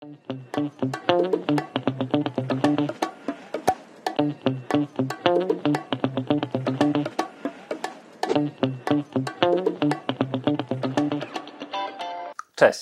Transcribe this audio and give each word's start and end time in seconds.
Cześć, 0.00 0.10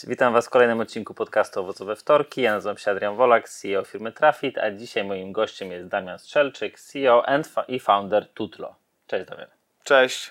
witam 0.06 0.32
Was 0.32 0.46
w 0.46 0.50
kolejnym 0.50 0.80
odcinku 0.80 1.14
podcastu 1.14 1.60
Owocowe 1.60 1.96
Wtorki. 1.96 2.42
Ja 2.42 2.52
nazywam 2.52 2.78
się 2.78 2.90
Adrian 2.90 3.16
Wolak, 3.16 3.48
CEO 3.48 3.84
firmy 3.84 4.12
Trafit, 4.12 4.58
a 4.58 4.70
dzisiaj 4.70 5.04
moim 5.04 5.32
gościem 5.32 5.72
jest 5.72 5.88
Damian 5.88 6.18
Strzelczyk, 6.18 6.80
CEO 6.80 7.26
and 7.28 7.52
i 7.68 7.80
founder 7.80 8.28
Tutlo. 8.28 8.74
Cześć 9.06 9.28
Damian. 9.28 9.48
Cześć. 9.84 10.30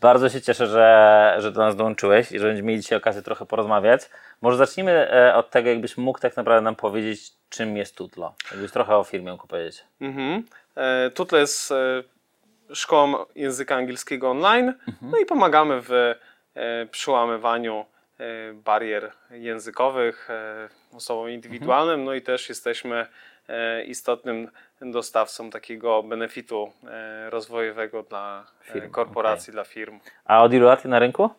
Bardzo 0.00 0.28
się 0.28 0.40
cieszę, 0.40 0.66
że, 0.66 1.34
że 1.38 1.52
do 1.52 1.60
nas 1.60 1.76
dołączyłeś 1.76 2.32
i 2.32 2.38
że 2.38 2.46
będziemy 2.46 2.68
mieli 2.68 2.80
dzisiaj 2.80 2.98
okazję 2.98 3.22
trochę 3.22 3.46
porozmawiać. 3.46 4.02
Może 4.42 4.56
zacznijmy 4.56 4.92
e, 4.92 5.34
od 5.34 5.50
tego, 5.50 5.68
jakbyś 5.68 5.96
mógł 5.96 6.18
tak 6.18 6.36
naprawdę 6.36 6.64
nam 6.64 6.76
powiedzieć, 6.76 7.32
czym 7.48 7.76
jest 7.76 7.96
Tutlo. 7.96 8.34
Jakbyś 8.50 8.72
trochę 8.72 8.96
o 8.96 9.04
firmie 9.04 9.32
mógł 9.32 9.46
powiedzieć. 9.46 9.84
Mhm. 10.00 10.44
E, 10.76 11.10
Tutlo 11.10 11.38
jest 11.38 11.72
e, 11.72 12.02
szkołą 12.74 13.24
języka 13.34 13.76
angielskiego 13.76 14.30
online, 14.30 14.74
no 15.02 15.18
i 15.18 15.26
pomagamy 15.26 15.80
w 15.80 15.92
e, 15.92 16.16
przełamywaniu 16.90 17.84
e, 18.18 18.24
barier 18.52 19.12
językowych 19.30 20.28
osobom 20.92 21.30
indywidualnym, 21.30 22.04
no 22.04 22.14
i 22.14 22.22
też 22.22 22.48
jesteśmy 22.48 23.06
istotnym 23.86 24.50
dostawcą 24.80 25.50
takiego 25.50 26.02
benefitu 26.02 26.72
rozwojowego 27.30 28.02
dla 28.02 28.46
Firm, 28.60 28.90
korporacji, 28.90 29.52
dla 29.52 29.64
firm. 29.64 30.00
A 30.24 30.42
od 30.42 30.52
ilu 30.52 30.66
lat 30.66 30.84
na 30.84 30.98
rynku? 30.98 31.30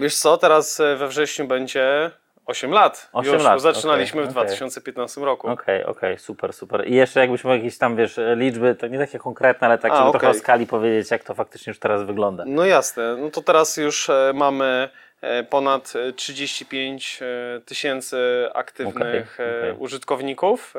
Wiesz 0.00 0.16
co, 0.16 0.36
teraz 0.36 0.78
we 0.78 1.08
wrześniu 1.08 1.46
będzie 1.46 2.10
8 2.46 2.70
lat. 2.70 3.08
8 3.12 3.34
Już 3.34 3.42
lat, 3.42 3.60
zaczynaliśmy 3.60 4.20
okej, 4.20 4.34
w 4.34 4.36
okej. 4.36 4.46
2015 4.46 5.20
roku. 5.20 5.48
Okej, 5.48 5.84
okej, 5.84 6.18
super, 6.18 6.52
super. 6.52 6.88
I 6.88 6.94
jeszcze 6.94 7.20
jakbyś 7.20 7.44
mógł 7.44 7.56
jakieś 7.56 7.78
tam, 7.78 7.96
wiesz, 7.96 8.20
liczby, 8.36 8.74
to 8.74 8.86
nie 8.86 8.98
takie 8.98 9.18
konkretne, 9.18 9.66
ale 9.66 9.78
tak, 9.78 9.92
A, 9.92 9.96
żeby 9.96 10.10
trochę 10.10 10.28
o 10.28 10.34
skali 10.34 10.66
powiedzieć, 10.66 11.10
jak 11.10 11.24
to 11.24 11.34
faktycznie 11.34 11.70
już 11.70 11.78
teraz 11.78 12.02
wygląda. 12.02 12.44
No 12.46 12.64
jasne, 12.64 13.16
no 13.16 13.30
to 13.30 13.42
teraz 13.42 13.76
już 13.76 14.10
e, 14.10 14.32
mamy 14.34 14.88
e, 15.20 15.44
ponad 15.44 15.92
e, 15.96 16.12
35 16.12 17.20
e, 17.22 17.60
tysięcy 17.60 18.48
aktywnych 18.54 19.38
użytkowników 19.78 20.74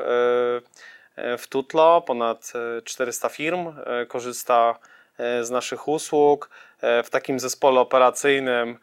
w 1.38 1.46
Tutlo, 1.48 2.00
ponad 2.00 2.52
e, 2.78 2.82
400 2.82 3.28
firm 3.28 3.72
korzysta 4.08 4.78
z 5.18 5.50
naszych 5.50 5.88
usług. 5.88 6.50
W 7.04 7.10
takim 7.10 7.40
zespole 7.40 7.80
operacyjnym 7.80 8.78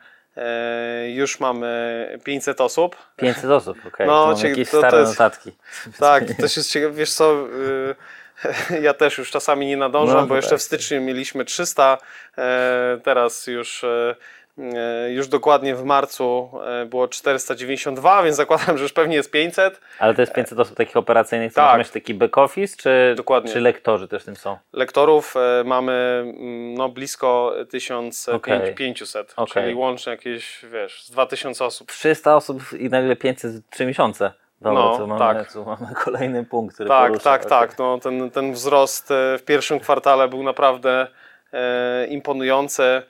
już 1.14 1.39
mamy 1.39 2.20
500 2.23 2.62
osób. 2.62 2.95
500 3.17 3.45
osób, 3.52 3.78
okej. 3.88 4.08
No, 4.08 4.28
No, 4.28 4.36
cie- 4.36 4.50
jakieś 4.50 4.70
to- 4.70 4.81
to 4.81 4.88
stare 4.88 5.00
jest- 5.00 5.12
notatki. 5.12 5.52
Tak, 6.00 6.23
to 6.38 6.42
jest 6.44 6.72
ciekawe, 6.72 6.94
wiesz 6.94 7.14
co, 7.14 7.34
y, 7.34 7.95
ja 8.81 8.94
też 8.94 9.17
już 9.17 9.31
czasami 9.31 9.66
nie 9.67 9.78
nadążam, 9.78 10.16
No, 10.17 10.28
bo 10.28 10.36
jeszcze 10.36 10.50
tak. 10.50 10.59
w 10.59 10.61
styczniu 10.64 11.02
mieliśmy 11.02 11.45
300, 11.45 11.98
e, 12.38 13.00
teraz 13.04 13.48
już, 13.48 13.84
e, 13.84 13.88
e, 13.88 14.16
już 15.09 15.27
dokładnie 15.27 15.75
w 15.75 15.83
marcu 15.83 16.49
e, 16.65 16.85
było 16.85 17.07
492, 17.07 18.23
więc 18.23 18.35
zakładam, 18.35 18.77
że 18.77 18.83
już 18.83 18.93
pewnie 18.93 19.15
jest 19.15 19.31
500. 19.31 19.81
Ale 19.99 20.13
to 20.15 20.21
jest 20.21 20.33
500 20.33 20.59
osób 20.59 20.77
takich 20.77 20.97
operacyjnych, 20.97 21.53
co 21.53 21.61
Tak. 21.61 21.77
masz 21.77 21.89
taki 21.89 22.13
back 22.13 22.37
office, 22.37 22.77
czy, 22.77 23.13
Dokładnie. 23.17 23.51
czy 23.53 23.61
lektorzy 23.61 24.07
też 24.07 24.21
w 24.21 24.25
tym 24.25 24.35
są? 24.35 24.57
Lektorów 24.73 25.35
e, 25.37 25.63
mamy 25.63 26.23
mm, 26.25 26.73
no, 26.73 26.89
blisko 26.89 27.47
Okej. 27.47 27.65
1500, 27.67 29.33
Okej. 29.35 29.63
czyli 29.63 29.75
łącznie 29.75 30.11
jakieś, 30.11 30.65
wiesz, 30.71 31.03
z 31.03 31.11
2000 31.11 31.65
osób. 31.65 31.91
300 31.91 32.35
osób 32.35 32.73
i 32.79 32.89
nagle 32.89 33.15
500 33.15 33.51
w 33.51 33.69
3 33.69 33.85
miesiące. 33.85 34.31
Dobra, 34.61 34.83
No, 34.99 35.07
mamy, 35.07 35.19
tak. 35.19 35.53
tu 35.53 35.65
mamy 35.65 35.87
kolejny 36.03 36.45
punkt, 36.45 36.73
który 36.75 36.89
Tak, 36.89 37.07
porusza. 37.07 37.23
tak, 37.23 37.45
tak. 37.45 37.79
No, 37.79 37.97
ten, 37.99 38.31
ten 38.31 38.53
wzrost 38.53 39.11
e, 39.11 39.37
w 39.37 39.43
pierwszym 39.45 39.79
kwartale 39.79 40.27
był 40.27 40.43
naprawdę 40.43 41.07
e, 41.53 42.07
imponujący, 42.07 42.83
e, 42.83 43.03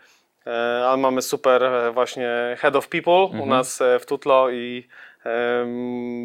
ale 0.86 0.98
mamy 0.98 1.22
super 1.22 1.64
e, 1.64 1.92
właśnie 1.92 2.56
head 2.60 2.76
of 2.76 2.88
people 2.88 3.14
Mhm. 3.24 3.42
u 3.42 3.46
nas 3.46 3.82
e, 3.82 4.00
w 4.00 4.06
Tutlo 4.06 4.50
i 4.50 4.88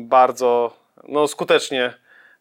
bardzo 0.02 0.76
no, 1.08 1.28
skutecznie 1.28 1.94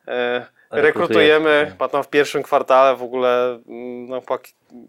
e, 0.07 0.45
rekrutujemy. 0.71 1.67
Chyba 1.71 1.87
tam 1.87 2.03
w 2.03 2.09
pierwszym 2.09 2.43
kwartale 2.43 2.95
w 2.95 3.03
ogóle 3.03 3.59
mm, 3.67 4.05
no, 4.09 4.21
chyba 4.21 4.39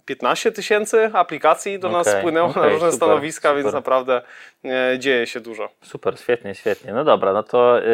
15 0.05 0.53
tysięcy 0.53 1.11
aplikacji 1.13 1.79
do 1.79 1.89
nas 1.89 2.09
Okej, 2.09 2.21
spłynęło 2.21 2.49
okej, 2.49 2.63
na 2.63 2.69
różne 2.69 2.93
super, 2.93 3.09
stanowiska, 3.09 3.55
więc 3.55 3.67
super. 3.67 3.75
naprawdę 3.75 4.23
e, 4.65 4.99
dzieje 4.99 5.27
się 5.27 5.41
dużo. 5.41 5.69
Super, 5.83 6.19
świetnie, 6.19 6.55
świetnie. 6.55 6.93
No 6.93 7.05
dobra, 7.05 7.33
no 7.33 7.43
to 7.43 7.81
y, 7.81 7.85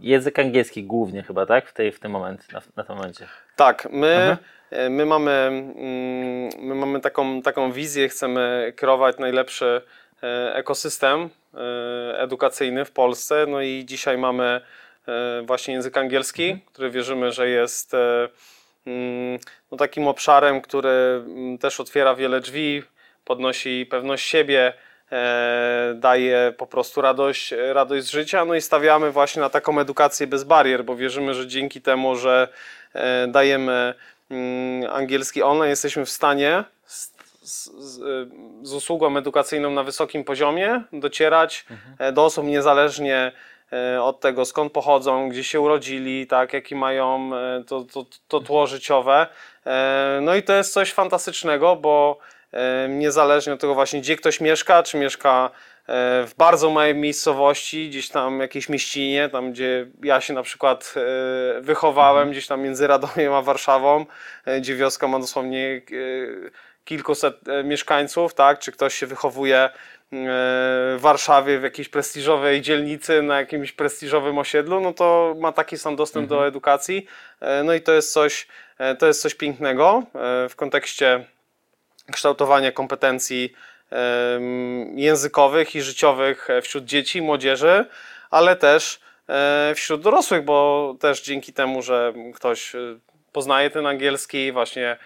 język 0.00 0.38
angielski 0.38 0.84
głównie 0.84 1.22
chyba, 1.22 1.46
tak? 1.46 1.68
W, 1.68 1.72
tej, 1.72 1.92
w 1.92 2.00
tym 2.00 2.12
momencie, 2.12 2.44
na, 2.52 2.60
na 2.76 2.84
tym 2.84 2.96
momencie. 2.96 3.26
Tak, 3.56 3.88
my, 3.90 4.06
Mhm. 4.16 4.36
E, 4.70 4.90
my 4.90 5.06
mamy, 5.06 5.30
mm, 5.30 6.50
my 6.58 6.74
mamy 6.74 7.00
taką, 7.00 7.42
taką 7.42 7.72
wizję, 7.72 8.08
chcemy 8.08 8.72
kreować 8.76 9.18
najlepszy 9.18 9.82
e, 10.22 10.54
ekosystem 10.54 11.28
e, 11.54 12.20
edukacyjny 12.20 12.84
w 12.84 12.90
Polsce. 12.90 13.46
No 13.48 13.60
i 13.60 13.84
dzisiaj 13.84 14.18
mamy 14.18 14.60
właśnie 15.42 15.74
język 15.74 15.96
angielski, 15.96 16.44
Mhm. 16.44 16.60
który 16.72 16.90
wierzymy, 16.90 17.32
że 17.32 17.48
jest 17.48 17.92
mm, 18.86 19.38
no 19.70 19.78
takim 19.78 20.08
obszarem, 20.08 20.60
który 20.60 20.88
mm, 20.88 21.58
też 21.58 21.80
otwiera 21.80 22.14
wiele 22.14 22.40
drzwi, 22.40 22.82
podnosi 23.24 23.86
pewność 23.90 24.28
siebie, 24.28 24.72
daje 25.94 26.52
po 26.56 26.66
prostu 26.66 27.00
radość, 27.00 27.54
radość 27.72 28.06
z 28.06 28.10
życia. 28.10 28.44
No 28.44 28.54
i 28.54 28.60
stawiamy 28.60 29.10
właśnie 29.10 29.42
na 29.42 29.50
taką 29.50 29.80
edukację 29.80 30.26
bez 30.26 30.44
barier, 30.44 30.84
bo 30.84 30.96
wierzymy, 30.96 31.34
że 31.34 31.46
dzięki 31.46 31.80
temu, 31.80 32.16
że 32.16 32.48
dajemy 33.28 33.94
angielski 34.90 35.42
online, 35.42 35.70
jesteśmy 35.70 36.04
w 36.04 36.10
stanie 36.10 36.64
z, 36.86 37.12
z, 37.42 37.70
z, 38.62 38.72
usługą 38.72 39.16
edukacyjną 39.16 39.70
na 39.70 39.82
wysokim 39.82 40.24
poziomie 40.24 40.82
docierać 40.92 41.66
e, 41.98 42.12
do 42.12 42.24
osób 42.24 42.44
niezależnie 42.44 43.32
e, 43.72 44.02
od 44.02 44.20
tego, 44.20 44.44
skąd 44.44 44.72
pochodzą, 44.72 45.28
gdzie 45.28 45.44
się 45.44 45.60
urodzili, 45.60 46.26
tak, 46.26 46.52
jaki 46.52 46.74
mają 46.74 47.30
e, 47.34 47.64
to, 47.64 47.84
to, 47.92 48.06
to 48.28 48.40
tło 48.40 48.66
życiowe. 48.66 49.26
No 50.20 50.34
i 50.34 50.42
to 50.42 50.52
jest 50.52 50.72
coś 50.72 50.92
fantastycznego, 50.92 51.76
bo 51.76 52.18
niezależnie 52.88 53.52
od 53.52 53.60
tego 53.60 53.74
właśnie, 53.74 54.00
gdzie 54.00 54.16
ktoś 54.16 54.40
mieszka, 54.40 54.82
czy 54.82 54.96
mieszka 54.96 55.50
w 56.26 56.32
bardzo 56.38 56.70
małej 56.70 56.94
miejscowości, 56.94 57.88
gdzieś 57.88 58.08
tam 58.08 58.40
jakiejś 58.40 58.68
mieścinie, 58.68 59.28
tam 59.28 59.52
gdzie 59.52 59.86
ja 60.02 60.20
się 60.20 60.34
na 60.34 60.42
przykład 60.42 60.94
e, 60.96 61.60
wychowałem, 61.60 62.30
gdzieś 62.30 62.46
tam 62.46 62.60
między 62.60 62.86
Radomiem 62.86 63.32
a 63.32 63.42
Warszawą, 63.42 64.06
e, 64.44 64.60
gdzie 64.60 64.76
wioska 64.76 65.08
ma 65.08 65.18
dosłownie 65.18 65.66
e, 65.66 65.80
kilkuset 66.84 67.48
e, 67.48 67.64
mieszkańców, 67.64 68.34
tak? 68.34 68.58
Czy 68.58 68.72
ktoś 68.72 68.94
się 68.94 69.06
wychowuje 69.06 69.58
e, 69.58 69.70
w 70.12 70.98
Warszawie 71.00 71.58
w 71.58 71.62
jakiejś 71.62 71.88
prestiżowej 71.88 72.60
dzielnicy, 72.60 73.22
na 73.22 73.40
jakimś 73.40 73.72
prestiżowym 73.72 74.38
osiedlu, 74.38 74.80
no 74.80 74.92
to 74.92 75.34
ma 75.38 75.52
taki 75.52 75.78
sam 75.78 75.96
dostęp 75.96 76.28
do 76.28 76.46
edukacji. 76.46 77.06
E, 77.40 77.62
No 77.62 77.74
i 77.74 77.80
to 77.80 77.92
jest 77.92 78.12
coś, 78.12 78.46
e, 78.78 78.94
to 78.96 79.06
jest 79.06 79.22
coś 79.22 79.34
pięknego 79.34 80.02
e, 80.14 80.48
w 80.48 80.56
kontekście 80.56 81.24
kształtowania 82.12 82.72
kompetencji 82.72 83.52
językowych 84.94 85.74
i 85.74 85.82
życiowych 85.82 86.50
e, 86.50 86.62
wśród 86.62 86.84
dzieci, 86.84 87.22
młodzieży, 87.22 87.84
ale 88.30 88.56
też 88.56 89.00
e, 89.28 89.72
wśród 89.76 90.00
dorosłych, 90.00 90.44
bo 90.44 90.96
też 91.00 91.22
dzięki 91.22 91.52
temu, 91.52 91.82
że 91.82 92.12
ktoś 92.34 92.74
e, 92.74 92.78
poznaje 93.32 93.70
ten 93.70 93.86
angielski, 93.86 94.52
właśnie 94.52 94.96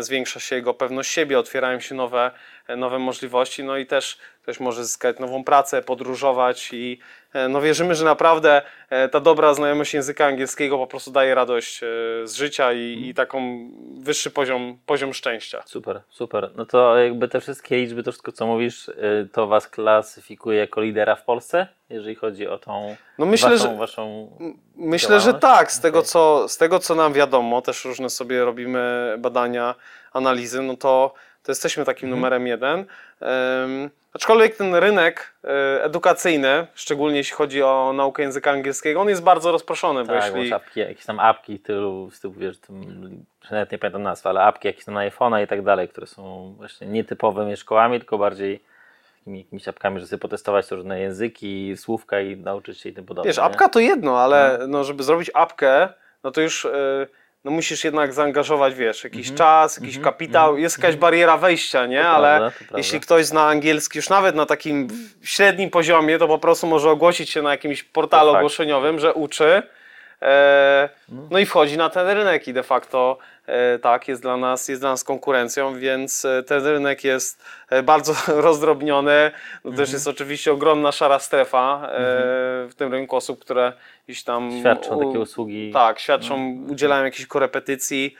zwiększa 0.00 0.40
się 0.40 0.56
jego 0.56 0.74
pewność 0.74 1.10
siebie, 1.10 1.38
otwierają 1.38 1.80
się 1.80 1.94
nowe, 1.94 2.30
nowe 2.68 2.98
możliwości, 2.98 3.64
no 3.64 3.76
i 3.76 3.86
też 3.86 4.18
ktoś 4.42 4.60
może 4.60 4.84
zyskać 4.84 5.18
nową 5.18 5.44
pracę, 5.44 5.82
podróżować 5.82 6.72
i 6.72 6.98
e, 7.32 7.48
no 7.48 7.60
wierzymy, 7.60 7.94
że 7.94 8.04
naprawdę 8.04 8.62
e, 8.90 9.08
ta 9.08 9.20
dobra 9.20 9.54
znajomość 9.54 9.94
języka 9.94 10.26
angielskiego 10.26 10.78
po 10.78 10.86
prostu 10.86 11.10
daje 11.10 11.34
radość 11.34 11.82
e, 11.82 11.86
z 12.24 12.34
życia 12.34 12.72
i, 12.72 13.06
i 13.08 13.14
taką 13.14 13.70
wyższy 13.98 14.30
poziom, 14.30 14.78
poziom 14.86 15.14
szczęścia. 15.14 15.62
Super, 15.66 16.00
super. 16.10 16.50
No 16.56 16.66
to 16.66 16.98
jakby 16.98 17.28
te 17.28 17.40
wszystkie 17.40 17.76
liczby, 17.76 18.02
to 18.02 18.12
wszystko 18.12 18.32
co 18.32 18.46
mówisz, 18.46 18.90
to 19.32 19.46
Was 19.46 19.68
klasyfikuje 19.68 20.58
jako 20.58 20.80
lidera 20.80 21.16
w 21.16 21.24
Polsce, 21.24 21.66
jeżeli 21.90 22.14
chodzi 22.14 22.48
o 22.48 22.58
tą 22.58 22.96
No 23.18 23.26
myślę, 23.26 23.50
waszą, 23.50 23.72
że 23.72 23.76
waszą... 23.78 24.36
Myślę, 24.76 25.20
że 25.20 25.34
tak. 25.34 25.72
Z 25.72 25.80
tego, 25.80 25.98
Okej. 25.98 26.08
co, 26.08 26.48
z 26.48 26.56
tego, 26.56 26.78
co 26.78 26.94
nam 26.94 27.12
wiadomo, 27.12 27.62
też 27.62 27.84
różne 27.84 28.10
sobie 28.10 28.44
robimy 28.44 29.14
badania, 29.18 29.74
analizy, 30.12 30.62
no 30.62 30.76
to, 30.76 31.14
to 31.42 31.52
jesteśmy 31.52 31.84
takim 31.84 32.06
Mhm. 32.08 32.20
numerem 32.20 32.46
jeden. 32.46 32.84
Aczkolwiek 34.14 34.56
ten 34.56 34.74
rynek 34.74 35.34
e, 35.44 35.84
edukacyjny, 35.84 36.66
szczególnie 36.74 37.16
jeśli 37.18 37.36
chodzi 37.36 37.62
o 37.62 37.92
naukę 37.92 38.22
języka 38.22 38.50
angielskiego, 38.50 39.00
on 39.00 39.08
jest 39.08 39.22
bardzo 39.22 39.52
rozproszony, 39.52 40.04
bo 40.04 40.12
Tak, 40.12 40.34
jeśli... 40.34 40.50
bo 40.50 40.56
apki, 40.56 40.80
jakieś 40.80 41.04
tam 41.04 41.20
apki 41.20 41.58
tylu, 41.58 42.10
z 42.10 42.20
tyłu 42.20 42.34
wiesz, 42.36 42.58
tym, 42.58 43.24
nawet 43.50 43.72
nie 43.72 43.78
pamiętam 43.78 44.02
nazwy, 44.02 44.28
ale 44.28 44.42
apki 44.42 44.68
jakieś 44.68 44.84
tam 44.84 44.94
na 44.94 45.00
iPhone'a 45.10 45.44
i 45.44 45.46
tak 45.46 45.62
dalej, 45.62 45.88
które 45.88 46.06
są 46.06 46.54
właśnie 46.56 46.86
nietypowymi 46.86 47.56
szkołami, 47.56 47.98
tylko 47.98 48.18
bardziej 48.18 48.60
jakimiś 49.26 49.68
apkami, 49.68 50.00
że 50.00 50.06
sobie 50.06 50.20
potestować 50.20 50.70
różne 50.70 51.00
języki, 51.00 51.76
słówka 51.76 52.20
i 52.20 52.36
nauczyć 52.36 52.80
się 52.80 52.88
i 52.88 52.92
tym 52.92 53.04
podobne. 53.06 53.28
Wiesz, 53.28 53.36
nie? 53.36 53.42
apka 53.42 53.68
to 53.68 53.80
jedno, 53.80 54.20
ale 54.20 54.58
no, 54.68 54.84
żeby 54.84 55.02
zrobić 55.02 55.30
apkę, 55.34 55.88
no 56.24 56.30
to 56.30 56.40
już 56.40 56.64
y, 56.64 57.06
no, 57.44 57.50
musisz 57.50 57.84
jednak 57.84 58.12
zaangażować, 58.12 58.74
wiesz, 58.74 59.04
jakiś 59.04 59.20
Mhm. 59.30 59.36
czas, 59.38 59.76
jakiś 59.76 59.96
Mhm. 59.96 60.04
kapitał, 60.14 60.48
Mhm. 60.48 60.62
jest 60.62 60.78
jakaś 60.78 60.96
bariera 60.96 61.36
wejścia, 61.36 61.86
nie? 61.86 62.02
To 62.02 62.08
ale 62.10 62.38
prawda, 62.38 62.78
jeśli 62.78 63.00
ktoś 63.00 63.26
zna 63.26 63.46
angielski 63.46 63.98
już 63.98 64.08
nawet 64.08 64.34
na 64.36 64.46
takim 64.46 64.88
średnim 65.22 65.70
poziomie, 65.70 66.18
to 66.18 66.28
po 66.28 66.38
prostu 66.38 66.66
może 66.66 66.90
ogłosić 66.90 67.30
się 67.30 67.42
na 67.42 67.50
jakimś 67.50 67.82
portalu 67.82 68.32
To 68.32 68.38
ogłoszeniowym, 68.38 68.98
że 68.98 69.14
uczy. 69.14 69.62
E, 70.22 70.88
No. 71.30 71.38
i 71.38 71.46
wchodzi 71.46 71.76
na 71.76 71.90
ten 71.90 72.08
rynek 72.08 72.48
i 72.48 72.52
de 72.52 72.62
facto 72.62 73.18
e, 73.46 73.78
tak, 73.78 74.08
jest 74.08 74.22
dla 74.22 74.36
nas, 74.36 74.68
jest 74.68 74.82
dla 74.82 74.90
nas 74.90 75.04
konkurencją, 75.04 75.78
więc 75.78 76.24
e, 76.24 76.42
ten 76.42 76.66
rynek 76.66 77.04
jest 77.04 77.44
bardzo 77.84 78.14
rozdrobniony. 78.42 79.30
No 79.64 79.70
Mhm. 79.70 79.76
też 79.86 79.92
jest 79.92 80.08
oczywiście 80.08 80.52
ogromna 80.52 80.92
szara 80.92 81.18
strefa 81.18 81.82
e, 81.84 81.88
w 82.68 82.72
tym 82.76 82.92
rynku 82.92 83.16
osób, 83.16 83.40
które 83.40 83.72
gdzieś 84.06 84.24
tam 84.24 84.50
Świadczą 84.60 84.94
u- 84.96 85.06
takie 85.06 85.20
usługi. 85.20 85.70
tak, 85.72 85.98
świadczą, 86.00 86.58
udzielają 86.70 87.04
jakichś 87.04 87.26
korepetycji. 87.26 88.16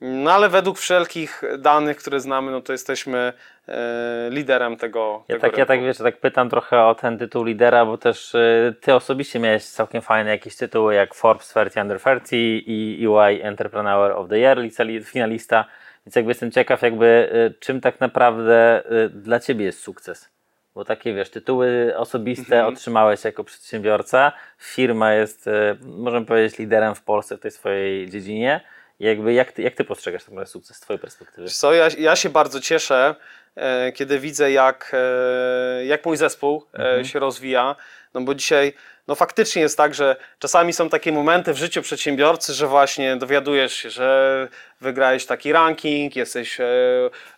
E, 0.00 0.04
no 0.06 0.32
ale 0.32 0.48
według 0.48 0.78
wszelkich 0.78 1.42
danych, 1.58 1.96
które 1.96 2.20
znamy, 2.20 2.50
no 2.52 2.60
to 2.60 2.72
jesteśmy 2.72 3.32
e, 3.68 4.28
liderem 4.30 4.76
tego, 4.76 5.24
Ja 5.28 5.34
tego 5.34 5.40
tak, 5.40 5.52
ja 5.52 5.56
rynku. 5.56 5.68
tak 5.68 5.82
wiesz, 5.82 5.98
tak 5.98 6.20
pytam 6.20 6.50
trochę 6.50 6.82
o 6.84 6.94
ten 6.94 7.18
tytuł 7.18 7.44
lidera, 7.44 7.86
bo 7.86 7.98
też 7.98 8.34
y, 8.34 8.74
ty 8.80 8.94
osobiście 8.94 9.38
miałeś 9.38 9.64
całkiem 9.64 10.02
fajne 10.02 10.30
jakieś 10.30 10.56
tytuły 10.56 10.94
jak 10.94 11.14
Forbes 11.14 11.48
30 11.48 11.80
Under 11.80 12.00
30 12.00 12.36
i 12.66 13.06
EY 13.06 13.42
Entrepreneur 13.42 14.12
of 14.12 14.28
the 14.28 14.38
Year, 14.38 14.58
finalista. 15.04 15.64
Więc 16.06 16.16
jakby 16.16 16.30
jestem 16.30 16.50
ciekaw, 16.50 16.82
jakby 16.82 17.30
y, 17.56 17.60
czym 17.60 17.80
tak 17.80 18.00
naprawdę 18.00 18.82
y, 18.92 19.08
dla 19.08 19.40
ciebie 19.40 19.64
jest 19.64 19.80
sukces. 19.80 20.28
Bo 20.74 20.84
takie 20.84 21.14
wiesz, 21.14 21.30
tytuły 21.30 21.92
osobiste 21.96 22.56
Mhm. 22.56 22.74
otrzymałeś 22.74 23.24
jako 23.24 23.44
przedsiębiorca. 23.44 24.32
Firma 24.58 25.12
jest, 25.12 25.46
y, 25.46 25.50
możemy 25.82 26.26
powiedzieć, 26.26 26.58
liderem 26.58 26.94
w 26.94 27.02
Polsce 27.02 27.36
w 27.36 27.40
tej 27.40 27.50
swojej 27.50 28.10
dziedzinie. 28.10 28.60
Jakby 29.00 29.32
jak 29.32 29.52
ty, 29.52 29.62
jak 29.62 29.74
ty 29.74 29.84
postrzegasz 29.84 30.22
naprawdę 30.22 30.46
sukces 30.46 30.76
z 30.76 30.80
twojej 30.80 31.00
perspektywy? 31.00 31.48
Co, 31.48 31.72
ja, 31.74 31.88
ja 31.98 32.16
się 32.16 32.28
bardzo 32.28 32.60
cieszę, 32.60 33.14
e, 33.56 33.92
kiedy 33.92 34.18
widzę, 34.18 34.52
jak, 34.52 34.92
e, 34.94 35.84
jak 35.84 36.06
mój 36.06 36.16
zespół 36.16 36.64
e, 36.74 36.78
Mhm. 36.78 37.04
się 37.04 37.18
rozwija. 37.18 37.76
No 38.14 38.20
bo 38.20 38.34
dzisiaj, 38.34 38.72
no 39.08 39.14
faktycznie 39.14 39.62
jest 39.62 39.76
tak, 39.76 39.94
że 39.94 40.16
czasami 40.38 40.72
są 40.72 40.88
takie 40.88 41.12
momenty 41.12 41.52
w 41.52 41.56
życiu 41.56 41.82
przedsiębiorcy, 41.82 42.54
że 42.54 42.66
właśnie 42.66 43.16
dowiadujesz 43.16 43.72
się, 43.72 43.90
że 43.90 44.48
wygrałeś 44.80 45.26
taki 45.26 45.52
ranking, 45.52 46.16
jesteś 46.16 46.60
e, 46.60 46.64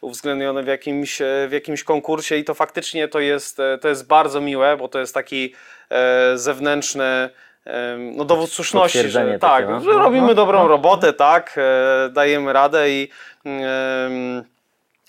uwzględniony 0.01 0.63
w 0.63 0.67
jakimś, 0.67 1.21
e, 1.21 1.47
w 1.49 1.53
jakimś 1.53 1.85
konkursie 1.85 2.37
i 2.37 2.45
to 2.45 2.55
faktycznie 2.55 3.09
to 3.09 3.21
jest, 3.21 3.61
e, 3.61 3.79
to 3.79 3.89
jest 3.89 4.07
bardzo 4.07 4.41
miłe, 4.41 4.77
bo 4.77 4.89
to 4.89 4.99
jest 4.99 5.15
taki 5.15 5.55
e, 5.91 6.39
zewnętrzny 6.39 7.05
e, 7.05 7.31
no, 7.99 8.25
dowód 8.25 8.53
słuszności, 8.53 9.09
że, 9.09 9.25
takie, 9.25 9.39
tak, 9.39 9.69
no. 9.69 9.81
że 9.81 9.93
robimy 9.93 10.27
No, 10.27 10.35
dobrą 10.35 10.63
no. 10.63 10.69
robotę, 10.69 11.13
tak, 11.13 11.55
e, 11.59 12.09
dajemy 12.11 12.53
radę 12.53 12.91
i 12.91 13.09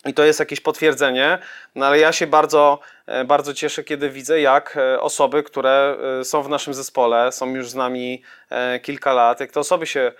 i 0.05 0.13
to 0.13 0.23
jest 0.23 0.39
jakieś 0.39 0.61
potwierdzenie, 0.61 1.39
no 1.75 1.85
ale 1.85 1.99
ja 1.99 2.11
się 2.11 2.27
bardzo, 2.27 2.79
e, 3.05 3.25
bardzo 3.25 3.53
cieszę, 3.53 3.83
kiedy 3.83 4.09
widzę, 4.09 4.41
jak 4.41 4.77
e, 4.77 5.01
osoby, 5.01 5.43
które 5.43 5.97
są 6.23 6.43
w 6.43 6.49
naszym 6.49 6.73
zespole, 6.73 7.31
są 7.31 7.55
już 7.55 7.69
z 7.69 7.75
nami 7.75 8.23
kilka 8.81 9.13
lat, 9.13 9.39
jak 9.39 9.51
te 9.51 9.59
osoby 9.59 9.87
się 9.87 10.11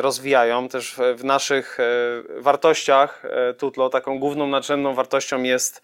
rozwijają. 0.00 0.68
Też 0.68 0.96
w, 1.16 1.24
naszych 1.24 1.78
wartościach 2.38 3.22
Tutlo 3.58 3.88
taką 3.88 4.18
główną 4.18 4.46
nadrzędną 4.46 4.94
wartością 4.94 5.42
jest, 5.42 5.82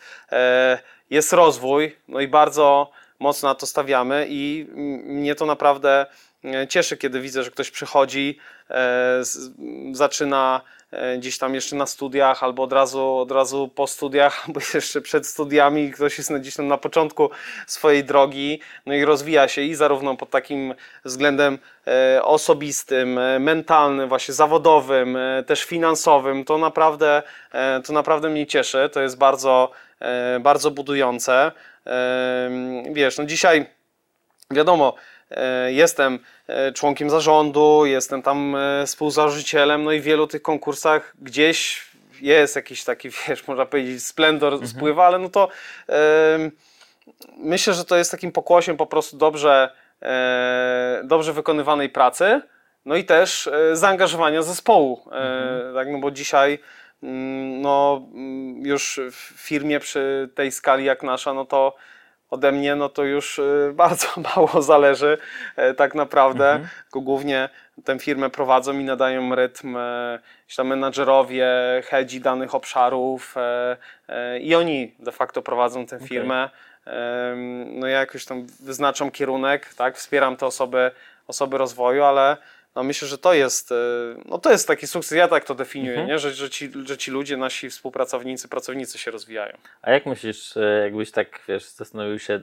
jest 1.10 1.32
rozwój, 1.32 1.96
no 2.08 2.20
i 2.20 2.28
bardzo 2.28 2.90
mocno 3.22 3.48
na 3.48 3.54
to 3.54 3.66
stawiamy 3.66 4.26
i 4.28 4.66
mnie 5.04 5.34
to 5.34 5.46
naprawdę 5.46 6.06
e, 6.44 6.69
cieszy, 6.69 6.96
kiedy 6.96 7.20
widzę, 7.20 7.42
że 7.42 7.50
ktoś 7.50 7.70
przychodzi, 7.70 8.38
e, 8.70 9.22
zaczyna 9.92 10.60
e, 10.90 11.19
gdzieś 11.19 11.38
tam 11.38 11.54
jeszcze 11.54 11.76
na 11.76 11.86
studiach, 11.86 12.42
albo 12.42 12.62
od 12.62 12.72
razu, 12.72 13.16
od 13.16 13.32
razu 13.32 13.69
po 13.74 13.86
studiach, 13.86 14.42
albo 14.46 14.60
jeszcze 14.74 15.00
przed 15.00 15.26
studiami, 15.26 15.90
ktoś 15.90 16.19
jest 16.19 16.32
gdzieś 16.32 16.54
tam 16.56 16.69
na 16.69 16.78
początku 16.78 17.30
swojej 17.66 18.04
drogi, 18.04 18.60
no 18.86 18.94
i 18.94 19.04
rozwija 19.04 19.48
się 19.48 19.62
i 19.62 19.74
zarówno 19.74 20.16
pod 20.16 20.30
takim 20.30 20.74
względem 21.04 21.58
osobistym, 22.22 23.20
mentalnym, 23.40 24.08
właśnie 24.08 24.34
zawodowym, 24.34 25.19
też 25.46 25.64
finansowym, 25.64 26.44
to 26.44 26.58
naprawdę, 26.58 27.22
to 27.84 27.92
naprawdę 27.92 28.30
mnie 28.30 28.46
cieszy, 28.46 28.90
to 28.92 29.00
jest 29.00 29.19
bardzo, 29.19 29.70
bardzo 30.40 30.70
budujące. 30.70 31.52
Wiesz, 32.93 33.19
no 33.19 33.25
dzisiaj 33.25 33.67
wiadomo, 34.50 34.94
e, 35.31 35.73
jestem 35.73 36.19
e, 36.46 36.73
członkiem 36.73 37.11
zarządu, 37.11 37.87
jestem 37.87 38.23
tam 38.23 38.56
e, 38.56 38.87
współzałożycielem, 38.87 39.84
no 39.84 39.93
i 39.93 40.00
w 40.00 40.05
wielu 40.05 40.26
tych 40.26 40.43
konkursach 40.43 41.14
gdzieś 41.20 41.84
jest 42.20 42.56
jakiś 42.56 42.84
taki, 42.84 43.11
wiesz, 43.29 43.46
można 43.46 43.67
powiedzieć, 43.67 44.06
splendor 44.06 44.69
spływa, 44.69 45.06
ale 45.06 45.19
no 45.19 45.29
to 45.29 45.49
myślę, 47.37 47.75
że 47.75 47.84
to 47.84 47.96
jest 47.96 48.11
takim 48.11 48.32
pokłosiem 48.32 48.76
po 48.76 48.87
prostu 48.87 49.17
dobrze, 49.17 49.70
dobrze 51.05 51.32
wykonywanej 51.32 51.88
pracy, 51.88 52.40
no 52.84 52.96
i 52.96 53.05
też 53.05 53.50
zaangażowania 53.73 54.43
zespołu, 54.43 55.02
e, 55.12 55.73
tak, 55.75 55.88
no 55.88 55.99
bo 55.99 56.11
dzisiaj 56.11 56.58
no, 57.62 58.06
mm, 58.14 58.66
już 58.66 59.00
w 59.10 59.14
firmie 59.37 59.81
przy 59.81 60.28
tej 60.34 60.52
skali 60.52 60.84
jak 60.84 61.02
nasza, 61.02 61.34
no 61.34 61.44
to 61.44 61.75
ode 62.31 62.52
mnie, 62.52 62.76
no 62.76 62.88
to 62.88 63.04
już 63.04 63.38
y, 63.38 63.72
bardzo 63.75 64.06
mało 64.16 64.62
zależy 64.62 65.19
e, 65.56 65.75
tak 65.75 65.94
naprawdę, 65.94 66.60
tylko 66.82 67.00
głównie 67.00 67.49
tę 67.84 67.99
firmę 67.99 68.31
prowadzą 68.31 68.78
i 68.78 68.84
nadają 68.84 69.34
rytm 69.34 69.76
e, 69.76 70.19
gdzieś 70.46 70.56
tam 70.56 70.66
menadżerowie, 70.66 71.49
hedzi 71.84 72.20
danych 72.20 72.54
obszarów 72.54 73.34
e, 73.37 73.76
e, 74.08 74.38
i 74.38 74.55
oni 74.55 74.94
de 74.98 75.12
facto 75.12 75.43
prowadzą 75.43 75.87
tę 75.87 76.00
firmę. 76.00 76.50
No 77.66 77.87
ja 77.87 77.98
jakoś 77.98 78.25
tam 78.25 78.46
wyznaczam 78.60 79.10
kierunek, 79.10 79.75
tak, 79.75 79.96
wspieram 79.96 80.37
te 80.37 80.46
osoby, 80.46 80.90
osoby 81.26 81.58
rozwoju, 81.58 82.05
ale 82.05 82.37
no 82.76 82.82
myślę, 82.82 83.08
że 83.08 83.19
to 83.19 83.34
jest, 83.34 83.72
e, 83.72 83.74
no 84.24 84.38
to 84.38 84.50
jest 84.50 84.69
taki 84.69 84.86
sukces, 84.86 85.19
ja 85.19 85.28
tak 85.28 85.44
to 85.44 85.54
definiuję, 85.54 85.90
Mhm. 85.92 86.08
nie? 86.08 86.19
Że, 86.19 86.30
że, 86.30 86.50
ci, 86.50 86.70
że 86.84 86.98
ci 86.98 87.10
ludzie, 87.10 87.36
nasi 87.36 87.70
współpracownicy, 87.70 88.48
pracownicy 88.48 88.98
się 88.98 89.10
rozwijają. 89.10 89.56
A 89.82 89.90
jak 89.90 90.06
myślisz, 90.06 90.56
e, 90.56 90.60
jakbyś 90.82 91.10
tak 91.10 91.40
wiesz, 91.48 91.64
zastanowił 91.64 92.19
się, 92.19 92.40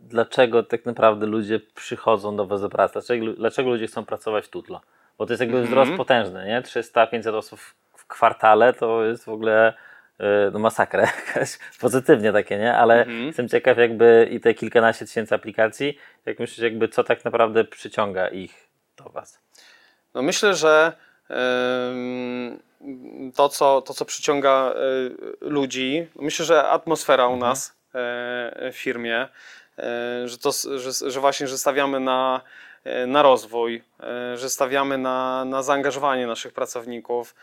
dlaczego 0.00 0.62
tak 0.62 0.84
naprawdę 0.86 1.26
ludzie 1.26 1.60
przychodzą 1.74 2.36
do 2.36 2.46
Was 2.46 2.60
do 2.60 2.68
pracy? 2.68 2.92
Dlaczego, 2.92 3.32
dlaczego 3.32 3.70
ludzie 3.70 3.86
chcą 3.86 4.04
pracować 4.04 4.44
w 4.44 4.48
Tutlo? 4.48 4.80
Bo 5.18 5.26
to 5.26 5.32
jest 5.32 5.40
jakby 5.40 5.56
Mhm. 5.58 5.70
wzrost 5.74 5.96
potężny, 5.98 6.46
nie? 6.46 6.62
300-500 6.62 7.34
osób 7.34 7.60
w, 7.60 8.06
kwartale 8.06 8.72
to 8.72 9.04
jest 9.04 9.24
w 9.24 9.28
ogóle 9.28 9.74
e, 10.20 10.50
no, 10.52 10.58
masakra 10.58 11.00
jakaś, 11.26 11.58
pozytywnie 11.80 12.32
takie, 12.32 12.58
nie? 12.58 12.74
Ale 12.74 12.98
Mhm. 12.98 13.26
jestem 13.26 13.48
ciekaw 13.48 13.78
jakby 13.78 14.28
i 14.30 14.40
te 14.40 14.54
kilkanaście 14.54 15.06
tysięcy 15.06 15.34
aplikacji, 15.34 15.98
jak 16.26 16.38
myślisz 16.38 16.58
jakby 16.58 16.88
co 16.88 17.04
tak 17.04 17.24
naprawdę 17.24 17.64
przyciąga 17.64 18.28
ich 18.28 18.71
do 18.96 19.04
Was? 19.04 19.38
No 20.14 20.22
myślę, 20.22 20.54
że 20.54 20.92
to, 23.34 23.48
co, 23.48 23.82
to, 23.82 23.94
co 23.94 24.04
przyciąga 24.04 24.50
e, 24.50 24.74
ludzi, 25.40 26.08
myślę, 26.16 26.44
że 26.44 26.68
atmosfera 26.68 27.26
u 27.26 27.36
nas 27.36 27.68
e, 27.68 28.70
w 28.72 28.76
firmie, 28.76 29.28
e, 29.78 30.28
że, 30.28 30.38
to, 30.38 30.52
że, 30.78 31.10
że 31.10 31.20
właśnie, 31.20 31.48
że 31.48 31.58
stawiamy 31.58 32.00
na, 32.00 32.40
na 33.06 33.22
rozwój, 33.22 33.82
że 34.34 34.50
stawiamy 34.50 34.98
na, 34.98 35.44
na 35.44 35.62
zaangażowanie 35.62 36.26
naszych 36.26 36.52
pracowników, 36.52 37.34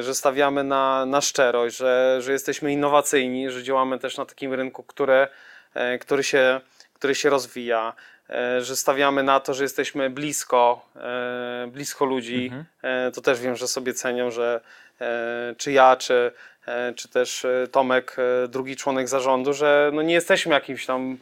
że 0.00 0.14
stawiamy 0.14 0.64
na, 0.64 1.06
na 1.06 1.20
szczerość, 1.20 1.76
że, 1.76 2.16
że 2.20 2.32
jesteśmy 2.32 2.72
innowacyjni, 2.72 3.50
że 3.50 3.62
działamy 3.62 3.98
też 3.98 4.16
na 4.16 4.26
takim 4.26 4.54
rynku, 4.54 4.82
który, 4.82 5.26
który, 6.00 6.24
się, 6.24 6.60
który 6.94 7.14
się 7.14 7.30
rozwija, 7.30 7.92
że 8.60 8.76
stawiamy 8.76 9.22
na 9.22 9.40
to, 9.40 9.54
że 9.54 9.62
jesteśmy 9.62 10.10
blisko, 10.10 10.86
e, 10.96 11.68
blisko 11.72 12.04
ludzi. 12.04 12.44
Mhm. 12.44 12.64
E, 12.82 13.10
To 13.10 13.20
też 13.20 13.40
wiem, 13.40 13.56
że 13.56 13.68
sobie 13.68 13.94
cenią, 13.94 14.30
że 14.30 14.60
e, 15.00 15.54
czy 15.58 15.72
ja, 15.72 15.96
czy, 15.96 16.32
e, 16.66 16.92
czy 16.96 17.08
też 17.08 17.44
e, 17.44 17.68
Tomek, 17.68 18.16
e, 18.44 18.48
drugi 18.48 18.76
członek 18.76 19.08
zarządu, 19.08 19.52
że 19.52 19.90
no 19.94 20.02
nie 20.02 20.14
jesteśmy 20.14 20.54
jakimś 20.54 20.86
tam 20.86 21.18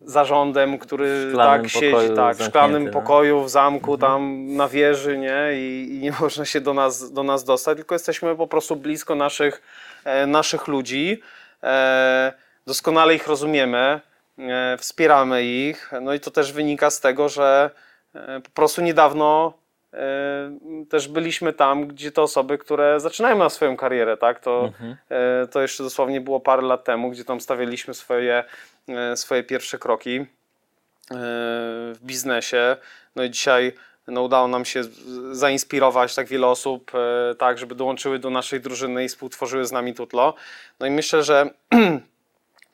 zarządem, 0.00 0.78
który 0.78 1.32
tak 1.36 1.68
siedzi 1.68 2.14
tak, 2.16 2.36
w 2.36 2.44
szklanym 2.44 2.84
no. 2.84 2.92
pokoju, 2.92 3.44
w 3.44 3.50
zamku, 3.50 3.98
tam 3.98 4.46
na 4.56 4.68
wieży, 4.68 5.18
nie? 5.18 5.50
I, 5.54 5.88
i 5.94 5.98
nie 5.98 6.12
można 6.20 6.44
się 6.44 6.60
do 6.60 6.74
nas, 6.74 7.12
do 7.12 7.22
nas 7.22 7.44
dostać, 7.44 7.76
tylko 7.76 7.94
jesteśmy 7.94 8.36
po 8.36 8.46
prostu 8.46 8.76
blisko 8.76 9.14
naszych, 9.14 9.62
e, 10.04 10.26
naszych 10.26 10.68
ludzi. 10.68 11.22
E, 11.62 12.32
doskonale 12.66 13.14
ich 13.14 13.26
rozumiemy, 13.26 13.78
e, 13.78 14.11
wspieramy 14.78 15.44
ich. 15.44 15.90
No 16.02 16.14
i 16.14 16.20
to 16.20 16.30
też 16.30 16.52
wynika 16.52 16.90
z 16.90 17.00
tego, 17.00 17.28
że 17.28 17.70
e, 18.14 18.40
po 18.40 18.50
prostu 18.50 18.82
niedawno 18.82 19.52
też 20.90 21.08
byliśmy 21.08 21.52
tam, 21.52 21.86
gdzie 21.86 22.12
te 22.12 22.22
osoby, 22.22 22.58
które 22.58 23.00
zaczynają 23.00 23.38
na 23.38 23.48
swoją 23.50 23.76
karierę, 23.76 24.16
tak? 24.16 24.40
To, 24.40 24.64
Mhm. 24.64 24.96
e, 25.08 25.46
to 25.46 25.62
jeszcze 25.62 25.82
dosłownie 25.82 26.20
było 26.20 26.40
parę 26.40 26.62
lat 26.62 26.84
temu, 26.84 27.10
gdzie 27.10 27.24
tam 27.24 27.40
stawialiśmy 27.40 27.94
swoje, 27.94 28.44
e, 28.88 29.16
swoje 29.16 29.42
pierwsze 29.42 29.78
kroki 29.78 30.16
e, 30.20 30.24
w 31.10 31.98
biznesie. 32.02 32.76
No 33.16 33.22
i 33.24 33.30
dzisiaj 33.30 33.72
no, 34.08 34.22
udało 34.22 34.48
nam 34.48 34.64
się 34.64 34.82
zainspirować 35.32 36.14
tak 36.14 36.26
wiele 36.26 36.46
osób, 36.46 36.90
e, 36.94 37.34
tak, 37.34 37.58
żeby 37.58 37.74
dołączyły 37.74 38.18
do 38.18 38.30
naszej 38.30 38.60
drużyny 38.60 39.04
i 39.04 39.08
współtworzyły 39.08 39.66
z 39.66 39.72
nami 39.72 39.94
Tutlo. 39.94 40.34
No 40.80 40.86
i 40.86 40.90
myślę, 40.90 41.22
że 41.22 41.50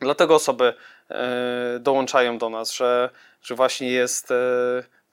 dlatego 0.00 0.34
osoby 0.34 0.74
e, 1.10 1.78
dołączają 1.80 2.38
do 2.38 2.50
nas, 2.50 2.72
że, 2.72 3.10
że 3.42 3.54
właśnie 3.54 3.90
jest. 3.90 4.30
e, 4.30 4.34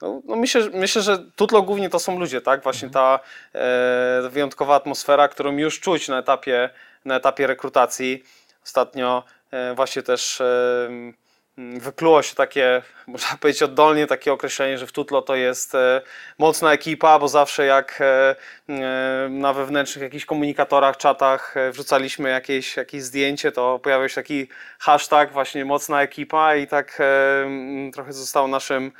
No, 0.02 0.20
no 0.24 0.36
myślę, 0.36 0.70
myślę, 0.74 1.02
że 1.02 1.18
Tutlo 1.36 1.62
głównie 1.62 1.90
to 1.90 1.98
są 1.98 2.18
ludzie, 2.18 2.40
tak? 2.40 2.62
Właśnie 2.62 2.90
ta 2.90 3.20
e, 3.54 4.28
wyjątkowa 4.30 4.74
atmosfera, 4.74 5.28
którą 5.28 5.56
już 5.56 5.80
czuć 5.80 6.08
na 6.08 6.18
etapie, 6.18 6.70
na 7.04 7.16
etapie 7.16 7.46
rekrutacji. 7.46 8.22
Ostatnio 8.64 9.22
właśnie 9.74 10.02
też 10.02 10.42
wykluło 11.58 12.22
się 12.22 12.34
takie, 12.34 12.82
można 13.06 13.36
powiedzieć 13.40 13.62
oddolnie, 13.62 14.06
takie 14.06 14.32
określenie, 14.32 14.78
że 14.78 14.86
w 14.86 14.92
Tutlo 14.92 15.22
to 15.22 15.36
jest 15.36 15.74
e, 15.74 16.02
mocna 16.38 16.72
ekipa, 16.72 17.18
bo 17.18 17.28
zawsze 17.28 17.66
jak 17.66 18.00
e, 18.00 18.36
e, 18.68 19.28
na 19.30 19.52
wewnętrznych 19.52 20.02
jakichś 20.02 20.24
komunikatorach, 20.24 20.96
czatach 20.96 21.54
wrzucaliśmy 21.72 22.30
jakieś, 22.30 22.76
jakieś 22.76 23.02
zdjęcie, 23.02 23.52
to 23.52 23.78
pojawiał 23.78 24.08
się 24.08 24.14
taki 24.14 24.48
hashtag 24.78 25.32
właśnie 25.32 25.64
mocna 25.64 26.02
ekipa 26.02 26.56
i 26.56 26.66
tak 26.66 27.02
trochę 27.92 28.12
został 28.12 28.48
naszym 28.48 28.92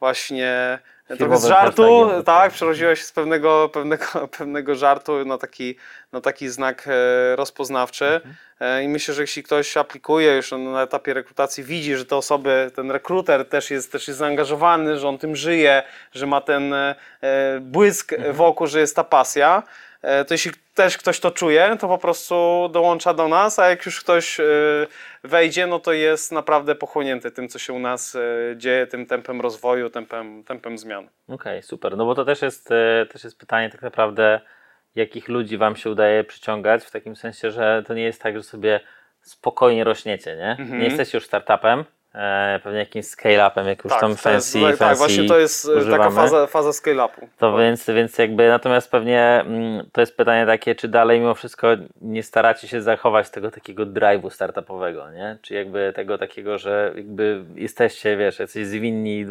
właśnie 0.00 0.78
trochę 1.16 1.38
z 1.38 1.44
żartu, 1.44 2.08
tak, 2.24 2.52
przerodziło 2.52 2.94
się 2.94 3.02
z 3.02 3.12
pewnego, 3.12 3.68
pewnego, 3.68 4.04
pewnego 4.38 4.74
żartu 4.74 5.24
na 5.24 5.38
taki, 5.38 5.76
na 6.12 6.20
taki 6.20 6.48
znak 6.48 6.88
e, 6.88 7.36
rozpoznawczy. 7.36 8.20
E, 8.60 8.84
I 8.84 8.88
myślę, 8.88 9.14
że 9.14 9.22
jeśli 9.22 9.42
ktoś 9.42 9.76
aplikuje 9.76 10.36
już 10.36 10.52
na 10.52 10.82
etapie 10.82 11.14
rekrutacji, 11.14 11.64
widzi, 11.64 11.96
że 11.96 12.04
te 12.04 12.16
osoby, 12.16 12.70
ten 12.74 12.90
rekruter 12.90 13.48
też 13.48 13.70
jest, 13.70 13.92
też 13.92 14.08
jest 14.08 14.18
zaangażowany, 14.18 14.98
że 14.98 15.08
on 15.08 15.18
tym 15.18 15.36
żyje, 15.36 15.82
że 16.12 16.26
ma 16.26 16.40
ten 16.40 16.72
e, 16.74 16.94
błysk 17.60 18.14
wokół, 18.32 18.66
że 18.66 18.80
jest 18.80 18.96
ta 18.96 19.04
pasja, 19.04 19.62
to 20.26 20.34
jeśli 20.34 20.52
też 20.78 20.98
ktoś 20.98 21.20
to 21.20 21.30
czuje, 21.30 21.76
to 21.80 21.88
po 21.88 21.98
prostu 21.98 22.68
dołącza 22.72 23.14
do 23.14 23.28
nas, 23.28 23.58
a 23.58 23.70
jak 23.70 23.86
już 23.86 24.00
ktoś 24.00 24.40
e, 24.40 24.44
wejdzie, 25.24 25.66
no 25.66 25.78
to 25.78 25.92
jest 25.92 26.32
naprawdę 26.32 26.74
pochłonięty 26.74 27.30
tym, 27.30 27.48
co 27.48 27.58
się 27.58 27.72
u 27.72 27.78
nas 27.78 28.14
e, 28.14 28.20
dzieje, 28.56 28.86
tym 28.86 29.06
tempem 29.06 29.40
rozwoju, 29.40 29.90
tempem, 29.90 30.44
tempem 30.44 30.78
zmian. 30.78 31.08
Okej, 31.28 31.62
super. 31.62 31.96
No 31.96 32.04
bo 32.04 32.14
to 32.14 32.24
też 32.24 32.42
jest, 32.42 32.70
e, 32.70 33.06
też 33.12 33.24
jest 33.24 33.38
pytanie 33.38 33.70
tak 33.70 33.82
naprawdę, 33.82 34.40
jakich 34.94 35.28
ludzi 35.28 35.56
Wam 35.56 35.76
się 35.76 35.90
udaje 35.90 36.24
przyciągać, 36.24 36.84
w 36.84 36.90
takim 36.90 37.16
sensie, 37.16 37.50
że 37.50 37.82
to 37.86 37.94
nie 37.94 38.02
jest 38.02 38.22
tak, 38.22 38.36
że 38.36 38.42
sobie 38.42 38.80
spokojnie 39.20 39.84
rośniecie, 39.84 40.36
nie? 40.36 40.50
Mhm. 40.50 40.78
Nie 40.78 40.84
jesteście 40.84 41.18
już 41.18 41.26
startupem, 41.26 41.84
pewnie 42.62 42.78
jakimś 42.78 43.04
scale-upem, 43.04 43.66
jak 43.66 43.84
już 43.84 43.92
tam 44.00 44.16
fancy, 44.16 44.60
tak, 44.60 44.76
fancy 44.76 44.98
właśnie 44.98 45.28
to 45.28 45.38
jest 45.38 45.64
e, 45.64 45.68
taka 45.68 45.80
używamy. 45.80 46.14
faza, 46.14 46.46
faza 46.46 46.70
scale-upu. 46.70 47.28
To 47.38 47.58
więc, 47.58 47.86
więc 47.86 48.18
jakby 48.18 48.48
natomiast 48.48 48.90
pewnie 48.90 49.20
mm, 49.20 49.90
to 49.92 50.00
jest 50.00 50.16
pytanie 50.16 50.46
takie, 50.46 50.74
czy 50.74 50.88
dalej 50.88 51.20
mimo 51.20 51.34
wszystko 51.34 51.68
nie 52.00 52.22
staracie 52.22 52.68
się 52.68 52.82
zachować 52.82 53.30
tego 53.30 53.50
takiego 53.50 53.86
drive'u 53.86 54.30
startupowego, 54.30 55.10
nie? 55.10 55.38
Czy 55.42 55.54
jakby 55.54 55.92
tego 55.96 56.18
takiego, 56.18 56.58
że 56.58 56.92
jakby 56.96 57.44
jesteście, 57.54 58.16
wiesz, 58.16 58.38
jacyś 58.38 58.66
zwinni, 58.66 59.26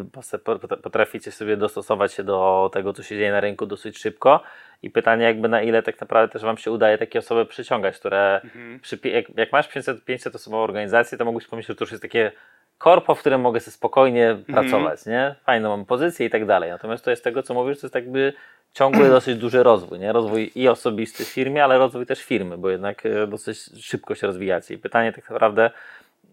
potraficie 0.82 1.32
sobie 1.32 1.56
dostosować 1.56 2.12
się 2.12 2.24
do 2.24 2.70
tego, 2.72 2.92
co 2.92 3.02
się 3.02 3.16
dzieje 3.16 3.32
na 3.32 3.40
rynku 3.40 3.66
dosyć 3.66 3.98
szybko 3.98 4.40
i 4.82 4.90
pytanie 4.90 5.24
jakby 5.24 5.48
na 5.48 5.62
ile 5.62 5.82
tak 5.82 6.00
naprawdę 6.00 6.32
też 6.32 6.42
Wam 6.42 6.58
się 6.58 6.70
udaje 6.70 6.98
takie 6.98 7.18
osoby 7.18 7.46
przyciągać, 7.46 7.98
które 7.98 8.40
Mhm. 8.44 8.80
przy, 8.80 8.98
jak, 9.04 9.24
jak 9.36 9.52
masz 9.52 9.68
500, 9.68 10.04
500 10.04 10.34
osobową 10.34 10.62
organizację, 10.62 11.18
to 11.18 11.24
mógłbyś 11.24 11.46
pomyśleć, 11.46 11.68
że 11.76 11.78
to 11.78 11.84
już 11.84 11.90
jest 11.90 12.02
takie 12.02 12.32
korpo, 12.78 13.14
w 13.14 13.20
którym 13.20 13.40
mogę 13.40 13.60
sobie 13.60 13.72
spokojnie 13.72 14.30
Mhm. 14.30 14.44
pracować, 14.54 15.06
nie? 15.06 15.34
Fajną 15.44 15.68
mam 15.68 15.86
pozycję 15.86 16.26
i 16.26 16.30
tak 16.30 16.46
dalej. 16.46 16.70
Natomiast 16.70 17.04
to 17.04 17.10
jest 17.10 17.24
tego, 17.24 17.42
co 17.42 17.54
mówisz, 17.54 17.80
to 17.80 17.86
jest 17.86 17.94
jakby 17.94 18.32
ciągły 18.72 19.08
dosyć 19.18 19.36
duży 19.38 19.62
rozwój, 19.62 19.98
nie? 19.98 20.12
Rozwój 20.12 20.52
i 20.54 20.68
osobisty 20.68 21.24
w 21.24 21.28
firmie, 21.28 21.64
ale 21.64 21.78
rozwój 21.78 22.06
też 22.06 22.22
firmy, 22.24 22.58
bo 22.58 22.70
jednak 22.70 23.06
e, 23.06 23.26
dosyć 23.26 23.58
szybko 23.84 24.14
się 24.14 24.26
rozwijacie. 24.26 24.74
I 24.74 24.78
pytanie 24.78 25.12
tak 25.12 25.30
naprawdę, 25.30 25.70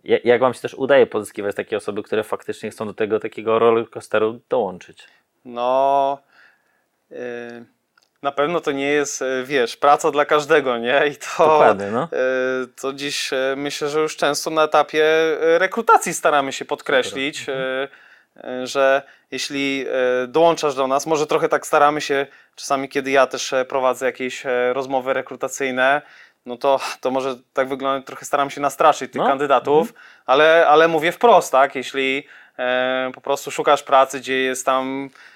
ja- 0.03 0.19
jak 0.23 0.41
Wam 0.41 0.53
się 0.53 0.61
też 0.61 0.73
udaje 0.73 1.07
pozyskiwać 1.07 1.55
takie 1.55 1.77
osoby, 1.77 2.03
które 2.03 2.23
faktycznie 2.23 2.69
chcą 2.69 2.85
do 2.85 2.93
tego 2.93 3.19
takiego 3.19 3.59
rollercoasteru 3.59 4.39
dołączyć? 4.49 5.07
No, 5.45 6.17
y, 7.11 7.15
na 8.25 8.31
pewno 8.31 8.61
to 8.61 8.71
nie 8.71 8.87
jest, 8.87 9.21
y, 9.21 9.43
wiesz, 9.45 9.77
praca 9.77 10.11
dla 10.11 10.25
każdego, 10.25 10.77
nie? 10.77 11.07
I 11.07 11.15
to, 11.15 11.47
Dokładnie, 11.47 11.85
no. 11.91 12.03
y, 12.03 12.67
to 12.81 12.93
dziś 12.93 13.33
y, 13.33 13.53
myślę, 13.57 13.89
że 13.89 13.99
już 13.99 14.17
często 14.17 14.49
na 14.49 14.63
etapie 14.63 15.03
rekrutacji 15.39 16.13
staramy 16.13 16.53
się 16.53 16.65
podkreślić, 16.65 17.45
y, 17.49 18.67
że 18.67 19.01
jeśli 19.31 19.85
dołączasz 20.27 20.75
do 20.75 20.87
nas, 20.87 21.05
może 21.05 21.27
trochę 21.27 21.49
tak 21.49 21.67
staramy 21.67 22.01
się, 22.01 22.27
czasami 22.55 22.89
kiedy 22.89 23.11
ja 23.11 23.27
też 23.27 23.53
e, 23.53 23.65
prowadzę 23.65 24.05
jakieś 24.05 24.45
e, 24.45 24.73
rozmowy 24.73 25.13
rekrutacyjne, 25.13 26.01
no 26.45 26.57
to, 26.57 26.79
to 27.01 27.11
może 27.11 27.35
tak 27.53 27.69
wygląda, 27.69 28.05
trochę 28.05 28.25
staram 28.25 28.49
się 28.49 28.61
nastraszyć 28.61 29.11
tych 29.11 29.21
No, 29.21 29.27
kandydatów, 29.27 29.93
ale, 30.25 30.67
ale 30.67 30.87
mówię 30.87 31.11
wprost, 31.11 31.51
tak? 31.51 31.75
Jeśli 31.75 32.27
e, 32.59 33.11
po 33.13 33.21
prostu 33.21 33.51
szukasz 33.51 33.83
pracy, 33.83 34.19
gdzie 34.19 34.35
jest 34.43 34.65
tam 34.65 35.09
e, 35.09 35.34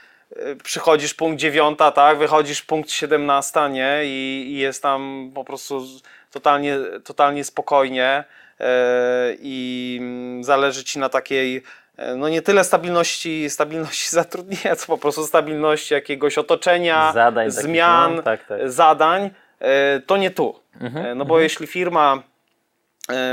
przychodzisz 0.63 1.13
punkt 1.13 1.39
dziewiąta, 1.39 1.91
tak, 1.91 2.17
wychodzisz 2.17 2.62
punkt 2.62 2.91
17, 2.91 3.69
nie, 3.69 4.00
i, 4.03 4.45
i 4.48 4.57
jest 4.57 4.83
tam 4.83 5.31
po 5.36 5.43
prostu 5.43 5.86
totalnie, 6.31 6.77
totalnie 7.03 7.43
spokojnie 7.43 8.24
e, 8.59 9.36
i 9.39 9.98
mm, 10.01 10.43
zależy 10.43 10.83
ci 10.83 11.00
na 11.00 11.09
takiej 11.09 11.63
e, 11.98 12.15
no 12.15 12.29
nie 12.29 12.41
tyle 12.41 12.63
stabilności, 12.63 13.50
stabilności 13.50 14.09
zatrudnienia, 14.15 14.75
co 14.75 14.88
po 14.88 14.98
prostu 14.98 15.27
stabilności 15.27 15.93
jakiegoś 15.93 16.38
otoczenia, 16.38 17.12
Zadań 17.13 17.48
takich, 17.51 17.63
zmian, 17.63 18.15
no, 18.15 18.21
tak, 18.21 18.48
tak. 18.48 18.71
zadań, 18.71 19.29
e, 19.59 20.00
to 20.00 20.17
nie 20.17 20.31
tu. 20.31 20.59
Mhm, 20.81 21.17
No 21.17 21.25
bo 21.25 21.39
jeśli 21.39 21.67
firma, 21.67 22.24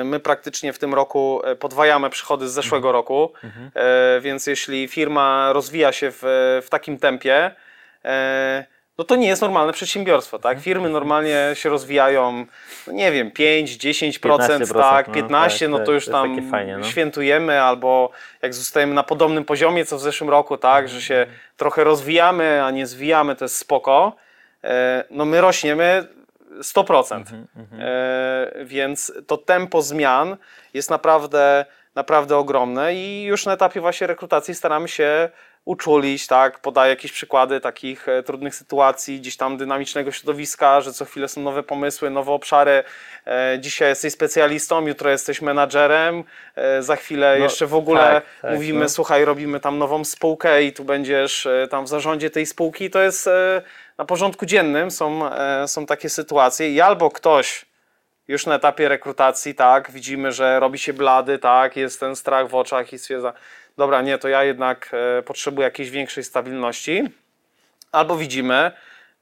my 0.04 0.20
praktycznie 0.20 0.72
w 0.72 0.78
tym 0.78 0.94
roku 0.94 1.40
e, 1.44 1.56
podwajamy 1.56 2.10
przychody 2.10 2.48
z 2.48 2.52
zeszłego 2.52 2.92
roku, 2.92 3.32
Mhm. 3.44 3.70
e, 3.74 4.20
więc 4.20 4.46
jeśli 4.46 4.88
firma 4.88 5.52
rozwija 5.52 5.92
się 5.92 6.10
w, 6.12 6.18
w 6.66 6.68
takim 6.70 6.98
tempie, 6.98 7.50
e, 8.04 8.64
no 8.98 9.04
to 9.04 9.16
nie 9.16 9.28
jest 9.28 9.42
normalne 9.42 9.72
przedsiębiorstwo, 9.72 10.36
Mhm. 10.36 10.54
tak? 10.56 10.64
Firmy 10.64 10.88
normalnie 10.88 11.50
się 11.54 11.68
rozwijają, 11.68 12.46
no 12.86 12.92
nie 12.92 13.12
wiem, 13.12 13.30
5, 13.30 13.76
10%, 13.76 14.18
15%, 14.20 14.80
tak, 14.80 15.08
no, 15.08 15.14
15, 15.14 15.58
tak, 15.66 15.70
no 15.70 15.76
tak, 15.76 15.86
to 15.86 15.92
już 15.92 16.04
to 16.06 16.10
jest 16.26 16.36
tam 16.40 16.50
fajnie, 16.50 16.76
no. 16.78 16.84
świętujemy, 16.84 17.62
albo 17.62 18.10
jak 18.42 18.54
zostajemy 18.54 18.94
na 18.94 19.02
podobnym 19.02 19.44
poziomie, 19.44 19.84
co 19.84 19.96
w 19.96 20.00
zeszłym 20.00 20.30
roku, 20.30 20.56
tak, 20.56 20.84
Mhm. 20.84 21.00
że 21.00 21.06
się 21.06 21.26
trochę 21.56 21.84
rozwijamy, 21.84 22.64
a 22.64 22.70
nie 22.70 22.86
zwijamy, 22.86 23.36
to 23.36 23.44
jest 23.44 23.56
spoko. 23.58 24.16
E, 24.64 25.04
No 25.10 25.24
my 25.24 25.40
rośniemy 25.40 26.06
100%. 26.62 27.14
Mhm, 27.16 27.46
E, 27.80 28.64
więc 28.64 29.12
to 29.26 29.36
tempo 29.36 29.82
zmian 29.82 30.36
jest 30.74 30.90
naprawdę, 30.90 31.64
naprawdę 31.94 32.36
ogromne 32.36 32.94
i 32.94 33.24
już 33.24 33.46
na 33.46 33.52
etapie 33.52 33.80
właśnie 33.80 34.06
rekrutacji 34.06 34.54
staramy 34.54 34.88
się 34.88 35.30
uczulić, 35.66 36.26
tak, 36.26 36.58
podaję 36.58 36.90
jakieś 36.90 37.12
przykłady 37.12 37.60
takich 37.60 38.08
e, 38.08 38.22
trudnych 38.22 38.54
sytuacji, 38.54 39.20
gdzieś 39.20 39.36
tam 39.36 39.56
dynamicznego 39.56 40.12
środowiska, 40.12 40.80
że 40.80 40.92
co 40.92 41.04
chwilę 41.04 41.28
są 41.28 41.40
nowe 41.40 41.62
pomysły, 41.62 42.10
nowe 42.10 42.32
obszary. 42.32 42.84
E, 43.26 43.58
dzisiaj 43.60 43.88
jesteś 43.88 44.12
specjalistą, 44.12 44.86
jutro 44.86 45.10
jesteś 45.10 45.42
menadżerem, 45.42 46.24
e, 46.54 46.82
za 46.82 46.96
chwilę 46.96 47.36
No, 47.38 47.44
jeszcze 47.44 47.66
w 47.66 47.74
ogóle 47.74 48.00
tak, 48.00 48.24
tak, 48.42 48.54
mówimy, 48.54 48.80
no. 48.80 48.88
słuchaj, 48.88 49.24
robimy 49.24 49.60
tam 49.60 49.78
nową 49.78 50.04
spółkę 50.04 50.62
i 50.62 50.72
tu 50.72 50.84
będziesz 50.84 51.48
tam 51.70 51.84
w 51.84 51.88
zarządzie 51.88 52.30
tej 52.30 52.46
spółki. 52.46 52.90
To 52.90 53.00
jest 53.00 53.28
na 53.98 54.04
porządku 54.04 54.46
dziennym, 54.46 54.90
są, 54.90 55.32
e, 55.32 55.68
są 55.68 55.86
takie 55.86 56.08
sytuacje 56.08 56.70
i 56.70 56.80
albo 56.80 57.10
ktoś 57.10 57.66
już 58.28 58.46
na 58.46 58.54
etapie 58.54 58.88
rekrutacji, 58.88 59.54
tak, 59.54 59.90
widzimy, 59.90 60.32
że 60.32 60.60
robi 60.60 60.78
się 60.78 60.92
blady, 60.92 61.38
tak, 61.38 61.76
jest 61.76 62.00
ten 62.00 62.16
strach 62.16 62.48
w 62.48 62.54
oczach 62.54 62.92
i 62.92 62.98
stwierdza, 62.98 63.32
dobra, 63.76 64.02
nie, 64.02 64.18
to 64.18 64.28
ja 64.28 64.44
jednak 64.44 64.90
e, 65.18 65.22
potrzebuję 65.22 65.64
jakiejś 65.64 65.90
większej 65.90 66.24
stabilności. 66.24 67.04
Albo 67.92 68.16
widzimy, 68.16 68.72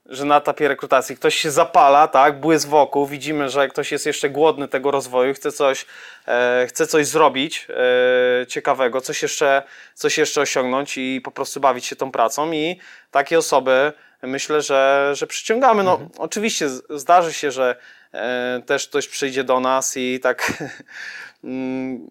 że 0.05 0.25
na 0.25 0.37
etapie 0.37 0.67
rekrutacji 0.67 1.15
ktoś 1.15 1.35
się 1.35 1.51
zapala, 1.51 2.07
tak, 2.07 2.39
błysk 2.39 2.67
wokół, 2.67 3.05
widzimy, 3.05 3.49
że 3.49 3.67
ktoś 3.67 3.91
jest 3.91 4.05
jeszcze 4.05 4.29
głodny 4.29 4.67
tego 4.67 4.91
rozwoju, 4.91 5.33
chce 5.33 5.51
coś, 5.51 5.85
e, 6.27 6.65
chce 6.69 6.87
coś 6.87 7.07
zrobić 7.07 7.67
e, 7.69 8.47
ciekawego, 8.47 9.01
coś 9.01 9.21
jeszcze, 9.21 9.63
coś 9.93 10.17
jeszcze 10.17 10.41
osiągnąć 10.41 10.97
i 10.97 11.21
po 11.23 11.31
prostu 11.31 11.59
bawić 11.59 11.85
się 11.85 11.95
tą 11.95 12.11
pracą 12.11 12.51
i 12.51 12.79
takie 13.11 13.37
osoby 13.37 13.93
myślę, 14.27 14.61
że, 14.61 15.11
że 15.13 15.27
przyciągamy. 15.27 15.83
No, 15.83 15.99
Oczywiście 16.17 16.69
z- 16.69 16.83
zdarzy 16.89 17.33
się, 17.33 17.51
że 17.51 17.75
e, 18.13 18.61
też 18.65 18.87
ktoś 18.87 19.07
przyjdzie 19.07 19.43
do 19.43 19.59
nas 19.59 19.97
i 19.97 20.19
tak 20.19 20.63
mm, 21.43 22.07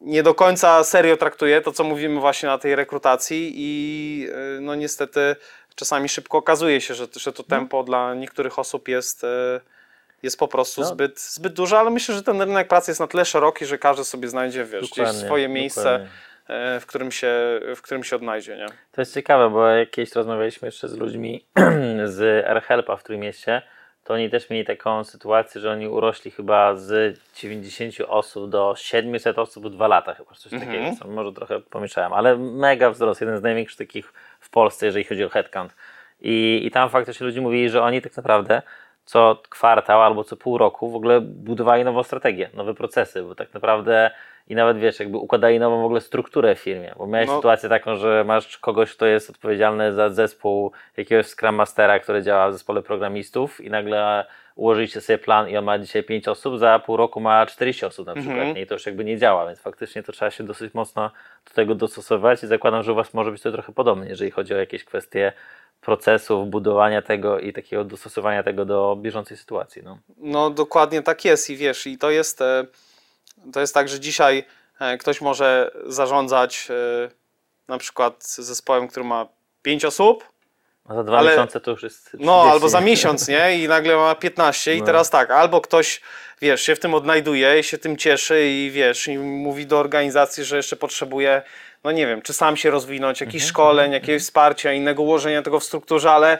nie 0.00 0.22
do 0.22 0.34
końca 0.34 0.84
serio 0.84 1.16
traktuje 1.16 1.60
to, 1.60 1.72
co 1.72 1.84
mówimy 1.84 2.20
właśnie 2.20 2.48
na 2.48 2.58
tej 2.58 2.76
rekrutacji 2.76 3.52
i 3.56 4.26
y, 4.56 4.60
no 4.60 4.74
niestety 4.74 5.36
czasami 5.74 6.08
szybko 6.08 6.38
okazuje 6.38 6.80
się, 6.80 6.94
że, 6.94 7.06
że 7.16 7.32
to 7.32 7.42
tempo 7.42 7.82
dla 7.82 8.14
niektórych 8.14 8.58
osób 8.58 8.88
jest, 8.88 9.24
y, 9.24 9.26
jest 10.22 10.38
po 10.38 10.48
prostu 10.48 10.80
No. 10.80 10.86
zbyt, 10.86 11.20
zbyt 11.20 11.52
duże, 11.52 11.78
ale 11.78 11.90
myślę, 11.90 12.14
że 12.14 12.22
ten 12.22 12.40
rynek 12.42 12.68
pracy 12.68 12.90
jest 12.90 13.00
na 13.00 13.06
tyle 13.06 13.24
szeroki, 13.24 13.66
że 13.66 13.78
każdy 13.78 14.04
sobie 14.04 14.28
znajdzie 14.28 14.64
wiesz, 14.64 14.90
swoje 15.26 15.48
miejsce, 15.48 15.82
dokładnie. 15.82 16.08
Y, 16.76 16.80
w 16.80 16.86
którym, 16.86 17.12
się, 17.12 17.60
w 17.76 17.82
którym 17.82 18.04
się 18.04 18.16
odnajdzie. 18.16 18.56
Nie? 18.56 18.66
To 18.92 19.00
jest 19.00 19.14
ciekawe, 19.14 19.50
bo 19.50 19.68
jak 19.68 19.90
kiedyś 19.90 20.14
rozmawialiśmy 20.14 20.68
jeszcze 20.68 20.88
z 20.88 20.96
ludźmi 20.96 21.44
z 22.04 22.46
AirHelpa 22.46 22.96
w 22.96 23.02
Trójmieście, 23.02 23.62
to 24.04 24.14
oni 24.14 24.30
też 24.30 24.50
mieli 24.50 24.64
taką 24.64 25.04
sytuację, 25.04 25.60
że 25.60 25.70
oni 25.70 25.88
urośli 25.88 26.30
chyba 26.30 26.76
z 26.76 27.18
90 27.34 27.94
osób 28.08 28.50
do 28.50 28.74
700 28.76 29.38
osób 29.38 29.66
w 29.66 29.70
dwa 29.70 29.88
lata 29.88 30.14
chyba, 30.14 30.30
coś 30.34 30.52
takiego. 30.52 30.96
Sam 30.96 31.10
Może 31.10 31.32
trochę 31.32 31.60
pomieszałem, 31.60 32.12
ale 32.12 32.36
mega 32.38 32.90
wzrost, 32.90 33.20
jeden 33.20 33.38
z 33.38 33.42
największych 33.42 33.78
takich 33.78 34.12
w 34.40 34.50
Polsce, 34.50 34.86
jeżeli 34.86 35.04
chodzi 35.04 35.24
o 35.24 35.28
headcount. 35.28 35.74
I, 36.20 36.60
I 36.64 36.70
tam 36.70 36.90
faktycznie 36.90 37.26
ludzie 37.26 37.40
mówili, 37.40 37.70
że 37.70 37.82
oni 37.82 38.02
tak 38.02 38.16
naprawdę 38.16 38.62
co 39.04 39.42
kwartał 39.48 40.02
albo 40.02 40.24
co 40.24 40.36
pół 40.36 40.58
roku 40.58 40.90
w 40.90 40.96
ogóle 40.96 41.20
budowali 41.20 41.84
nową 41.84 42.02
strategię, 42.02 42.50
nowe 42.54 42.74
procesy, 42.74 43.22
bo 43.22 43.34
tak 43.34 43.54
naprawdę 43.54 44.10
i 44.50 44.54
nawet 44.54 44.78
wiesz, 44.78 45.00
jakby 45.00 45.18
układali 45.18 45.58
nową 45.58 45.82
w 45.82 45.84
ogóle 45.84 46.00
strukturę 46.00 46.54
w 46.54 46.58
firmie, 46.58 46.94
bo 46.98 47.06
miałeś 47.06 47.28
No. 47.28 47.36
sytuację 47.36 47.68
taką, 47.68 47.96
że 47.96 48.24
masz 48.26 48.58
kogoś, 48.58 48.92
kto 48.94 49.06
jest 49.06 49.30
odpowiedzialny 49.30 49.92
za 49.92 50.08
zespół 50.10 50.72
jakiegoś 50.96 51.26
Scrum 51.26 51.54
Mastera, 51.54 51.98
który 52.00 52.22
działa 52.22 52.48
w 52.48 52.52
zespole 52.52 52.82
programistów 52.82 53.60
i 53.60 53.70
nagle 53.70 54.26
ułożyliście 54.56 55.00
sobie 55.00 55.18
plan 55.18 55.48
i 55.48 55.56
on 55.56 55.64
ma 55.64 55.78
dzisiaj 55.78 56.02
5 56.04 56.28
osób, 56.28 56.58
za 56.58 56.78
pół 56.78 56.96
roku 56.96 57.20
ma 57.20 57.46
40 57.46 57.84
osób 57.86 58.06
na 58.06 58.14
przykład 58.14 58.36
Mhm. 58.38 58.56
i 58.58 58.66
to 58.66 58.74
już 58.74 58.86
jakby 58.86 59.04
nie 59.04 59.18
działa, 59.18 59.46
więc 59.46 59.60
faktycznie 59.60 60.02
to 60.02 60.12
trzeba 60.12 60.30
się 60.30 60.44
dosyć 60.44 60.74
mocno 60.74 61.10
do 61.48 61.54
tego 61.54 61.74
dostosować 61.74 62.42
i 62.42 62.46
zakładam, 62.46 62.82
że 62.82 62.92
u 62.92 62.94
Was 62.94 63.14
może 63.14 63.30
być 63.30 63.42
to 63.42 63.52
trochę 63.52 63.72
podobnie, 63.72 64.08
jeżeli 64.08 64.30
chodzi 64.30 64.54
o 64.54 64.56
jakieś 64.56 64.84
kwestie 64.84 65.32
procesów, 65.80 66.48
budowania 66.50 67.02
tego 67.02 67.38
i 67.38 67.52
takiego 67.52 67.84
dostosowania 67.84 68.42
tego 68.42 68.64
do 68.64 68.96
bieżącej 69.00 69.36
sytuacji. 69.36 69.82
No. 69.84 69.98
No 70.16 70.50
dokładnie 70.50 71.02
tak 71.02 71.24
jest 71.24 71.50
i 71.50 71.56
wiesz, 71.56 71.86
i 71.86 71.98
to 71.98 72.10
jest, 72.10 72.42
e, 72.42 72.64
to 73.52 73.60
jest 73.60 73.74
tak, 73.74 73.88
że 73.88 74.00
dzisiaj 74.00 74.44
e, 74.80 74.98
ktoś 74.98 75.20
może 75.20 75.70
zarządzać 75.86 76.68
e, 76.70 77.10
na 77.68 77.78
przykład 77.78 78.24
zespołem, 78.24 78.88
który 78.88 79.04
ma 79.06 79.26
5 79.62 79.84
osób, 79.84 80.24
A 80.88 80.94
za 80.94 81.04
dwa 81.04 81.18
Ale- 81.18 81.30
miesiące 81.30 81.60
to 81.60 81.70
już 81.70 81.82
jest 81.82 82.06
30. 82.06 82.26
no 82.26 82.42
albo 82.42 82.68
za 82.68 82.80
miesiąc, 82.80 83.28
nie? 83.28 83.58
I 83.58 83.68
nagle 83.68 83.96
ma 83.96 84.14
15 84.14 84.74
i 84.74 84.80
No. 84.80 84.86
teraz 84.86 85.10
tak, 85.10 85.30
albo 85.30 85.60
ktoś, 85.60 86.00
wiesz, 86.40 86.62
się 86.62 86.74
w 86.76 86.80
tym 86.80 86.94
odnajduje 86.94 87.58
i 87.60 87.64
się 87.64 87.78
tym 87.78 87.96
cieszy 87.96 88.46
i 88.48 88.70
wiesz, 88.70 89.08
i 89.08 89.18
mówi 89.18 89.66
do 89.66 89.78
organizacji, 89.78 90.44
że 90.44 90.56
jeszcze 90.56 90.76
potrzebuje, 90.76 91.42
no 91.84 91.92
nie 91.92 92.06
wiem, 92.06 92.22
czy 92.22 92.32
sam 92.32 92.56
się 92.56 92.70
rozwinąć, 92.70 93.20
jakichś 93.20 93.44
szkoleń, 93.44 93.92
jakiegoś 93.92 94.22
wsparcia, 94.22 94.72
innego 94.72 95.02
ułożenia 95.02 95.42
tego 95.42 95.60
w 95.60 95.64
strukturze, 95.64 96.12
ale 96.12 96.38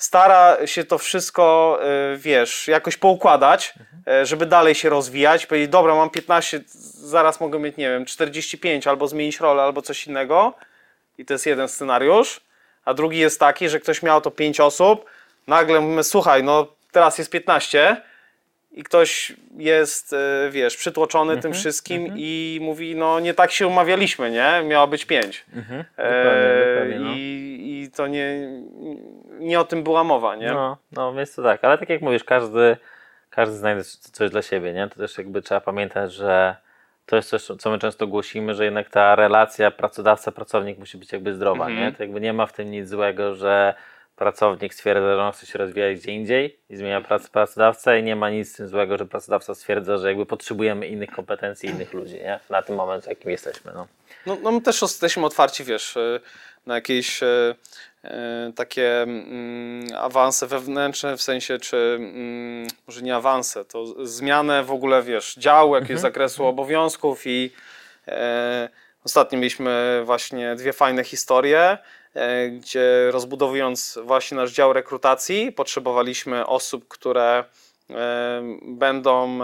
stara 0.00 0.56
się 0.66 0.84
to 0.84 0.98
wszystko, 0.98 1.78
y, 2.14 2.16
wiesz, 2.16 2.68
jakoś 2.68 2.96
poukładać, 2.96 3.74
y, 4.22 4.26
żeby 4.26 4.46
dalej 4.46 4.74
się 4.74 4.88
rozwijać, 4.88 5.46
powiedzieć, 5.46 5.70
dobra, 5.70 5.94
mam 5.94 6.10
15, 6.10 6.60
zaraz 6.94 7.40
mogę 7.40 7.58
mieć, 7.58 7.76
nie 7.76 7.90
wiem, 7.90 8.04
45, 8.06 8.86
albo 8.86 9.08
zmienić 9.08 9.40
rolę, 9.40 9.62
albo 9.62 9.82
coś 9.82 10.06
innego 10.06 10.54
i 11.18 11.24
to 11.24 11.34
jest 11.34 11.46
jeden 11.46 11.68
scenariusz, 11.68 12.40
a 12.84 12.94
drugi 12.94 13.18
jest 13.18 13.40
taki, 13.40 13.68
że 13.68 13.80
ktoś 13.80 14.02
miał 14.02 14.20
to 14.20 14.30
5 14.30 14.60
osób, 14.60 15.04
nagle 15.46 15.80
mówimy, 15.80 16.04
słuchaj, 16.04 16.42
no 16.42 16.66
teraz 16.92 17.18
jest 17.18 17.30
15 17.30 17.96
i 18.72 18.82
ktoś 18.84 19.32
jest, 19.56 20.12
e, 20.12 20.50
wiesz, 20.50 20.76
przytłoczony 20.76 21.32
Mhm, 21.32 21.42
tym 21.42 21.52
wszystkim 21.52 22.14
i 22.16 22.58
mówi, 22.62 22.96
no 22.96 23.20
nie 23.20 23.34
tak 23.34 23.52
się 23.52 23.66
umawialiśmy, 23.66 24.30
nie? 24.30 24.62
Miało 24.64 24.86
być 24.86 25.04
5. 25.04 25.44
Mhm, 25.56 25.84
E, 25.96 26.74
dokładnie, 26.74 26.98
no. 27.00 27.12
i, 27.16 27.84
I 27.84 27.90
to 27.90 28.06
nie, 28.06 28.48
nie 29.40 29.60
o 29.60 29.64
tym 29.64 29.82
była 29.82 30.04
mowa, 30.04 30.36
nie? 30.36 30.52
No, 30.52 30.76
no 30.92 31.12
więc 31.14 31.34
to 31.34 31.42
tak, 31.42 31.64
ale 31.64 31.78
tak 31.78 31.88
jak 31.88 32.00
mówisz, 32.02 32.24
każdy, 32.24 32.76
każdy 33.30 33.54
znajdzie 33.56 33.82
coś 34.12 34.30
dla 34.30 34.42
siebie, 34.42 34.72
nie? 34.72 34.88
To 34.88 34.96
też 34.96 35.18
jakby 35.18 35.42
trzeba 35.42 35.60
pamiętać, 35.60 36.12
że 36.12 36.56
to 37.06 37.16
jest 37.16 37.28
coś, 37.28 37.42
co 37.42 37.70
my 37.70 37.78
często 37.78 38.06
głosimy, 38.06 38.54
że 38.54 38.64
jednak 38.64 38.88
ta 38.90 39.14
relacja 39.14 39.70
pracodawca-pracownik 39.70 40.78
musi 40.78 40.98
być 40.98 41.12
jakby 41.12 41.34
zdrowa, 41.34 41.66
Mhm. 41.66 41.86
nie? 41.86 41.92
To 41.96 42.02
jakby 42.02 42.20
nie 42.20 42.32
ma 42.32 42.46
w 42.46 42.52
tym 42.52 42.70
nic 42.70 42.88
złego, 42.88 43.34
że 43.34 43.74
pracownik 44.16 44.74
stwierdza, 44.74 45.14
że 45.16 45.22
on 45.22 45.32
chce 45.32 45.46
się 45.46 45.58
rozwijać 45.58 45.98
gdzie 46.00 46.12
indziej 46.12 46.58
i 46.70 46.76
zmienia 46.76 47.00
pracę 47.00 47.28
pracodawcę 47.32 47.98
i 48.00 48.02
nie 48.02 48.16
ma 48.16 48.30
nic 48.30 48.52
z 48.52 48.56
tym 48.56 48.68
złego, 48.68 48.98
że 48.98 49.06
pracodawca 49.06 49.54
stwierdza, 49.54 49.96
że 49.98 50.08
jakby 50.08 50.26
potrzebujemy 50.26 50.86
innych 50.86 51.10
kompetencji, 51.10 51.68
innych 51.68 51.92
ludzi, 51.92 52.14
nie? 52.14 52.40
Na 52.50 52.62
tym 52.62 52.76
momencie, 52.76 53.04
w 53.06 53.08
jakim 53.08 53.30
jesteśmy, 53.30 53.72
no. 53.74 53.86
No, 54.26 54.36
no 54.42 54.52
my 54.52 54.60
też 54.60 54.82
jesteśmy 54.82 55.26
otwarci, 55.26 55.64
wiesz, 55.64 55.96
e, 55.96 56.20
na 56.66 56.74
jakieś 56.74 57.22
e, 57.22 57.54
e, 58.04 58.52
takie 58.56 59.02
mm, 59.02 59.86
awanse 59.98 60.46
wewnętrzne, 60.46 61.16
w 61.16 61.22
sensie, 61.22 61.58
czy 61.58 61.96
mm, 62.00 62.68
może 62.86 63.02
nie 63.02 63.16
awanse, 63.16 63.64
to 63.64 64.06
zmianę 64.06 64.64
w 64.64 64.70
ogóle, 64.70 65.02
wiesz, 65.02 65.34
działu, 65.34 65.74
jakiegoś 65.74 66.00
zakresu 66.00 66.46
obowiązków 66.46 67.22
i 67.26 67.50
e, 68.08 68.68
ostatnio 69.04 69.38
mieliśmy 69.38 70.02
właśnie 70.04 70.54
dwie 70.56 70.72
fajne 70.72 71.04
historie, 71.04 71.78
gdzie 72.50 73.10
rozbudowując 73.10 73.98
właśnie 74.04 74.36
nasz 74.36 74.52
dział 74.52 74.72
rekrutacji, 74.72 75.52
potrzebowaliśmy 75.52 76.46
osób, 76.46 76.88
które 76.88 77.44
będą 78.62 79.38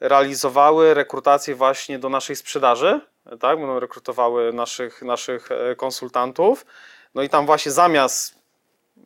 realizowały 0.00 0.94
rekrutację 0.94 1.54
właśnie 1.54 1.98
do 1.98 2.08
naszej 2.08 2.36
sprzedaży, 2.36 3.00
tak? 3.24 3.58
Będą 3.58 3.80
rekrutowały 3.80 4.52
naszych, 4.52 5.02
naszych 5.02 5.48
e, 5.52 5.76
konsultantów. 5.76 6.66
No 7.14 7.22
i 7.22 7.28
tam 7.28 7.46
właśnie 7.46 7.72
zamiast 7.72 8.34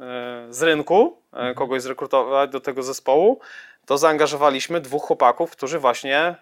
e, 0.01 0.47
z 0.51 0.63
rynku 0.63 1.19
e, 1.33 1.55
kogoś 1.55 1.83
zrekrutować 1.83 2.51
do 2.51 2.61
tego 2.61 2.83
zespołu, 2.83 3.41
to 3.87 3.99
zaangażowaliśmy 3.99 4.81
dwóch 4.81 5.03
chłopaków, 5.03 5.51
którzy 5.51 5.79
właśnie 5.79 6.35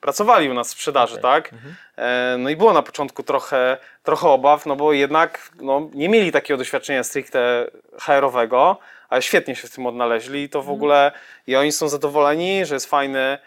pracowali 0.00 0.50
u 0.50 0.54
nas 0.54 0.68
w 0.68 0.70
sprzedaży, 0.70 1.12
Okej. 1.12 1.22
tak? 1.22 1.50
E, 1.96 2.36
no 2.38 2.50
i 2.50 2.56
było 2.56 2.72
na 2.72 2.82
początku 2.82 3.22
trochę, 3.22 3.76
trochę 4.02 4.28
obaw, 4.28 4.66
no 4.66 4.76
bo 4.76 4.92
jednak 4.92 5.50
no, 5.60 5.90
nie 5.94 6.08
mieli 6.08 6.32
takiego 6.32 6.58
doświadczenia 6.58 7.04
stricte 7.04 7.70
HR-owego, 8.00 8.78
ale 9.08 9.22
świetnie 9.22 9.56
się 9.56 9.68
w 9.68 9.74
tym 9.74 9.86
odnaleźli 9.86 10.42
i 10.42 10.48
to 10.48 10.62
w 10.62 10.70
ogóle 10.70 11.12
i 11.46 11.56
oni 11.56 11.72
są 11.72 11.88
zadowoleni, 11.88 12.66
że 12.66 12.74
jest 12.74 12.86
fajny, 12.86 13.38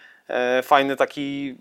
fajny 0.63 0.95
taki 0.95 1.57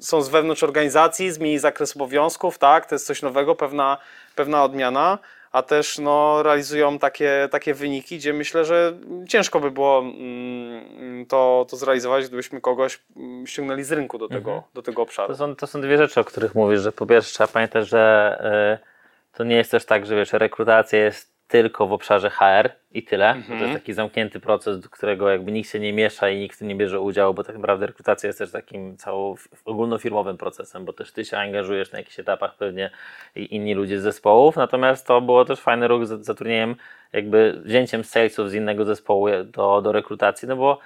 są 0.00 0.22
z 0.22 0.28
wewnątrz 0.28 0.62
organizacji, 0.62 1.30
zmieni 1.30 1.58
zakres 1.58 1.96
obowiązków, 1.96 2.58
tak, 2.58 2.86
to 2.86 2.94
jest 2.94 3.06
coś 3.06 3.22
nowego, 3.22 3.54
pewna, 3.54 3.98
pewna 4.36 4.64
odmiana, 4.64 5.18
a 5.52 5.62
też 5.62 5.98
no, 5.98 6.42
realizują 6.42 6.98
takie, 6.98 7.48
takie 7.50 7.74
wyniki, 7.74 8.18
gdzie 8.18 8.32
myślę, 8.32 8.64
że 8.64 8.92
ciężko 9.28 9.60
by 9.60 9.70
było 9.70 9.98
mm, 9.98 11.26
to, 11.26 11.66
to 11.70 11.76
zrealizować, 11.76 12.28
gdybyśmy 12.28 12.60
kogoś 12.60 13.00
mm, 13.16 13.46
ściągnęli 13.46 13.82
z 13.84 13.92
rynku 13.92 14.18
do 14.18 14.28
tego, 14.28 14.50
Mhm. 14.50 14.62
do 14.74 14.82
tego 14.82 15.02
obszaru. 15.02 15.28
To 15.28 15.38
są, 15.38 15.56
to 15.56 15.66
są 15.66 15.80
dwie 15.80 15.98
rzeczy, 15.98 16.20
o 16.20 16.24
których 16.24 16.54
mówisz, 16.54 16.80
że 16.80 16.92
po 16.92 17.06
pierwsze 17.06 17.32
trzeba 17.34 17.48
pamiętać, 17.48 17.88
że 17.88 18.78
y, 18.82 19.36
to 19.36 19.44
nie 19.44 19.56
jest 19.56 19.70
też 19.70 19.84
tak, 19.84 20.06
że 20.06 20.16
wiesz, 20.16 20.32
rekrutacja 20.32 20.98
jest 20.98 21.39
tylko 21.50 21.86
w 21.86 21.92
obszarze 21.92 22.30
HR 22.30 22.70
i 22.92 23.02
tyle. 23.02 23.34
To 23.48 23.54
jest 23.54 23.72
taki 23.72 23.92
zamknięty 23.92 24.40
proces, 24.40 24.80
do 24.80 24.88
którego 24.88 25.30
jakby 25.30 25.52
nikt 25.52 25.70
się 25.70 25.80
nie 25.80 25.92
miesza 25.92 26.30
i 26.30 26.38
nikt 26.38 26.56
w 26.56 26.58
tym 26.58 26.68
nie 26.68 26.74
bierze 26.74 27.00
udziału, 27.00 27.34
bo 27.34 27.44
tak 27.44 27.56
naprawdę 27.56 27.86
rekrutacja 27.86 28.26
jest 28.26 28.38
też 28.38 28.52
takim 28.52 28.96
całą 28.96 29.34
ogólnofirmowym 29.64 30.36
procesem, 30.36 30.84
bo 30.84 30.92
też 30.92 31.12
ty 31.12 31.24
się 31.24 31.38
angażujesz 31.38 31.92
na 31.92 31.98
jakichś 31.98 32.20
etapach 32.20 32.54
pewnie 32.54 32.90
i 33.36 33.54
inni 33.54 33.74
ludzie 33.74 34.00
z 34.00 34.02
zespołów, 34.02 34.56
natomiast 34.56 35.06
to 35.06 35.20
było 35.20 35.44
też 35.44 35.60
fajny 35.60 35.88
ruch 35.88 36.06
z 36.06 36.24
zatrudnieniem, 36.24 36.76
jakby 37.12 37.60
wzięciem 37.64 38.04
salesów 38.04 38.50
z 38.50 38.54
innego 38.54 38.84
zespołu 38.84 39.26
do, 39.44 39.82
do 39.82 39.92
rekrutacji, 39.92 40.48
no 40.48 40.56
bo 40.56 40.78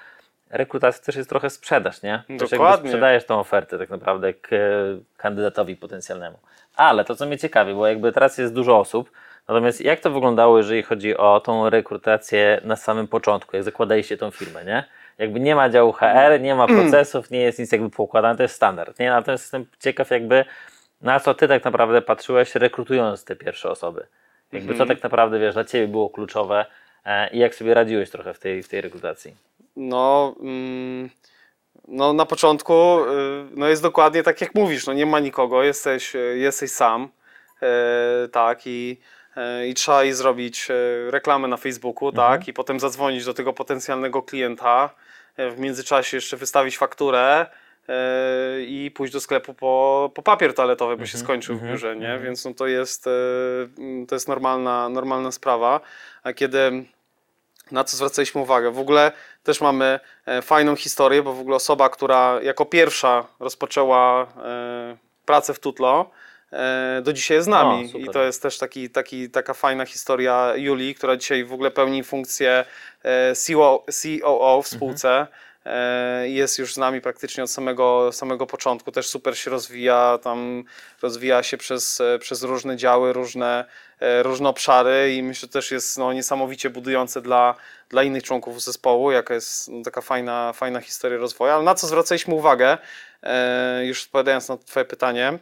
rekrutacja 0.50 1.05
też 1.05 1.16
jest 1.16 1.29
trochę 1.29 1.50
sprzedaż, 1.50 2.03
nie? 2.03 2.22
Też 2.27 2.29
jakby 2.29 2.48
Dokładnie. 2.48 2.88
sprzedajesz 2.90 3.24
tą 3.24 3.40
ofertę 3.40 3.79
tak 3.79 3.90
naprawdę 3.90 4.35
k, 4.35 4.57
kandydatowi 5.16 5.77
potencjalnemu. 5.77 6.38
Ale 6.77 7.05
to, 7.05 7.16
co 7.16 7.27
mnie 7.27 7.38
ciekawi, 7.38 7.74
bo 7.74 7.87
jakby 7.87 8.12
teraz 8.12 8.38
jest 8.38 8.55
dużo 8.55 8.79
osób, 8.79 9.11
natomiast 9.48 9.80
jak 9.80 10.00
to 10.00 10.11
wyglądało, 10.11 10.59
jeżeli 10.59 10.83
chodzi 10.83 11.16
o 11.16 11.40
tą 11.40 11.70
rekrutację 11.70 12.61
na 12.64 12.76
samym 12.76 13.09
początku, 13.09 13.57
jak 13.57 13.64
zakładaliście 13.64 14.16
tą 14.16 14.30
firmę, 14.30 14.64
nie? 14.64 14.85
Jakby 15.18 15.40
nie 15.40 15.54
ma 15.54 15.70
działu 15.70 15.92
HR, 15.92 16.40
nie 16.40 16.54
ma 16.54 16.66
procesów, 16.66 17.30
nie 17.30 17.40
jest 17.40 17.59
nic 17.59 17.72
jakby 17.72 17.90
poukładane, 17.90 18.37
to 18.37 18.42
jest 18.42 18.54
standard, 18.54 18.98
nie? 18.98 19.11
Natomiast 19.11 19.44
jestem 19.44 19.66
ciekaw 19.80 20.11
jakby, 20.11 20.44
na 21.02 21.20
co 21.20 21.35
ty 21.35 21.48
tak 21.48 21.64
naprawdę 21.64 22.02
patrzyłeś, 22.02 22.54
rekrutując 22.54 23.24
te 23.24 23.37
pierwsze 23.37 23.70
osoby. 23.70 24.07
Jakby 24.52 24.74
co 24.74 24.87
tak 24.87 25.02
naprawdę, 25.02 25.38
wiesz, 25.38 25.54
dla 25.54 25.64
ciebie 25.64 25.88
było 25.88 26.11
kluczowe 26.11 26.66
e, 27.04 27.30
i 27.30 27.38
jak 27.38 27.54
sobie 27.54 27.74
radziłeś 27.74 28.11
trochę 28.11 28.35
w 28.35 28.38
tej, 28.38 28.62
w 28.62 28.68
tej 28.68 28.80
rekrutacji? 28.80 29.35
No, 29.76 30.35
mm, 30.40 31.11
no 31.88 32.12
na 32.12 32.26
początku 32.26 32.72
y, 32.72 33.04
no 33.57 33.68
jest 33.68 33.83
dokładnie 33.83 34.22
tak 34.22 34.40
jak 34.40 34.54
mówisz, 34.54 34.87
no 34.87 34.92
nie 34.92 35.07
ma 35.07 35.20
nikogo, 35.20 35.62
jesteś, 35.62 36.12
jesteś 36.35 36.70
sam, 36.70 37.09
e, 37.62 38.28
tak 38.28 38.66
i, 38.66 39.00
i 39.68 39.75
trzeba 39.75 40.05
jej 40.05 40.12
zrobić 40.12 40.68
e, 40.70 40.75
reklamę 41.11 41.49
na 41.49 41.57
Facebooku, 41.57 42.12
tak 42.12 42.49
i 42.49 42.53
potem 42.53 42.81
zadzwonić 42.81 43.25
do 43.25 43.35
tego 43.35 43.53
potencjalnego 43.53 44.23
klienta, 44.23 44.90
e, 45.37 45.51
w 45.51 45.59
międzyczasie 45.59 46.16
jeszcze 46.16 46.37
wystawić 46.37 46.79
fakturę, 46.79 47.47
e, 47.88 48.62
i 48.62 48.90
pójść 48.94 49.12
do 49.12 49.20
sklepu 49.20 49.55
po, 49.55 50.11
po 50.14 50.23
papier 50.23 50.55
toaletowy, 50.55 50.97
bo 50.97 51.07
się 51.07 51.18
Mhm, 51.18 51.25
skończył 51.25 51.55
w 51.55 51.59
mhm, 51.59 51.73
biurze, 51.73 51.97
nie? 51.97 52.07
mhm. 52.07 52.23
Więc 52.23 52.44
no 52.44 52.55
to 52.55 52.66
jest, 52.66 53.07
e, 53.07 53.11
to 54.09 54.14
jest 54.14 54.29
normalna, 54.29 54.88
normalna 54.88 55.33
sprawa. 55.33 55.81
A 56.23 56.33
kiedy 56.33 56.85
na 57.70 57.85
co 57.85 57.97
zwracaliśmy 57.97 58.40
uwagę? 58.40 58.70
W 58.70 58.79
ogóle 58.79 59.12
też 59.42 59.61
mamy 59.61 60.01
e, 60.27 60.42
fajną 60.42 60.77
historię, 60.77 61.23
bo 61.23 61.33
w 61.33 61.40
ogóle 61.40 61.57
osoba, 61.57 61.88
która 61.88 62.40
jako 62.42 62.64
pierwsza 62.66 63.27
rozpoczęła 63.40 64.23
e, 64.23 64.97
pracę 65.25 65.55
w 65.55 65.59
Tutlo, 65.59 66.11
e, 66.11 66.24
do 67.03 67.12
dzisiaj 67.12 67.43
z 67.43 67.47
nami. 67.47 67.93
O. 67.95 67.99
I 67.99 68.09
to 68.09 68.23
jest 68.23 68.43
też 68.43 68.59
taki, 68.59 68.90
taki, 68.90 69.31
taka 69.31 69.55
fajna 69.55 69.87
historia 69.87 70.53
Julii, 70.57 70.95
która 70.95 71.17
dzisiaj 71.17 71.45
w 71.45 71.53
ogóle 71.53 71.71
pełni 71.71 72.05
funkcję 72.05 72.64
e, 73.03 73.33
COO, 73.35 73.85
COO 73.90 74.62
w 74.62 74.69
spółce. 74.69 75.27
E, 75.67 76.29
Jest 76.29 76.59
już 76.59 76.75
z 76.75 76.77
nami 76.77 77.01
praktycznie 77.01 77.45
od 77.45 77.51
samego, 77.51 78.12
samego 78.12 78.47
początku. 78.47 78.93
Też 78.93 79.07
super 79.07 79.38
się 79.38 79.51
rozwija, 79.51 80.19
tam 80.23 80.64
rozwija 81.03 81.43
się 81.43 81.57
przez, 81.57 82.01
e, 82.01 82.19
przez 82.19 82.43
różne 82.43 82.77
działy, 82.77 83.12
różne, 83.12 83.64
e, 84.01 84.23
różne 84.23 84.49
obszary 84.49 85.14
i 85.14 85.23
myślę, 85.23 85.40
że 85.40 85.53
też 85.53 85.71
jest 85.71 85.99
no, 85.99 86.12
niesamowicie 86.12 86.71
budujące 86.71 87.23
dla, 87.23 87.55
dla 87.88 88.03
innych 88.03 88.23
członków 88.23 88.62
zespołu, 88.62 89.12
jaka 89.12 89.35
jest 89.35 89.69
no, 89.69 89.83
taka 89.83 90.01
fajna, 90.01 90.53
fajna 90.53 90.81
historia 90.81 91.19
rozwoju. 91.19 91.53
Ale 91.53 91.62
na 91.62 91.75
co 91.75 91.87
zwracaliśmy 91.87 92.35
uwagę, 92.35 92.79
e, 93.23 93.87
już 93.87 94.05
odpowiadając 94.05 94.49
na 94.49 94.57
Twoje 94.57 94.85
pytanie, 94.85 95.38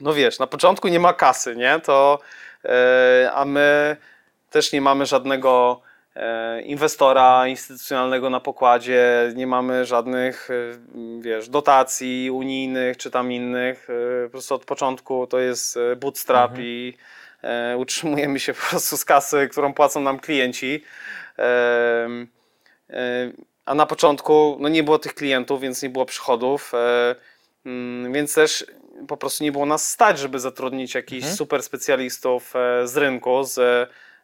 no 0.00 0.14
wiesz, 0.14 0.38
na 0.38 0.46
początku 0.46 0.88
nie 0.88 1.00
ma 1.00 1.12
kasy, 1.12 1.56
nie? 1.56 1.80
To, 1.80 2.18
e, 2.64 3.30
a 3.34 3.44
my 3.44 3.96
też 4.50 4.72
nie 4.72 4.80
mamy 4.80 5.06
żadnego 5.06 5.80
e, 6.16 6.62
inwestora 6.62 7.48
instytucjonalnego 7.48 8.30
na 8.30 8.40
pokładzie, 8.40 9.32
nie 9.34 9.46
mamy 9.46 9.84
żadnych, 9.84 10.48
e, 10.50 11.20
wiesz, 11.20 11.48
dotacji 11.48 12.30
unijnych 12.30 12.96
czy 12.96 13.10
tam 13.10 13.32
innych. 13.32 13.88
Po 14.24 14.30
prostu 14.30 14.54
od 14.54 14.64
początku 14.64 15.26
to 15.26 15.38
jest 15.38 15.78
bootstrap 15.96 16.52
i 16.58 16.96
e, 17.42 17.76
utrzymujemy 17.76 18.40
się 18.40 18.54
po 18.54 18.60
prostu 18.70 18.96
z 18.96 19.04
kasy, 19.04 19.48
którą 19.50 19.74
płacą 19.74 20.00
nam 20.00 20.18
klienci. 20.18 20.84
A 23.64 23.74
na 23.74 23.86
początku 23.86 24.56
no 24.60 24.68
nie 24.68 24.82
było 24.82 24.98
tych 24.98 25.14
klientów, 25.14 25.60
więc 25.60 25.82
nie 25.82 25.90
było 25.90 26.04
przychodów, 26.04 26.72
mm, 27.66 28.12
więc 28.12 28.34
też 28.34 28.66
po 29.08 29.16
prostu 29.16 29.44
nie 29.44 29.52
było 29.52 29.66
nas 29.66 29.90
stać, 29.90 30.18
żeby 30.18 30.40
zatrudnić 30.40 30.94
jakichś 30.94 31.28
super 31.28 31.62
specjalistów 31.62 32.56
e, 32.56 32.88
z 32.88 32.96
rynku, 32.96 33.44
z, 33.44 33.58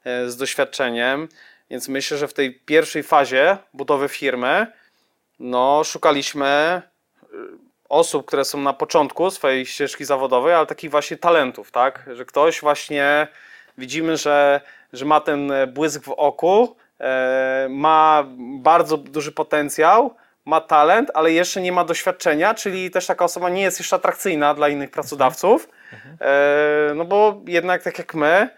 e, 0.05 0.31
z 0.31 0.37
doświadczeniem. 0.37 1.29
Więc 1.71 1.89
myślę, 1.89 2.17
że 2.17 2.29
w 2.29 2.35
tej 2.35 2.61
pierwszej 2.61 3.03
fazie 3.03 3.59
budowy 3.75 4.09
firmy 4.09 4.67
no, 5.39 5.85
szukaliśmy 5.85 6.83
y, 7.23 7.27
osób, 7.89 8.27
które 8.27 8.45
są 8.45 8.61
na 8.61 8.73
początku 8.73 9.31
swojej 9.31 9.67
ścieżki 9.67 10.05
zawodowej, 10.05 10.55
ale 10.55 10.67
takich 10.67 10.91
właśnie 10.91 11.17
talentów, 11.17 11.71
tak? 11.71 12.11
Że 12.15 12.25
ktoś 12.25 12.61
właśnie 12.61 13.29
widzimy, 13.79 14.17
że, 14.17 14.61
że 14.93 15.05
ma 15.05 15.21
ten 15.21 15.53
e, 15.53 15.67
błysk 15.67 16.05
w 16.05 16.13
oku, 16.13 16.77
e, 17.01 17.67
ma 17.71 18.25
bardzo 18.61 18.97
duży 18.97 19.33
potencjał, 19.33 20.15
ma 20.49 20.61
talent, 20.61 21.11
ale 21.15 21.33
jeszcze 21.33 21.61
nie 21.61 21.73
ma 21.73 21.85
doświadczenia, 21.85 22.55
czyli 22.55 22.91
też 22.91 23.07
taka 23.07 23.25
osoba 23.25 23.49
nie 23.49 23.63
jest 23.63 23.79
jeszcze 23.79 23.97
atrakcyjna 23.97 24.55
dla 24.55 24.69
innych 24.69 24.91
pracodawców. 24.91 25.69
E, 26.21 26.93
no 26.95 27.05
bo 27.05 27.41
jednak 27.47 27.83
tak 27.83 27.99
jak 27.99 28.15
my, 28.15 28.49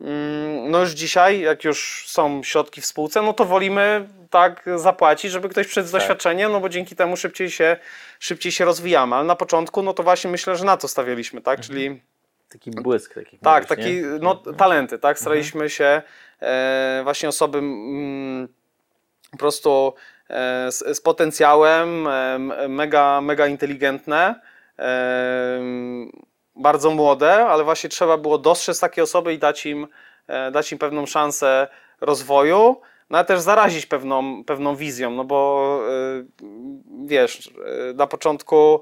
mm, 0.00 0.70
no 0.70 0.80
już 0.80 0.90
dzisiaj, 0.90 1.40
jak 1.40 1.64
już 1.64 2.04
są 2.08 2.42
środki 2.42 2.80
w 2.80 2.86
spółce, 2.86 3.22
no 3.22 3.32
to 3.32 3.44
wolimy 3.44 4.08
tak 4.30 4.64
zapłacić, 4.76 5.32
żeby 5.32 5.48
ktoś 5.48 5.66
przyszedł 5.66 5.88
z 5.88 5.92
Tak. 5.92 6.00
doświadczeniem, 6.00 6.52
no 6.52 6.60
bo 6.60 6.68
dzięki 6.68 6.96
temu 6.96 7.16
szybciej 7.16 7.50
się, 7.50 7.76
szybciej 8.18 8.52
się 8.52 8.64
rozwijamy. 8.64 9.16
Ale 9.16 9.24
na 9.24 9.36
początku, 9.36 9.82
no 9.82 9.94
to 9.94 10.02
właśnie 10.02 10.30
myślę, 10.30 10.56
że 10.56 10.64
na 10.64 10.76
to 10.76 10.88
stawialiśmy, 10.88 11.40
tak? 11.40 11.60
Czyli 11.60 12.00
Taki 12.52 12.70
błysk. 12.70 13.14
Tak, 13.14 13.32
jak 13.32 13.42
tak, 13.42 13.62
mówisz, 13.62 13.68
taki, 13.68 13.94
nie? 13.94 14.04
Mhm. 14.04 14.22
no, 14.22 14.34
talenty, 14.34 14.98
tak? 14.98 15.18
Staraliśmy 15.18 15.70
się 15.70 16.02
e, 16.40 17.00
właśnie 17.04 17.28
osoby 17.28 17.58
mm, 17.58 18.48
po 19.30 19.38
prostu 19.38 19.94
z, 20.70 20.96
z 20.96 21.00
potencjałem, 21.00 22.06
e, 22.06 22.38
mega, 22.68 23.20
mega 23.20 23.46
inteligentne, 23.46 24.40
e, 24.78 25.60
bardzo 26.56 26.90
młode, 26.90 27.46
ale 27.46 27.64
właśnie 27.64 27.90
trzeba 27.90 28.16
było 28.16 28.38
dostrzec 28.38 28.80
takie 28.80 29.02
osoby 29.02 29.34
i 29.34 29.38
dać 29.38 29.66
im, 29.66 29.86
e, 30.26 30.50
dać 30.50 30.72
im 30.72 30.78
pewną 30.78 31.06
szansę 31.06 31.68
rozwoju, 32.00 32.80
no 33.10 33.18
ale 33.18 33.24
też 33.24 33.40
zarazić 33.40 33.86
pewną, 33.86 34.44
pewną 34.44 34.76
wizją, 34.76 35.10
no 35.10 35.24
bo 35.24 35.80
e, 35.88 36.24
wiesz, 37.06 37.50
e, 37.90 37.94
na 37.94 38.06
początku 38.06 38.80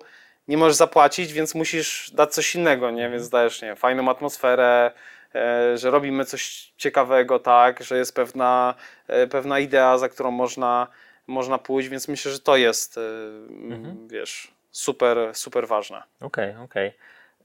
nie 0.48 0.57
możesz 0.57 0.76
zapłacić, 0.76 1.33
więc 1.33 1.55
musisz 1.55 2.11
dać 2.14 2.35
coś 2.35 2.55
innego, 2.55 2.90
nie? 2.90 3.11
Więc 3.11 3.28
dajesz, 3.28 3.62
nie 3.62 3.76
fajną 3.76 4.11
atmosferę, 4.11 4.90
e, 5.35 5.78
że 5.78 5.90
robimy 5.90 6.24
coś 6.24 6.72
ciekawego, 6.76 7.38
tak, 7.38 7.83
że 7.83 7.98
jest 7.98 8.14
pewna, 8.14 8.74
e, 9.09 9.26
pewna 9.26 9.59
idea, 9.59 9.98
za 9.98 10.09
którą 10.09 10.31
można, 10.31 10.87
można 11.26 11.58
pójść, 11.58 11.88
więc 11.88 12.08
myślę, 12.08 12.32
że 12.32 12.38
to 12.40 12.56
jest, 12.56 12.98
e, 12.98 13.00
m, 13.50 14.08
wiesz, 14.08 14.52
super, 14.70 15.18
super 15.35 15.66
ważne. 15.68 16.02
Okej, 16.20 16.56
okej. 16.56 16.92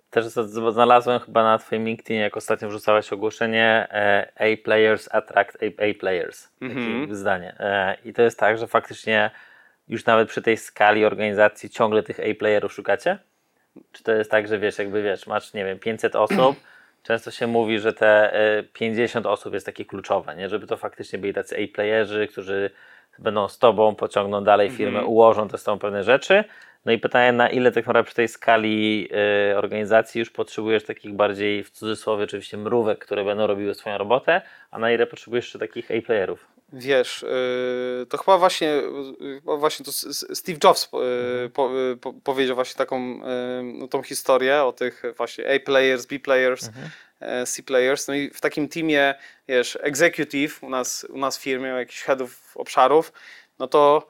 Też 0.10 0.26
z- 0.26 0.50
z- 0.50 0.74
znalazłem 0.74 1.20
chyba 1.20 1.44
na 1.44 1.58
Twoim 1.58 1.86
LinkedInie, 1.86 2.20
jak 2.20 2.38
ostatnio 2.38 2.70
wrzucałeś 2.70 3.14
ogłoszenie 3.14 3.88
e, 3.92 4.32
A-Players 4.36 5.10
Attract 5.12 5.58
A- 5.64 5.84
A-Players. 5.84 6.48
Mhm. 6.62 7.16
zdanie. 7.16 7.56
E, 7.60 7.98
I 8.06 8.14
to 8.14 8.22
jest 8.22 8.40
tak, 8.40 8.58
że 8.58 8.68
faktycznie 8.68 9.32
już 9.88 10.06
nawet 10.06 10.30
przy 10.30 10.42
tej 10.42 10.58
skali 10.58 11.06
organizacji 11.06 11.70
ciągle 11.70 12.04
tych 12.04 12.20
A-Playerów 12.20 12.74
szukacie? 12.74 13.18
Czy 13.92 14.04
to 14.04 14.12
jest 14.12 14.32
tak, 14.32 14.48
że 14.48 14.60
wiesz, 14.60 14.78
jakby 14.80 15.04
wiesz, 15.04 15.28
masz, 15.28 15.54
nie 15.54 15.66
wiem, 15.66 15.80
500 15.80 16.16
osób, 16.26 16.56
często 17.04 17.32
się 17.32 17.48
mówi, 17.48 17.80
że 17.80 17.94
te 17.94 18.34
e, 18.34 18.64
50 18.64 19.26
osób 19.26 19.54
jest 19.54 19.66
takie 19.66 19.86
kluczowe, 19.86 20.36
nie? 20.36 20.50
Żeby 20.50 20.68
to 20.68 20.78
faktycznie 20.78 21.20
byli 21.20 21.34
tacy 21.34 21.56
A-Playerzy, 21.58 22.28
którzy 22.28 22.70
będą 23.20 23.48
z 23.48 23.60
Tobą, 23.60 23.96
pociągną 23.96 24.44
dalej 24.44 24.70
firmę, 24.70 25.06
ułożą 25.06 25.48
te 25.48 25.58
z 25.58 25.64
Tobą 25.64 25.80
pewne 25.80 26.04
rzeczy. 26.04 26.44
No 26.86 26.92
i 26.92 26.98
pytanie, 26.98 27.32
na 27.32 27.50
ile 27.50 27.72
tak 27.72 27.88
naprawdę 27.88 28.08
przy 28.08 28.16
tej 28.16 28.28
skali 28.28 29.10
e, 29.52 29.58
organizacji 29.58 30.20
już 30.20 30.30
potrzebujesz 30.30 30.84
takich 30.84 31.14
bardziej, 31.14 31.64
w 31.64 31.70
cudzysłowie 31.70 32.24
oczywiście, 32.24 32.58
mrówek, 32.58 33.00
które 33.00 33.26
będą 33.26 33.48
robiły 33.48 33.74
swoją 33.74 33.98
robotę, 33.98 34.42
a 34.72 34.80
na 34.80 34.92
ile 34.92 35.08
potrzebujesz 35.08 35.46
jeszcze 35.46 35.60
takich 35.60 35.92
A-playerów? 35.92 36.48
Wiesz, 36.74 37.26
yy, 38.00 38.06
to 38.06 38.18
chyba 38.18 38.38
właśnie, 38.38 38.82
chyba 39.20 39.58
właśnie 39.58 39.86
to 39.86 39.92
Steve 40.36 40.60
Jobs 40.64 40.90
yy, 40.94 41.50
po, 41.50 41.70
yy, 41.74 41.98
po, 41.98 42.14
powiedział 42.14 42.56
właśnie 42.56 42.78
taką 42.78 43.22
no, 43.64 43.88
tą 43.88 44.04
historię 44.04 44.64
o 44.64 44.74
tych 44.74 45.04
właśnie 45.18 45.56
A 45.56 45.60
players, 45.60 46.06
B 46.06 46.20
players, 46.20 46.70
e, 47.20 47.46
C 47.46 47.64
players. 47.64 48.08
No 48.08 48.14
i 48.14 48.30
w 48.30 48.42
takim 48.42 48.68
teamie, 48.68 49.16
wiesz, 49.48 49.78
executive 49.82 50.64
u 50.64 50.70
nas, 50.70 51.08
u 51.10 51.18
nas 51.18 51.38
w 51.38 51.42
firmie, 51.42 51.68
jakichś 51.68 52.02
headów 52.02 52.58
obszarów, 52.58 53.14
no 53.60 53.68
to 53.68 54.08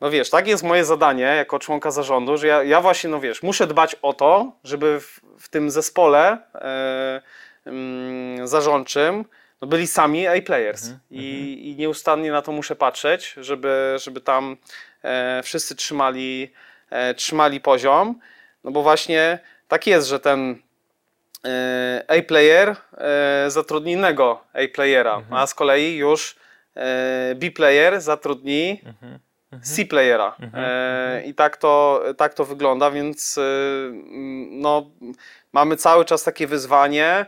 no 0.00 0.10
wiesz, 0.10 0.30
tak 0.30 0.46
jest 0.46 0.62
moje 0.62 0.84
zadanie 0.84 1.22
jako 1.22 1.58
członka 1.58 1.90
zarządu, 1.90 2.36
że 2.36 2.46
ja, 2.46 2.62
ja 2.62 2.80
właśnie, 2.80 3.10
no 3.10 3.20
wiesz, 3.20 3.42
muszę 3.42 3.66
dbać 3.66 3.96
o 4.02 4.12
to, 4.12 4.52
żeby 4.64 5.00
w, 5.00 5.20
w 5.38 5.48
tym 5.48 5.70
zespole 5.70 6.38
e, 6.54 7.22
mm, 7.66 8.46
zarządczym 8.48 9.24
no 9.62 9.68
byli 9.68 9.86
sami 9.86 10.26
A-players. 10.26 10.90
I, 11.10 11.70
i 11.70 11.76
nieustannie 11.76 12.30
na 12.32 12.42
to 12.42 12.52
muszę 12.52 12.76
patrzeć, 12.76 13.34
żeby, 13.36 13.96
żeby 13.98 14.20
tam 14.20 14.56
e, 15.02 15.40
wszyscy 15.42 15.74
trzymali, 15.74 16.52
e, 16.90 17.14
trzymali 17.14 17.60
poziom, 17.60 18.18
no 18.64 18.70
bo 18.70 18.82
właśnie 18.82 19.38
tak 19.68 19.86
jest, 19.86 20.08
że 20.08 20.20
ten 20.20 20.58
e, 21.44 22.04
A-player 22.08 22.76
e, 22.98 23.44
zatrudni 23.50 23.92
innego 23.92 24.44
A-playera, 24.52 25.22
a 25.30 25.46
z 25.46 25.54
kolei 25.54 25.96
już 25.96 26.36
e, 26.76 27.34
B-player 27.34 28.00
zatrudni 28.00 28.80
C-playera. 29.62 30.36
E, 30.54 31.22
I 31.26 31.34
tak 31.34 31.56
to, 31.56 32.02
tak 32.16 32.34
to 32.34 32.44
wygląda, 32.44 32.90
więc 32.90 33.38
mm, 33.38 34.60
no, 34.60 34.90
mamy 35.52 35.76
cały 35.76 36.04
czas 36.04 36.24
takie 36.24 36.46
wyzwanie, 36.46 37.26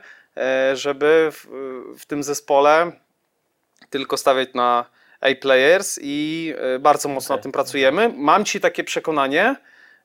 żeby 0.75 1.29
w, 1.33 1.47
w 1.99 2.07
tym 2.07 2.23
zespole 2.23 2.93
tylko 3.91 4.17
stawiać 4.17 4.49
na 4.55 4.85
A-players 5.21 5.99
i 6.03 6.55
e, 6.59 6.79
bardzo 6.79 7.09
mocno 7.09 7.35
Okej. 7.35 7.39
nad 7.39 7.43
tym 7.43 7.53
pracujemy. 7.53 8.13
Mam 8.17 8.45
ci 8.45 8.61
takie 8.61 8.85
przekonanie, 8.85 9.57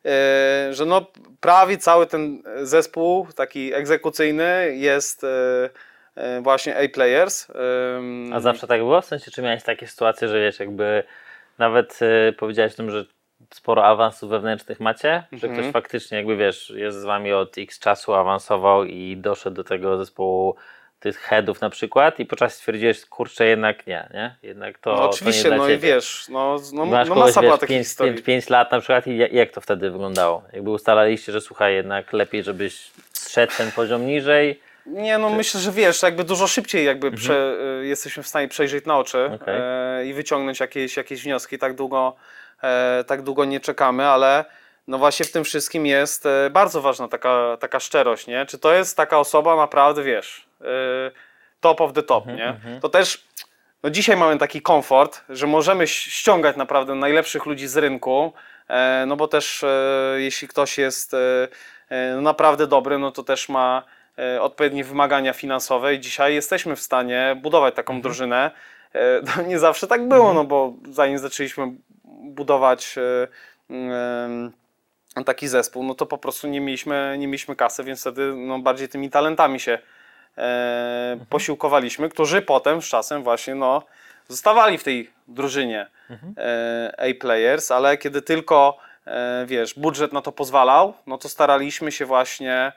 e, 0.05 0.69
że 0.71 0.85
no 0.85 1.05
prawie 1.39 1.77
cały 1.77 2.07
ten 2.07 2.43
zespół 2.61 3.27
taki 3.35 3.73
egzekucyjny 3.73 4.75
jest 4.75 5.23
e, 5.23 5.69
e, 6.15 6.41
właśnie 6.41 6.77
A-players. 6.77 7.47
A 8.33 8.39
zawsze 8.39 8.67
tak 8.67 8.79
było? 8.79 9.01
W 9.01 9.05
sensie, 9.05 9.31
czy 9.31 9.41
miałeś 9.41 9.63
takie 9.63 9.87
sytuacje, 9.87 10.27
że 10.27 10.39
wiesz, 10.39 10.59
jakby 10.59 11.03
nawet 11.57 11.99
powiedziałeś 12.37 12.75
tym, 12.75 12.91
że 12.91 13.05
sporo 13.53 13.85
awansów 13.85 14.29
wewnętrznych 14.29 14.79
macie, 14.79 15.23
że 15.31 15.47
Mhm. 15.47 15.53
ktoś 15.63 15.73
faktycznie 15.73 16.17
jakby 16.17 16.37
wiesz, 16.37 16.69
jest 16.75 17.01
z 17.01 17.03
wami 17.03 17.33
od 17.33 17.57
x 17.57 17.79
czasu, 17.79 18.13
awansował 18.13 18.83
i 18.83 19.17
doszedł 19.17 19.55
do 19.55 19.63
tego 19.63 19.97
zespołu 19.97 20.55
tych 20.99 21.17
headów 21.19 21.61
na 21.61 21.69
przykład 21.69 22.19
i 22.19 22.25
po 22.25 22.35
czasie 22.35 22.55
stwierdziłeś, 22.55 23.05
kurczę, 23.05 23.45
jednak 23.45 23.87
nie, 23.87 24.09
nie? 24.13 24.35
Jednak 24.43 24.77
to, 24.79 24.95
No 24.95 25.09
oczywiście, 25.09 25.49
to 25.49 25.55
no 25.55 25.69
i 25.69 25.77
wiesz, 25.77 26.25
no, 26.29 26.57
no, 26.73 26.85
Masz 26.85 27.09
no 27.09 27.15
kogoś, 27.15 27.27
masa 27.27 27.41
wiesz, 27.41 27.51
takich 27.51 27.67
5, 27.67 27.87
historii. 27.87 28.13
5, 28.13 28.25
5 28.25 28.49
lat 28.49 28.71
na 28.71 28.79
przykład 28.79 29.07
i 29.07 29.17
jak, 29.17 29.51
to 29.51 29.61
wtedy 29.61 29.91
wyglądało? 29.91 30.43
Jakby 30.53 30.69
ustalaliście, 30.69 31.31
że 31.31 31.41
słuchaj, 31.41 31.73
jednak 31.73 32.13
lepiej, 32.13 32.43
żebyś 32.43 32.91
zszedł 33.13 33.53
ten 33.57 33.71
poziom 33.71 34.05
niżej. 34.05 34.59
Nie, 34.85 35.17
no 35.17 35.29
myślę, 35.29 35.59
że 35.59 35.71
wiesz, 35.71 36.03
jakby 36.03 36.23
dużo 36.23 36.47
szybciej 36.47 36.85
jakby 36.85 37.11
prze, 37.11 37.55
y, 37.81 37.85
jesteśmy 37.87 38.23
w 38.23 38.27
stanie 38.27 38.47
przejrzeć 38.47 38.85
na 38.85 38.97
oczy 38.97 39.17
Mhm. 39.17 39.41
Okej. 39.41 39.55
e, 39.59 40.05
i 40.05 40.13
wyciągnąć 40.13 40.59
jakieś, 40.59 40.97
jakieś 40.97 41.23
wnioski. 41.23 41.57
Tak 41.57 41.75
długo, 41.75 42.15
tak 43.07 43.21
długo 43.21 43.45
nie 43.45 43.59
czekamy, 43.59 44.07
ale 44.07 44.45
no 44.87 44.97
właśnie 44.97 45.25
w 45.25 45.31
tym 45.31 45.43
wszystkim 45.43 45.85
jest 45.85 46.25
e, 46.25 46.49
bardzo 46.49 46.81
ważna 46.81 47.07
taka, 47.07 47.57
taka 47.59 47.79
szczerość, 47.79 48.27
nie? 48.27 48.45
Czy 48.45 48.59
to 48.59 48.73
jest 48.73 48.97
taka 48.97 49.19
osoba 49.19 49.55
naprawdę, 49.55 50.03
wiesz, 50.03 50.45
e, 50.61 50.65
top 51.59 51.81
of 51.81 51.93
the 51.93 52.03
top, 52.03 52.27
Mhm, 52.27 52.37
nie? 52.73 52.79
To 52.81 52.89
też 52.89 53.23
no 53.83 53.89
dzisiaj 53.89 54.17
mamy 54.17 54.37
taki 54.37 54.61
komfort, 54.61 55.21
że 55.29 55.47
możemy 55.47 55.87
ściągać 55.87 56.55
naprawdę 56.55 56.95
najlepszych 56.95 57.45
ludzi 57.45 57.67
z 57.67 57.77
rynku, 57.77 58.33
e, 58.67 59.05
no 59.07 59.15
bo 59.15 59.27
też 59.27 59.63
e, 59.63 59.67
jeśli 60.17 60.47
ktoś 60.47 60.77
jest 60.77 61.13
e, 61.13 61.47
e, 61.89 62.15
no 62.15 62.21
naprawdę 62.21 62.67
dobry, 62.67 62.97
no 62.97 63.11
to 63.11 63.23
też 63.23 63.49
ma 63.49 63.83
e, 64.19 64.41
odpowiednie 64.41 64.83
wymagania 64.83 65.33
finansowe 65.33 65.95
i 65.95 65.99
dzisiaj 65.99 66.33
jesteśmy 66.33 66.75
w 66.75 66.81
stanie 66.81 67.37
budować 67.41 67.75
taką 67.75 68.01
drużynę. 68.01 68.51
E, 68.95 69.21
No 69.37 69.43
nie 69.43 69.59
zawsze 69.59 69.87
tak 69.87 70.07
było, 70.07 70.33
no 70.33 70.43
bo 70.43 70.73
zanim 70.89 71.17
zaczęliśmy 71.17 71.71
budować 72.21 72.95
e, 75.17 75.23
taki 75.25 75.47
zespół, 75.47 75.83
no 75.83 75.95
to 75.95 76.05
po 76.05 76.17
prostu 76.17 76.47
nie 76.47 76.61
mieliśmy, 76.61 77.15
nie 77.19 77.27
mieliśmy 77.27 77.55
kasy, 77.55 77.83
więc 77.83 78.01
wtedy 78.01 78.33
no, 78.35 78.59
bardziej 78.59 78.89
tymi 78.89 79.09
talentami 79.09 79.59
się 79.59 79.79
e, 80.37 81.25
posiłkowaliśmy, 81.29 82.09
którzy 82.09 82.41
potem 82.41 82.81
z 82.81 82.85
czasem 82.85 83.23
właśnie 83.23 83.55
no, 83.55 83.83
zostawali 84.27 84.77
w 84.77 84.83
tej 84.83 85.11
drużynie 85.27 85.87
e, 86.37 86.93
A-players, 86.97 87.71
ale 87.71 87.97
kiedy 87.97 88.21
tylko 88.21 88.77
wiesz, 89.45 89.73
budżet 89.73 90.13
na 90.13 90.21
to 90.21 90.31
pozwalał, 90.31 90.93
no 91.07 91.17
to 91.17 91.29
staraliśmy 91.29 91.91
się 91.91 92.05
właśnie 92.05 92.71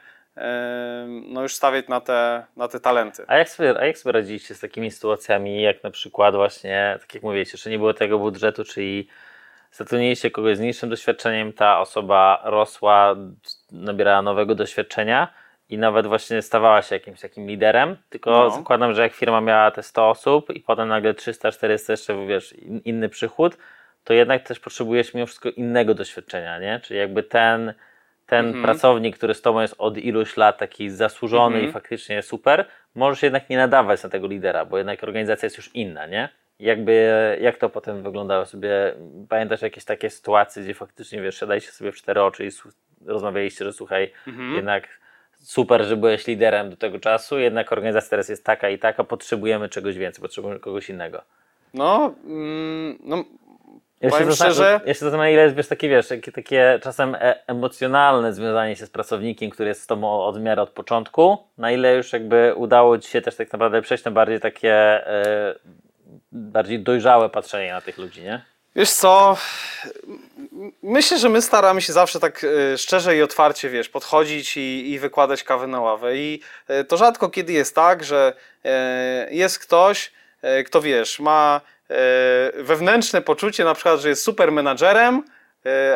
no 1.28 1.42
już 1.42 1.54
stawiać 1.54 1.88
na 1.88 2.00
te, 2.00 2.44
na 2.57 2.68
te 2.68 2.80
talenty. 2.80 3.24
A 3.26 3.37
jak, 3.37 3.48
sobie, 3.48 3.80
a 3.80 3.87
jak 3.87 3.98
sobie 3.98 4.12
radziliście 4.12 4.54
z 4.54 4.61
takimi 4.61 4.90
sytuacjami, 4.90 5.62
jak 5.62 5.83
na 5.83 5.90
przykład 5.90 6.35
właśnie, 6.35 6.96
tak 7.00 7.14
jak 7.14 7.22
mówicie, 7.22 7.50
jeszcze 7.52 7.70
nie 7.70 7.78
było 7.78 7.94
tego 7.94 8.18
budżetu, 8.18 8.64
czyli 8.64 9.09
zatrudniliście 9.74 10.30
kogoś 10.30 10.56
z 10.56 10.60
niższym 10.60 10.88
doświadczeniem, 10.90 11.52
ta 11.52 11.80
osoba 11.80 12.40
rosła, 12.44 13.16
nabierała 13.72 14.22
nowego 14.22 14.54
doświadczenia 14.54 15.28
i 15.68 15.78
nawet 15.78 16.06
właśnie 16.06 16.42
stawała 16.42 16.82
się 16.82 16.94
jakimś 16.94 17.20
takim 17.20 17.46
liderem, 17.46 17.96
tylko 18.10 18.30
No. 18.30 18.50
zakładam, 18.50 18.94
że 18.94 19.02
jak 19.02 19.12
firma 19.12 19.40
miała 19.40 19.70
te 19.70 19.82
100 19.82 20.10
osób 20.10 20.50
i 20.50 20.60
potem 20.60 20.88
nagle 20.88 21.14
300, 21.14 21.52
400 21.52 21.92
jeszcze, 21.92 22.26
wiesz, 22.26 22.52
in- 22.52 22.80
inny 22.84 23.08
przychód, 23.08 23.56
to 24.04 24.12
jednak 24.14 24.42
też 24.42 24.60
potrzebujesz 24.60 25.14
mimo 25.14 25.26
wszystko 25.26 25.48
innego 25.50 25.94
doświadczenia, 25.94 26.58
nie? 26.58 26.80
Czyli 26.80 27.00
jakby 27.00 27.22
ten, 27.22 27.74
ten 28.26 28.46
Mhm. 28.46 28.64
pracownik, 28.64 29.16
który 29.16 29.34
z 29.34 29.42
tobą 29.42 29.60
jest 29.60 29.74
od 29.78 29.98
iluś 29.98 30.37
lat 30.37 30.58
taki 30.58 30.90
zasłużony 30.90 31.54
Mhm. 31.56 31.70
i 31.70 31.72
faktycznie 31.72 32.22
super, 32.22 32.64
możesz 32.94 33.22
jednak 33.22 33.50
nie 33.50 33.56
nadawać 33.56 34.02
na 34.02 34.08
tego 34.08 34.26
lidera, 34.26 34.64
bo 34.64 34.78
jednak 34.78 35.02
organizacja 35.04 35.46
jest 35.46 35.56
już 35.56 35.74
inna, 35.74 36.06
nie? 36.06 36.28
Jakby, 36.64 37.38
jak 37.40 37.57
to 37.57 37.68
potem 37.70 38.03
wyglądało 38.03 38.46
sobie? 38.46 38.94
Pamiętasz 39.29 39.62
jakieś 39.62 39.85
takie 39.85 40.11
sytuacje, 40.11 40.62
gdzie 40.62 40.74
faktycznie, 40.74 41.22
wiesz, 41.22 41.40
siadaliście 41.40 41.70
sobie 41.72 41.92
w 41.92 41.96
cztery 41.96 42.22
oczy 42.22 42.46
i 42.46 42.50
rozmawialiście, 43.07 43.64
że 43.64 43.72
słuchaj, 43.72 44.12
Mhm. 44.27 44.55
jednak 44.55 44.88
super, 45.35 45.85
że 45.85 45.96
byłeś 45.96 46.27
liderem 46.27 46.70
do 46.70 46.77
tego 46.77 46.98
czasu, 47.00 47.38
jednak 47.38 47.72
organizacja 47.72 48.11
teraz 48.11 48.29
jest 48.29 48.44
taka 48.44 48.68
i 48.68 48.79
taka, 48.79 49.05
potrzebujemy 49.05 49.68
czegoś 49.68 49.96
więcej, 49.96 50.22
potrzebujemy 50.22 50.61
kogoś 50.61 50.90
innego. 50.90 51.22
No, 51.74 52.14
mm, 52.24 52.98
no 53.05 53.16
Ja 54.00 54.11
się 54.11 54.33
szczerze- 54.33 54.81
ja 54.87 54.94
się 54.94 55.00
zastanawiam, 55.00 55.33
ile 55.33 55.42
jest 55.42 55.57
wiesz, 55.57 55.68
takie, 55.68 55.88
wiesz, 55.88 56.09
takie, 56.09 56.33
takie 56.33 56.79
czasem 56.83 57.14
e 57.14 57.46
emocjonalne 57.46 58.33
związanie 58.33 58.77
się 58.77 58.87
z 58.87 58.90
pracownikiem, 58.90 59.50
który 59.50 59.68
jest 59.68 59.83
z 59.83 59.87
tobą 59.87 60.20
od 60.20 60.42
miary 60.42 60.61
od 60.62 60.70
początku, 60.70 61.38
na 61.59 61.72
ile 61.72 61.96
już 61.96 62.12
jakby 62.12 62.55
udało 62.57 62.98
ci 62.98 63.11
się 63.11 63.20
też 63.20 63.37
tak 63.37 63.53
naprawdę 63.53 63.83
przejść 63.83 64.05
na 64.05 64.11
bardziej 64.11 64.40
takie 64.40 64.72
e, 65.07 65.55
bardziej 66.33 66.81
dojrzałe 66.81 67.29
patrzenie 67.29 67.72
na 67.72 67.81
tych 67.81 67.98
ludzi, 67.98 68.22
nie? 68.22 68.44
Wiesz 68.77 68.90
co, 68.90 69.37
myślę, 70.83 71.18
że 71.18 71.29
my 71.29 71.42
staramy 71.42 71.83
się 71.83 71.92
zawsze 71.92 72.20
tak 72.20 72.44
e, 72.44 72.79
szczerze 72.79 73.16
i 73.16 73.22
otwarcie, 73.22 73.70
wiesz, 73.70 73.88
podchodzić 73.88 74.57
i, 74.57 74.90
i 74.90 74.98
wykładać 74.98 75.42
kawę 75.42 75.66
na 75.66 75.81
ławę. 75.81 76.16
I 76.16 76.40
e, 76.68 76.85
to 76.85 76.96
rzadko 76.96 77.29
kiedy 77.29 77.53
jest 77.53 77.74
tak, 77.74 78.05
że 78.05 78.33
e, 78.64 79.29
jest 79.31 79.59
ktoś, 79.59 80.12
kto 80.66 80.83
wiesz, 80.83 81.20
ma 81.20 81.61
wewnętrzne 82.55 83.22
poczucie 83.22 83.64
na 83.64 83.74
przykład, 83.74 84.00
że 84.00 84.09
jest 84.09 84.22
super 84.22 84.53
menadżerem, 84.53 85.22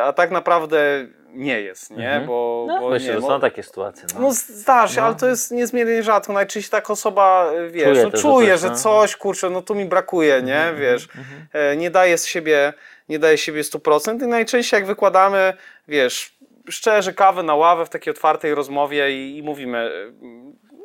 a 0.03 0.13
tak 0.13 0.31
naprawdę 0.31 1.07
nie 1.35 1.61
jest, 1.61 1.91
nie? 1.91 1.97
Mhm. 2.09 2.27
Bo, 2.27 2.65
No, 2.69 2.81
bo 2.81 2.91
myślę, 2.91 3.09
nie, 3.09 3.15
że 3.15 3.21
bo- 3.21 3.29
są 3.29 3.41
takie 3.41 3.63
sytuacje. 3.63 4.05
No. 4.15 4.21
no 4.21 4.33
zdarza 4.33 4.95
się, 4.95 5.01
No. 5.01 5.07
ale 5.07 5.17
to 5.17 5.27
jest 5.29 5.51
niezmiernie 5.51 6.03
rzadko. 6.03 6.33
Najczęściej 6.33 6.71
taka 6.71 6.93
osoba, 6.93 7.51
e, 7.53 7.69
wiesz, 7.71 7.85
Czuje 7.89 8.05
no, 8.05 8.11
to, 8.11 8.17
że 8.17 8.23
czuje, 8.23 8.59
coś, 8.59 8.71
no. 8.71 8.77
coś, 8.77 9.17
kurczę, 9.17 9.51
no 9.51 9.63
tu 9.63 9.75
mi 9.75 9.85
brakuje, 9.85 10.43
nie, 10.43 10.57
Mhm, 10.57 10.77
wiesz, 10.81 11.09
e, 11.53 11.77
nie 11.77 11.91
daje 11.91 12.19
z 12.19 12.27
siebie, 12.27 12.73
nie 13.09 13.19
daje 13.19 13.37
z 13.39 13.41
siebie 13.41 13.63
100% 13.65 14.23
i 14.23 14.27
najczęściej 14.27 14.79
jak 14.79 14.87
wykładamy, 14.87 15.53
wiesz, 15.89 16.35
szczerze 16.71 17.13
kawę 17.13 17.43
na 17.43 17.55
ławę 17.55 17.87
w 17.87 17.89
takiej 17.89 18.11
otwartej 18.11 18.55
rozmowie 18.55 19.13
i, 19.13 19.37
i 19.39 19.43
mówimy, 19.43 19.79
e, 19.79 19.91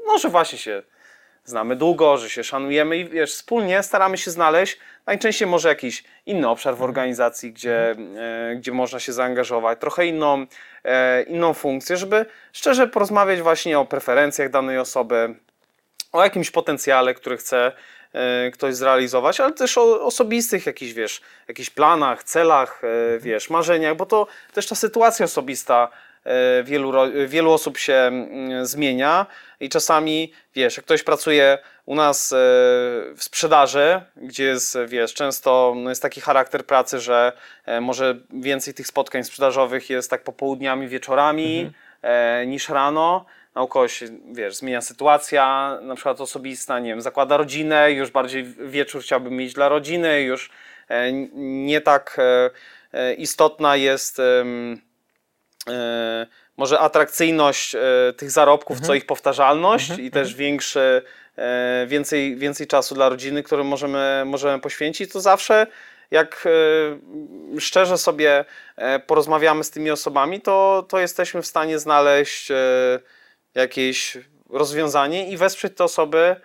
no, 0.08 0.18
że 0.18 0.30
właśnie 0.30 0.58
się 0.58 0.84
znamy 1.46 1.76
długo, 1.76 2.18
że 2.18 2.30
się 2.30 2.44
szanujemy 2.44 2.98
i 2.98 3.10
wiesz, 3.10 3.34
wspólnie 3.34 3.84
staramy 3.84 4.18
się 4.18 4.32
znaleźć 4.32 4.80
najczęściej 5.06 5.48
może 5.48 5.70
jakiś 5.70 6.04
inny 6.26 6.50
obszar 6.50 6.76
w 6.76 6.82
organizacji, 6.82 7.54
gdzie, 7.54 7.92
e, 7.92 8.56
gdzie 8.56 8.72
można 8.72 9.00
się 9.00 9.14
zaangażować, 9.14 9.80
trochę 9.80 10.06
inną, 10.06 10.46
e, 10.84 11.24
inną 11.24 11.54
funkcję, 11.54 11.98
żeby 11.98 12.26
szczerze 12.54 12.88
porozmawiać 12.88 13.42
właśnie 13.42 13.80
o 13.80 13.86
preferencjach 13.86 14.50
danej 14.50 14.78
osoby, 14.78 15.36
o 16.12 16.24
jakimś 16.24 16.52
potencjale, 16.52 17.14
który 17.14 17.38
chce 17.38 17.72
e, 18.14 18.52
ktoś 18.52 18.76
zrealizować, 18.76 19.40
ale 19.40 19.54
też 19.54 19.78
o 19.78 20.06
osobistych 20.06 20.66
jakichś, 20.66 20.94
wiesz, 20.94 21.22
jakichś 21.48 21.70
planach, 21.70 22.24
celach, 22.24 22.82
e, 22.84 23.20
wiesz, 23.20 23.50
marzeniach, 23.50 23.96
bo 23.96 24.06
to 24.06 24.28
też 24.54 24.68
ta 24.68 24.76
sytuacja 24.76 25.26
osobista 25.26 25.90
wielu, 26.64 26.92
ro- 26.92 27.28
wielu 27.28 27.52
osób 27.52 27.78
się 27.78 27.94
mm, 27.94 28.66
zmienia 28.66 29.26
i 29.60 29.70
czasami, 29.70 30.34
wiesz, 30.56 30.78
jak 30.78 30.86
ktoś 30.86 31.04
pracuje 31.04 31.58
u 31.86 31.96
nas 31.96 32.34
e, 32.34 32.36
w 33.16 33.24
sprzedaży, 33.24 34.02
gdzie 34.16 34.44
jest, 34.44 34.78
wiesz, 34.88 35.14
często 35.14 35.74
no 35.76 35.90
jest 35.90 36.02
taki 36.02 36.22
charakter 36.22 36.66
pracy, 36.66 37.00
że 37.00 37.34
e, 37.66 37.82
może 37.82 38.16
więcej 38.34 38.74
tych 38.74 38.88
spotkań 38.88 39.24
sprzedażowych 39.24 39.90
jest 39.90 40.10
tak 40.10 40.24
popołudniami, 40.24 40.88
wieczorami 40.88 41.72
e, 42.02 42.46
niż 42.46 42.70
rano, 42.70 43.26
a 43.54 43.64
u 43.64 43.68
kogoś, 43.68 44.04
wiesz, 44.32 44.56
zmienia 44.56 44.82
sytuacja, 44.82 45.78
na 45.82 45.96
przykład 45.96 46.22
osobista, 46.22 46.80
nie 46.80 46.90
wiem, 46.90 47.02
zakłada 47.02 47.38
rodzinę, 47.38 47.92
już 47.92 48.12
bardziej 48.12 48.44
wieczór 48.44 49.02
chciałby 49.02 49.32
mieć 49.32 49.54
dla 49.54 49.70
rodziny, 49.70 50.22
już 50.22 50.50
e, 50.90 51.12
nie 51.36 51.82
tak 51.82 52.18
e, 52.20 52.50
e, 52.94 53.14
istotna 53.14 53.76
jest 53.76 54.20
e, 54.20 54.46
może 56.58 56.80
atrakcyjność 56.80 57.76
e, 57.76 57.80
tych 58.18 58.32
zarobków, 58.32 58.80
co 58.80 58.94
ich 58.94 59.06
powtarzalność 59.06 59.90
i 60.00 60.12
też 60.12 60.36
większy, 60.36 61.02
e, 61.36 61.86
więcej, 61.88 62.36
więcej 62.36 62.68
czasu 62.68 62.96
dla 62.96 63.10
rodziny, 63.10 63.44
który 63.44 63.64
możemy, 63.64 64.24
możemy 64.26 64.60
poświęcić, 64.60 65.12
to 65.12 65.22
zawsze 65.22 65.68
jak 66.12 66.48
e, 67.56 67.60
szczerze 67.60 67.98
sobie 67.98 68.46
e, 68.76 69.00
porozmawiamy 69.00 69.64
z 69.64 69.72
tymi 69.72 69.92
osobami, 69.92 70.42
to, 70.42 70.86
to 70.90 71.00
jesteśmy 71.00 71.42
w 71.42 71.48
stanie 71.48 71.80
znaleźć 71.80 72.52
e, 72.52 72.56
jakieś 73.56 74.18
rozwiązanie 74.50 75.30
i 75.30 75.38
wesprzeć 75.38 75.78
te 75.78 75.84
osoby 75.84 76.18
e, 76.18 76.36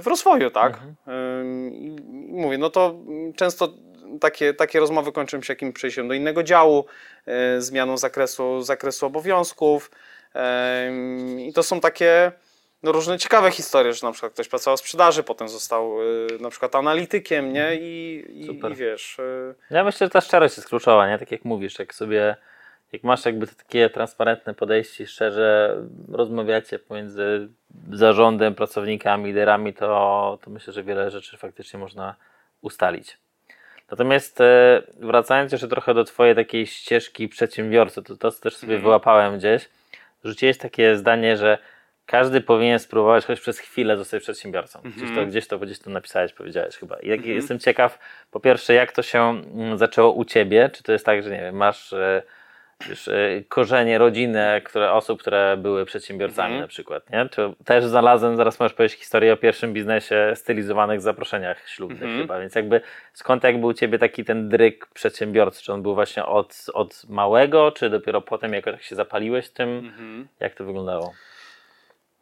w 0.00 0.04
rozwoju, 0.06 0.50
tak? 0.50 0.78
I 1.72 1.96
mówię, 2.30 2.58
no 2.58 2.70
to 2.70 2.94
często 3.36 3.68
takie, 4.18 4.54
takie 4.54 4.80
rozmowy 4.80 5.12
kończą 5.12 5.42
się 5.42 5.52
jakimś 5.52 5.74
przejściem 5.74 6.08
do 6.08 6.14
innego 6.14 6.42
działu, 6.42 6.86
e, 7.26 7.60
zmianą 7.60 7.98
zakresu, 7.98 8.62
zakresu 8.62 9.06
obowiązków. 9.06 9.90
I 11.38 11.52
to 11.52 11.62
są 11.62 11.80
takie 11.80 12.32
no, 12.82 12.92
różne 12.92 13.18
ciekawe 13.18 13.50
historie, 13.50 13.92
że 13.92 14.06
na 14.06 14.12
przykład 14.12 14.32
ktoś 14.32 14.48
pracował 14.48 14.76
w 14.76 14.80
sprzedaży, 14.80 15.22
potem 15.22 15.48
został 15.48 15.98
e, 16.02 16.04
na 16.40 16.50
przykład 16.50 16.74
analitykiem, 16.74 17.52
nie? 17.52 17.76
I, 17.80 18.24
i, 18.34 18.46
Super. 18.46 18.72
i 18.72 18.74
wiesz. 18.74 19.16
e, 19.70 19.74
Ja 19.74 19.84
myślę, 19.84 20.06
że 20.06 20.10
ta 20.10 20.20
szczerość 20.20 20.56
jest 20.56 20.68
kluczowa, 20.68 21.08
nie? 21.08 21.18
Tak 21.18 21.32
jak 21.32 21.44
mówisz, 21.44 21.78
jak 21.78 21.94
sobie, 21.94 22.36
jak 22.92 23.04
masz 23.04 23.24
jakby 23.24 23.46
takie 23.46 23.90
transparentne 23.90 24.54
podejście, 24.54 25.04
i 25.04 25.06
szczerze 25.06 25.76
rozmawiacie 26.12 26.78
pomiędzy 26.78 27.48
zarządem, 27.92 28.54
pracownikami, 28.54 29.26
liderami, 29.26 29.74
to, 29.74 30.38
to 30.42 30.50
myślę, 30.50 30.72
że 30.72 30.82
wiele 30.82 31.10
rzeczy 31.10 31.36
faktycznie 31.36 31.78
można 31.78 32.16
ustalić. 32.60 33.18
Natomiast 33.90 34.40
e, 34.40 34.82
wracając 35.00 35.52
jeszcze 35.52 35.68
trochę 35.68 35.94
do 35.94 36.04
Twojej 36.04 36.34
takiej 36.34 36.66
ścieżki 36.66 37.28
przedsiębiorcy, 37.28 38.02
to 38.02 38.16
to 38.16 38.30
co 38.30 38.40
też 38.42 38.56
sobie 38.56 38.72
Mhm. 38.74 38.82
wyłapałem 38.82 39.38
gdzieś, 39.38 39.68
rzuciłeś 40.24 40.58
takie 40.58 40.96
zdanie, 40.96 41.36
że 41.36 41.58
każdy 42.06 42.40
powinien 42.40 42.78
spróbować 42.78 43.24
choć 43.24 43.40
przez 43.40 43.58
chwilę 43.58 43.96
zostać 43.96 44.22
przedsiębiorcą. 44.22 44.80
Gdzieś, 44.80 44.94
to, 45.02 45.08
Mhm. 45.08 45.28
gdzieś, 45.30 45.46
to, 45.46 45.58
gdzieś 45.58 45.78
to 45.78 45.90
napisałeś, 45.90 46.32
powiedziałeś 46.32 46.76
chyba. 46.76 46.96
I 47.00 47.08
jak, 47.08 47.26
Jestem 47.26 47.58
ciekaw, 47.58 47.98
po 48.30 48.40
pierwsze, 48.40 48.74
jak 48.74 48.92
to 48.92 49.02
się 49.02 49.20
mm, 49.54 49.78
zaczęło 49.78 50.12
u 50.12 50.24
ciebie? 50.24 50.70
Czy 50.72 50.82
to 50.82 50.92
jest 50.92 51.06
tak, 51.06 51.22
że 51.22 51.30
nie 51.30 51.40
wiem, 51.40 51.56
masz 51.56 51.92
e, 51.92 52.22
wiesz, 52.86 53.08
e, 53.08 53.42
korzenie, 53.48 53.98
rodzinę 53.98 54.60
które, 54.64 54.92
osób, 54.92 55.20
które 55.20 55.56
były 55.56 55.84
przedsiębiorcami 55.86 56.46
Mhm. 56.46 56.60
na 56.60 56.68
przykład, 56.68 57.10
nie? 57.10 57.28
Czy 57.28 57.54
też 57.64 57.84
znalazłem, 57.84 58.36
zaraz 58.36 58.60
możesz 58.60 58.72
powiedzieć 58.76 58.98
historię 58.98 59.32
o 59.32 59.36
pierwszym 59.36 59.72
biznesie 59.72 60.32
stylizowanych 60.36 61.00
zaproszeniach 61.00 61.68
ślubnych 61.68 62.02
Mhm. 62.02 62.20
chyba, 62.20 62.40
więc 62.40 62.54
jakby 62.54 62.80
skąd 63.12 63.44
jakby 63.44 63.66
u 63.66 63.72
ciebie 63.74 63.98
taki 63.98 64.24
ten 64.24 64.48
dryk 64.48 64.86
przedsiębiorcy? 64.94 65.62
Czy 65.62 65.72
on 65.72 65.82
był 65.82 65.94
właśnie 65.94 66.24
od, 66.26 66.66
od 66.74 67.02
małego, 67.08 67.72
czy 67.72 67.90
dopiero 67.90 68.20
potem 68.20 68.52
jako 68.52 68.72
tak 68.72 68.82
się 68.82 68.96
zapaliłeś 68.96 69.48
tym? 69.50 69.68
Mhm. 69.78 70.28
Jak 70.40 70.54
to 70.54 70.64
wyglądało? 70.64 71.12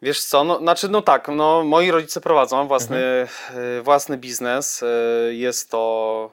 Wiesz 0.03 0.25
co, 0.25 0.45
no, 0.45 0.59
znaczy 0.59 0.89
no 0.89 1.03
tak, 1.03 1.29
no, 1.29 1.65
moi 1.65 1.91
rodzice 1.91 2.21
prowadzą 2.21 2.67
własny, 2.69 2.97
Mhm. 2.97 3.29
y, 3.79 3.83
własny 3.83 4.17
biznes. 4.17 4.83
y, 4.83 4.87
Jest 5.35 5.71
to, 5.71 6.31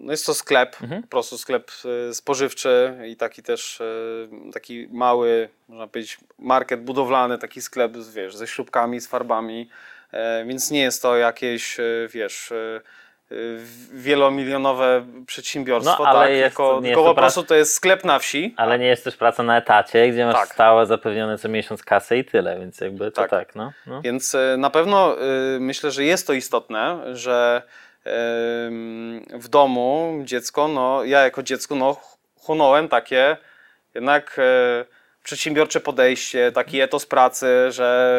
no 0.00 0.10
jest 0.12 0.26
to 0.26 0.34
sklep, 0.34 0.76
Mhm. 0.82 1.02
po 1.02 1.08
prostu 1.08 1.38
sklep 1.38 1.70
y, 2.10 2.14
spożywczy 2.14 2.98
i 3.08 3.16
taki 3.16 3.42
też 3.42 3.80
y, 3.80 4.28
taki 4.52 4.88
mały, 4.92 5.48
można 5.68 5.86
powiedzieć, 5.86 6.18
market 6.38 6.80
budowlany, 6.84 7.38
taki 7.38 7.62
sklep, 7.62 7.92
wiesz, 8.14 8.36
ze 8.36 8.46
śrubkami, 8.46 9.00
z 9.00 9.06
farbami, 9.06 9.68
e, 10.12 10.44
więc 10.44 10.70
nie 10.70 10.80
jest 10.80 11.02
to 11.02 11.16
jakieś, 11.16 11.76
wiesz, 12.08 12.52
wielomilionowe 13.92 15.06
przedsiębiorstwo, 15.26 16.02
No, 16.02 16.08
ale 16.08 16.20
tak, 16.20 16.30
jest- 16.30 16.56
tylko, 16.56 16.80
tylko 16.82 17.04
po 17.04 17.14
prostu 17.14 17.42
to 17.42 17.54
jest 17.54 17.74
sklep 17.74 18.04
na 18.04 18.18
wsi. 18.18 18.54
Ale 18.56 18.78
nie 18.78 18.86
jest 18.86 19.04
też 19.04 19.16
praca 19.16 19.42
na 19.42 19.58
etacie, 19.58 20.08
gdzie 20.12 20.26
masz 20.26 20.34
Tak. 20.34 20.48
stałe 20.54 20.86
zapewnione 20.86 21.38
co 21.38 21.48
miesiąc 21.48 21.82
kasę 21.82 22.18
i 22.18 22.24
tyle, 22.24 22.58
więc 22.58 22.80
jakby 22.80 23.10
to 23.10 23.20
tak, 23.22 23.30
Tak. 23.30 23.54
no. 23.54 23.72
no. 23.86 24.02
Więc 24.02 24.34
e, 24.34 24.56
na 24.58 24.70
pewno 24.70 25.16
e, 25.20 25.24
myślę, 25.60 25.90
że 25.90 26.04
jest 26.04 26.26
to 26.26 26.32
istotne, 26.32 27.16
że 27.16 27.62
w 29.38 29.48
domu 29.50 30.20
dziecko, 30.24 30.68
no 30.68 31.04
ja 31.04 31.20
jako 31.20 31.42
dziecko, 31.42 31.74
no 31.74 31.94
ch- 31.94 32.18
chłonąłem 32.40 32.88
takie 32.88 33.36
jednak 33.94 34.36
e, 34.38 34.84
przedsiębiorcze 35.22 35.80
podejście, 35.80 36.52
taki 36.52 36.80
etos 36.80 37.06
pracy, 37.06 37.46
że 37.70 38.14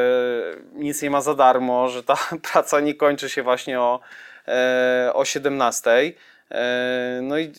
nic 0.74 1.02
nie 1.02 1.10
ma 1.10 1.22
za 1.22 1.36
darmo, 1.36 1.90
że 1.90 2.04
ta 2.04 2.16
praca 2.52 2.80
nie 2.80 2.94
kończy 2.94 3.30
się 3.30 3.44
właśnie 3.44 3.80
o, 3.80 4.00
e, 4.48 5.12
o 5.14 5.26
17. 5.26 5.92
E, 6.52 7.20
No 7.22 7.38
i 7.40 7.52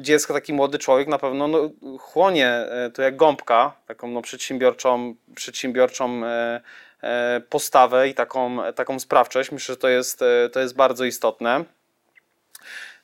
dziecko, 0.00 0.34
taki 0.34 0.52
młody 0.52 0.78
człowiek 0.78 1.08
na 1.08 1.18
pewno 1.18 1.48
no, 1.48 1.70
chłonie 1.98 2.66
to 2.94 3.02
jak 3.02 3.16
gąbka, 3.16 3.72
taką 3.86 4.08
no, 4.08 4.22
przedsiębiorczą, 4.22 5.14
przedsiębiorczą 5.34 6.20
postawę 7.48 8.08
i 8.08 8.14
taką, 8.14 8.58
taką 8.74 9.00
sprawczość. 9.00 9.52
Myślę, 9.52 9.72
że 9.72 9.76
to 9.76 9.88
jest, 9.88 10.22
e, 10.22 10.48
to 10.48 10.60
jest 10.60 10.76
bardzo 10.76 11.04
istotne. 11.04 11.64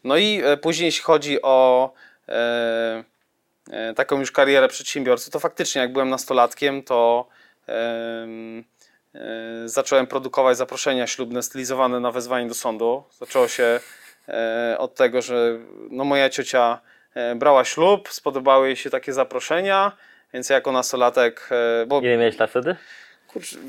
No 0.04 0.16
i 0.16 0.40
e, 0.44 0.56
później, 0.56 0.86
jeśli 0.86 1.02
chodzi 1.02 1.42
o 1.42 1.90
e, 2.28 3.04
e, 3.70 3.94
taką 3.94 4.20
już 4.20 4.32
karierę 4.32 4.68
przedsiębiorcy, 4.68 5.30
to 5.30 5.40
faktycznie, 5.40 5.80
jak 5.80 5.92
byłem 5.92 6.10
nastolatkiem, 6.10 6.82
to 6.82 7.28
em, 7.66 8.64
e, 9.14 9.68
zacząłem 9.68 10.06
produkować 10.06 10.56
zaproszenia 10.56 11.06
ślubne 11.06 11.42
stylizowane 11.42 12.00
na 12.00 12.10
wezwanie 12.10 12.48
do 12.48 12.54
sądu. 12.54 13.04
Zaczęło 13.18 13.48
się 13.48 13.80
e, 14.28 14.76
od 14.78 14.94
tego, 14.94 15.22
że 15.22 15.58
no, 15.90 16.04
moja 16.04 16.30
ciocia 16.30 16.80
e, 17.14 17.34
brała 17.34 17.64
ślub, 17.64 18.08
spodobały 18.12 18.66
jej 18.66 18.76
się 18.76 18.90
takie 18.90 19.12
zaproszenia, 19.12 19.92
więc 20.32 20.50
ja 20.50 20.54
jako 20.54 20.72
nastolatek, 20.72 21.48
e, 21.82 21.86
bo 21.86 22.00
Ile 22.00 22.16
miałeś 22.16 22.38
lat 22.38 22.50
wtedy? 22.50 22.76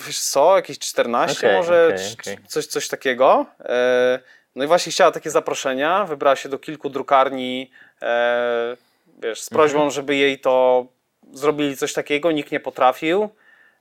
Wiesz 0.08 0.20
co, 0.20 0.56
jakieś 0.56 0.80
14 0.80 1.38
Okej, 1.48 1.58
może, 1.58 1.94
c- 1.98 2.16
okej. 2.22 2.38
Coś, 2.48 2.66
coś 2.66 2.88
takiego. 2.88 3.46
E, 3.60 4.20
No 4.56 4.64
i 4.64 4.68
właśnie 4.68 4.92
chciała 4.92 5.12
takie 5.12 5.32
zaproszenia, 5.32 6.06
wybrała 6.06 6.36
się 6.36 6.50
do 6.50 6.60
kilku 6.60 6.90
drukarni, 6.90 7.72
e, 8.02 8.78
wiesz, 9.20 9.42
z 9.42 9.50
prośbą, 9.50 9.78
Mhm. 9.78 9.92
żeby 9.92 10.16
jej 10.16 10.40
to 10.40 10.86
zrobili 11.34 11.78
coś 11.78 11.94
takiego, 11.94 12.32
nikt 12.32 12.52
nie 12.52 12.60
potrafił, 12.60 13.30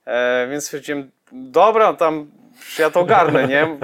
e, 0.05 0.47
więc 0.51 0.65
stwierdziłem, 0.65 1.11
dobra, 1.33 1.93
tam 1.95 2.31
ja 2.79 2.91
to 2.91 3.01
ogarnę, 3.01 3.49
nie? 3.49 3.79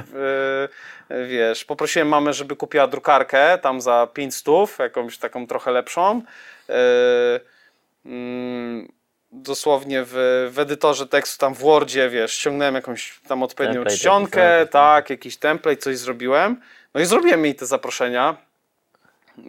Wiesz, 1.29 1.65
poprosiłem 1.65 2.09
mamę, 2.09 2.33
żeby 2.33 2.57
kupiła 2.57 2.87
drukarkę 2.87 3.59
tam 3.59 3.81
za 3.81 4.09
5 4.15 4.35
stów, 4.37 4.79
jakąś 4.79 5.19
taką 5.19 5.47
trochę 5.47 5.71
lepszą. 5.71 6.23
Dosłownie 9.33 10.03
w, 10.07 10.13
w 10.53 10.59
edytorze 10.59 11.07
tekstu, 11.07 11.39
tam 11.39 11.55
w 11.55 11.59
Wordzie, 11.59 12.11
wiesz, 12.11 12.33
ściągnąłem 12.33 12.75
jakąś 12.75 13.21
tam 13.29 13.43
odpowiednią 13.43 13.75
Template 13.75 13.97
czcionkę, 13.97 14.41
jakiś, 14.41 14.73
tak. 14.73 14.73
tak, 14.73 15.11
jakiś 15.11 15.37
template, 15.37 15.77
coś 15.77 15.99
zrobiłem. 15.99 16.61
No 16.95 17.01
i 17.01 17.05
zrobiłem 17.05 17.45
jej 17.45 17.55
te 17.55 17.67
zaproszenia. 17.67 18.37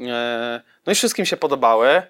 E, 0.07 0.61
No 0.85 0.91
i 0.91 0.95
wszystkim 0.95 1.25
się 1.25 1.37
podobały. 1.37 2.01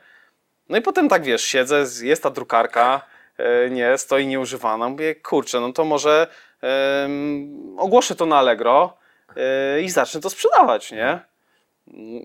No 0.69 0.77
i 0.77 0.81
potem 0.81 1.09
tak, 1.09 1.23
wiesz, 1.23 1.43
siedzę, 1.43 1.85
jest 2.01 2.23
ta 2.23 2.29
drukarka, 2.29 3.01
e, 3.37 3.69
nie, 3.69 3.97
stoi 3.97 4.27
nieużywana. 4.27 4.89
Mówię, 4.89 5.15
kurczę, 5.15 5.59
no 5.59 5.73
to 5.73 5.85
może 5.85 6.27
em, 6.61 7.75
ogłoszę 7.79 8.15
to 8.15 8.25
na 8.25 8.37
Allegro 8.37 8.97
e, 9.37 9.81
i 9.81 9.89
zacznę 9.89 10.21
to 10.21 10.29
sprzedawać, 10.29 10.91
nie? 10.91 11.19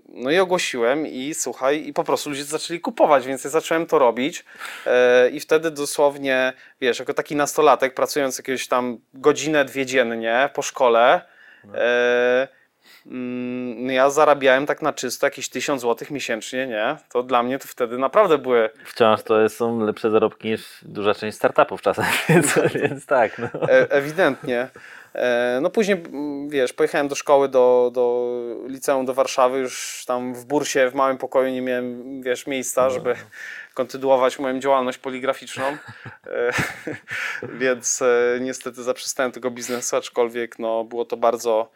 No 0.07 0.31
i 0.31 0.39
ogłosiłem 0.39 1.07
i 1.07 1.33
słuchaj, 1.33 1.87
i 1.87 1.93
po 1.93 2.03
prostu 2.03 2.29
ludzie 2.29 2.43
zaczęli 2.43 2.79
kupować, 2.79 3.25
więc 3.25 3.43
ja 3.43 3.49
zacząłem 3.49 3.85
to 3.85 3.99
robić 3.99 4.45
e, 4.85 5.29
i 5.29 5.39
wtedy 5.39 5.71
dosłownie, 5.71 6.53
wiesz, 6.81 6.99
jako 6.99 7.13
taki 7.13 7.35
nastolatek 7.35 7.93
pracując 7.93 8.37
jakieś 8.37 8.67
tam 8.67 8.97
godzinę, 9.13 9.65
dwie 9.65 9.85
dziennie 9.85 10.49
po 10.53 10.61
szkole, 10.61 11.21
e, 11.73 12.47
mm, 13.05 13.85
no 13.85 13.91
ja 13.91 14.09
zarabiałem 14.09 14.65
tak 14.65 14.81
na 14.81 14.93
czysto 14.93 15.27
jakieś 15.27 15.49
1000 15.49 15.81
zł 15.81 16.07
miesięcznie, 16.11 16.67
nie? 16.67 16.95
To 17.09 17.23
dla 17.23 17.43
mnie 17.43 17.59
to 17.59 17.67
wtedy 17.67 17.97
naprawdę 17.97 18.37
były 18.37 18.69
Wciąż 18.85 19.23
to 19.23 19.49
są 19.49 19.79
lepsze 19.79 20.11
zarobki 20.11 20.47
niż 20.47 20.61
duża 20.81 21.13
część 21.13 21.37
startupów 21.37 21.81
czasem, 21.81 22.05
więc, 22.29 22.59
więc 22.83 23.05
tak. 23.05 23.39
No. 23.39 23.47
E, 23.69 23.91
ewidentnie. 23.91 24.69
E, 25.17 25.59
No 25.61 25.69
później, 25.69 26.03
wiesz, 26.47 26.73
pojechałem 26.73 27.07
do 27.07 27.15
szkoły, 27.15 27.49
do, 27.49 27.91
do 27.93 28.33
liceum 28.67 29.05
do 29.05 29.13
Warszawy, 29.13 29.59
już 29.59 30.03
tam 30.07 30.33
w 30.33 30.45
bursie, 30.45 30.89
w 30.89 30.95
małym 30.95 31.17
pokoju 31.17 31.49
nie 31.49 31.61
miałem, 31.61 32.21
wiesz, 32.21 32.47
miejsca, 32.47 32.89
żeby 32.89 33.15
kontynuować 33.73 34.39
moją 34.39 34.59
działalność 34.59 34.97
poligraficzną, 34.97 35.63
E, 36.27 36.51
więc 37.61 38.01
e, 38.01 38.37
niestety 38.41 38.83
zaprzestałem 38.83 39.31
tego 39.31 39.51
biznesu, 39.51 39.95
aczkolwiek 39.95 40.59
no, 40.59 40.83
było 40.83 41.05
to 41.05 41.17
bardzo 41.17 41.71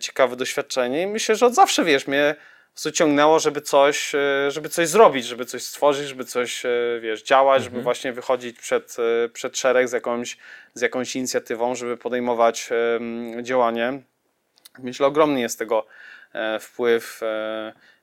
ciekawe 0.00 0.36
doświadczenie 0.36 1.02
i 1.02 1.06
myślę, 1.06 1.36
że 1.36 1.46
od 1.46 1.54
zawsze, 1.54 1.84
wiesz, 1.84 2.06
mnie 2.06 2.34
prostu 2.80 2.98
ciągnęło, 2.98 3.38
żeby 3.38 3.60
coś, 3.60 4.14
e, 4.14 4.50
żeby 4.50 4.68
coś 4.68 4.88
zrobić, 4.88 5.26
żeby 5.26 5.44
coś 5.44 5.62
stworzyć, 5.62 6.08
żeby 6.08 6.24
coś, 6.24 6.66
e, 6.66 6.70
wiesz, 7.00 7.22
działać, 7.22 7.62
żeby 7.62 7.82
właśnie 7.82 8.12
wychodzić 8.12 8.58
przed, 8.58 8.96
e, 8.98 9.28
przed 9.28 9.58
szereg 9.58 9.88
z 9.88 9.92
jakąś, 9.92 10.36
z 10.74 10.80
jakąś 10.80 11.16
inicjatywą, 11.16 11.74
żeby 11.74 11.96
podejmować 11.96 12.70
działanie. 13.42 14.02
Myślę, 14.78 15.06
ogromny 15.06 15.40
jest 15.40 15.58
tego 15.58 15.86
wpływ, 16.60 17.20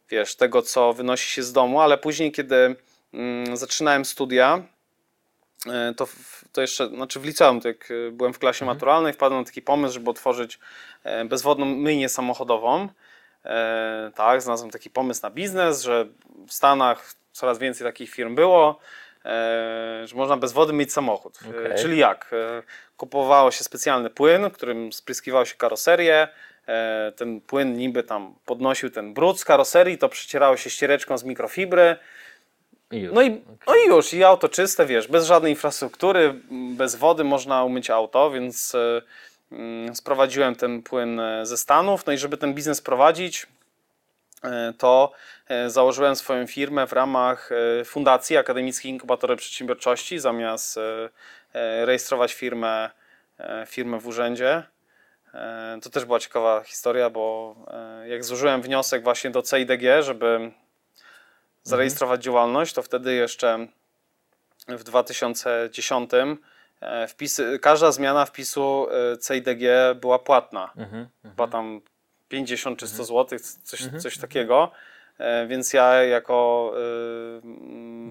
wiesz, 0.10 0.36
tego, 0.36 0.62
co 0.62 0.94
wynosi 0.94 1.32
się 1.32 1.44
z 1.44 1.54
domu, 1.54 1.82
ale 1.82 1.98
później, 1.98 2.32
kiedy 2.32 2.76
mm, 3.14 3.58
zaczynałem 3.58 4.06
studia, 4.06 4.64
to, 5.98 6.08
to 6.52 6.62
jeszcze, 6.62 6.88
znaczy 6.88 7.20
w 7.20 7.26
liceum, 7.26 7.62
jak 7.64 7.90
byłem 8.12 8.34
w 8.34 8.40
klasie 8.40 8.66
maturalnej, 8.66 9.14
wpadłem 9.14 9.42
na 9.42 9.46
taki 9.46 9.62
pomysł, 9.62 9.94
żeby 9.94 10.10
otworzyć 10.10 10.60
bezwodną 11.26 11.66
myjnię 11.66 12.10
samochodową. 12.10 12.90
E, 13.48 14.12
tak, 14.16 14.42
znalazłem 14.42 14.72
taki 14.72 14.90
pomysł 14.90 15.20
na 15.24 15.30
biznes, 15.30 15.82
że 15.82 16.06
w 16.48 16.54
Stanach 16.54 17.14
coraz 17.32 17.60
więcej 17.60 17.88
takich 17.88 18.10
firm 18.10 18.36
było, 18.36 18.80
e, 19.26 20.02
że 20.06 20.16
można 20.16 20.38
bez 20.38 20.54
wody 20.54 20.74
myć 20.74 20.94
samochód. 20.94 21.40
E, 21.46 21.50
Okej. 21.50 21.78
Czyli 21.78 21.98
jak? 21.98 22.32
Kupowało 22.98 23.52
się 23.52 23.64
specjalny 23.64 24.10
płyn, 24.10 24.52
którym 24.52 24.94
spryskiwało 24.94 25.46
się 25.46 25.56
karoserię. 25.56 26.28
Ten 27.16 27.42
płyn 27.42 27.78
niby 27.78 28.04
tam 28.04 28.36
podnosił 28.46 28.90
ten 28.90 29.14
brud 29.14 29.40
z 29.40 29.46
karoserii, 29.46 29.98
to 29.98 30.10
przecierało 30.10 30.58
się 30.58 30.70
ściereczką 30.70 31.18
z 31.18 31.24
mikrofibry. 31.24 31.96
I. 32.92 33.10
No 33.14 33.22
i, 33.22 33.42
no 33.68 33.76
i 33.76 33.88
już, 33.88 34.14
i 34.14 34.24
auto 34.24 34.50
czyste, 34.50 34.86
wiesz, 34.86 35.08
bez 35.08 35.26
żadnej 35.26 35.52
infrastruktury, 35.52 36.34
bez 36.52 36.96
wody 36.96 37.24
można 37.24 37.64
umyć 37.64 37.90
auto, 37.90 38.32
więc 38.32 38.76
sprowadziłem 39.94 40.56
ten 40.56 40.84
płyn 40.84 41.20
e, 41.20 41.46
ze 41.46 41.58
Stanów. 41.58 42.06
No 42.06 42.14
i 42.14 42.18
żeby 42.18 42.38
ten 42.38 42.54
biznes 42.54 42.82
prowadzić, 42.82 43.48
e, 44.44 44.74
to 44.78 45.12
e, 45.48 45.70
założyłem 45.70 46.16
swoją 46.16 46.48
firmę 46.48 46.88
w 46.88 46.94
ramach 46.94 47.50
Fundacji 47.86 48.38
Akademickiej 48.38 48.92
Inkubatory 48.92 49.36
Przedsiębiorczości, 49.36 50.20
zamiast 50.20 50.80
rejestrować 51.86 52.34
firmę, 52.34 52.90
firmę 53.68 54.00
w 54.00 54.08
urzędzie. 54.08 54.64
To 55.82 55.90
też 55.90 56.06
była 56.06 56.20
ciekawa 56.20 56.64
historia, 56.64 57.10
bo 57.10 57.56
jak 58.08 58.24
złożyłem 58.24 58.62
wniosek 58.62 59.04
właśnie 59.04 59.30
do 59.30 59.42
CIDG, 59.42 59.84
żeby 60.02 60.52
zarejestrować 61.64 62.24
działalność, 62.24 62.74
to 62.74 62.84
wtedy 62.84 63.14
jeszcze 63.14 63.68
w 64.68 64.84
2010 64.84 66.14
e, 66.14 66.38
wpisy, 67.08 67.60
każda 67.60 67.92
zmiana 67.92 68.26
wpisu 68.26 68.88
e, 69.14 69.18
CIDG 69.18 69.62
była 70.02 70.20
płatna. 70.20 70.72
Mhm. 70.78 71.08
Chyba 71.24 71.48
tam 71.48 71.82
50 72.30 72.80
czy 72.80 72.88
100 72.88 73.04
zł, 73.04 73.40
coś, 73.64 73.88
coś 74.02 74.18
takiego. 74.18 74.72
E, 75.18 75.48
Więc 75.48 75.74
ja 75.74 76.04
jako 76.04 76.72
e, 77.44 77.48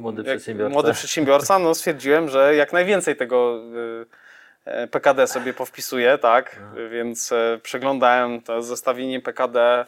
Młody 0.00 0.22
jak 0.22 0.36
przedsiębiorca. 0.36 0.72
młody 0.72 0.92
przedsiębiorca 0.92 1.58
no, 1.58 1.74
stwierdziłem, 1.74 2.28
że 2.28 2.54
jak 2.54 2.72
najwięcej 2.72 3.16
tego 3.16 3.60
e, 4.66 4.72
e, 4.82 4.86
PKD 4.86 5.26
sobie 5.26 5.54
powpisuję, 5.54 6.18
tak? 6.18 6.60
Więc 6.90 7.32
e, 7.32 7.58
przeglądałem 7.62 8.42
to 8.42 8.62
zestawienie 8.62 9.20
PKD, 9.20 9.84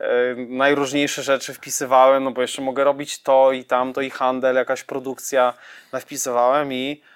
e, 0.00 0.34
najróżniejsze 0.48 1.22
rzeczy 1.22 1.54
wpisywałem, 1.54 2.24
no 2.24 2.30
bo 2.30 2.42
jeszcze 2.42 2.62
mogę 2.62 2.84
robić 2.84 3.22
to 3.22 3.52
i 3.52 3.64
tamto 3.64 4.00
i 4.00 4.10
handel, 4.10 4.56
jakaś 4.56 4.84
produkcja, 4.84 5.54
wpisywałem 6.00 6.72
i 6.72 7.02
e, 7.02 7.11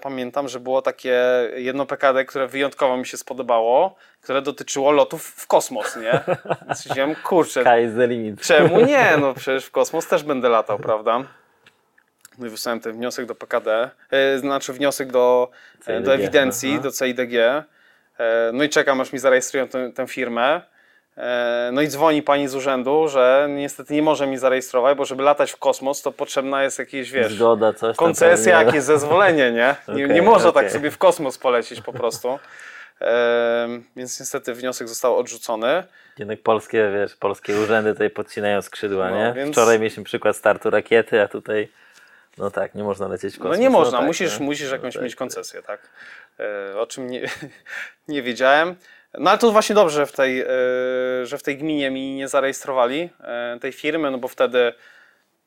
pamiętam, 0.00 0.48
że 0.48 0.60
było 0.60 0.82
takie 0.82 1.22
jedno 1.56 1.86
PKD, 1.86 2.24
które 2.24 2.48
wyjątkowo 2.48 2.96
mi 2.96 3.06
się 3.06 3.16
spodobało, 3.16 3.96
które 4.20 4.42
dotyczyło 4.42 4.90
lotów 4.90 5.26
w 5.26 5.46
kosmos, 5.46 5.96
nie? 5.96 6.20
Stwierdziłem, 6.74 7.14
kurczę. 7.14 7.64
Czemu 8.40 8.80
nie? 8.80 9.16
No 9.20 9.34
przecież 9.34 9.64
w 9.64 9.70
kosmos 9.70 10.06
też 10.06 10.22
będę 10.22 10.48
latał, 10.48 10.78
prawda? 10.78 11.24
No 12.38 12.46
i 12.46 12.50
wysłałem 12.50 12.80
ten 12.80 12.92
wniosek 12.92 13.26
do 13.26 13.34
PKD, 13.34 13.90
e, 14.10 14.38
znaczy 14.38 14.72
wniosek 14.72 15.12
do, 15.12 15.50
e, 15.80 15.84
CIDG, 15.84 16.04
do 16.04 16.14
ewidencji, 16.14 16.72
aha. 16.72 16.82
do 16.82 16.90
CIDG. 16.90 17.34
E, 18.18 18.50
no 18.52 18.64
i 18.64 18.68
czekam, 18.68 19.00
aż 19.00 19.12
mi 19.12 19.18
zarejestrują 19.18 19.68
tę, 19.68 19.92
tę 19.92 20.06
firmę. 20.06 20.60
E, 21.16 21.70
no 21.72 21.80
i 21.82 21.88
dzwoni 21.88 22.22
pani 22.22 22.48
z 22.48 22.54
urzędu, 22.54 23.08
że 23.08 23.46
niestety 23.50 23.94
nie 23.94 24.02
może 24.02 24.26
mi 24.26 24.38
zarejestrować, 24.38 24.96
bo 24.98 25.04
żeby 25.04 25.22
latać 25.22 25.52
w 25.52 25.56
kosmos, 25.56 26.02
to 26.02 26.12
potrzebna 26.12 26.62
jest 26.62 26.78
jakieś, 26.78 27.10
wiesz, 27.10 27.32
Zgoda, 27.34 27.72
coś 27.72 27.96
koncesja, 27.96 28.52
pewnie. 28.52 28.66
jakieś 28.66 28.82
zezwolenie, 28.82 29.52
nie? 29.52 29.76
Nie, 29.96 30.04
Okej, 30.04 30.14
nie 30.14 30.22
można 30.22 30.52
tak 30.52 30.56
okej. 30.64 30.70
sobie 30.70 30.90
w 30.90 30.98
kosmos 30.98 31.38
polecieć 31.38 31.80
po 31.80 31.92
prostu. 31.92 32.38
E, 33.00 33.68
więc 33.96 34.20
niestety 34.20 34.54
wniosek 34.54 34.88
został 34.88 35.16
odrzucony. 35.18 35.82
Jednak 36.18 36.42
polskie, 36.42 36.90
wiesz, 36.94 37.16
polskie 37.16 37.56
urzędy 37.60 37.92
tutaj 37.92 38.10
podcinają 38.10 38.62
skrzydła, 38.62 39.10
No, 39.10 39.16
nie? 39.16 39.32
więc- 39.36 39.52
Wczoraj 39.52 39.78
mieliśmy 39.78 40.04
przykład 40.04 40.36
startu 40.36 40.70
rakiety, 40.70 41.22
a 41.22 41.28
tutaj, 41.28 41.68
no 42.38 42.50
tak, 42.50 42.74
nie 42.74 42.82
można 42.84 43.08
lecieć 43.08 43.34
w 43.34 43.38
kosmos. 43.38 43.56
No 43.56 43.62
nie 43.62 43.70
można, 43.70 43.98
tak, 43.98 44.06
musisz, 44.06 44.38
no. 44.38 44.44
musisz 44.46 44.70
jakąś 44.72 44.94
No 44.94 45.02
mieć 45.02 45.12
tak, 45.12 45.18
koncesję, 45.18 45.62
tak? 45.62 45.80
E, 46.74 46.78
o 46.80 46.86
czym 46.86 47.10
nie, 47.10 47.22
nie 48.08 48.22
wiedziałem. 48.22 48.74
No 49.18 49.30
ale 49.30 49.38
to 49.38 49.52
właśnie 49.52 49.74
dobrze, 49.74 50.06
w 50.06 50.12
tej, 50.12 50.40
e, 50.40 50.46
że 51.22 51.38
w 51.38 51.42
tej 51.42 51.58
gminie 51.58 51.90
mi 51.90 52.14
nie 52.14 52.28
zarejestrowali 52.28 53.10
e, 53.20 53.58
tej 53.60 53.72
firmy, 53.72 54.10
no 54.10 54.18
bo 54.18 54.28
wtedy 54.28 54.72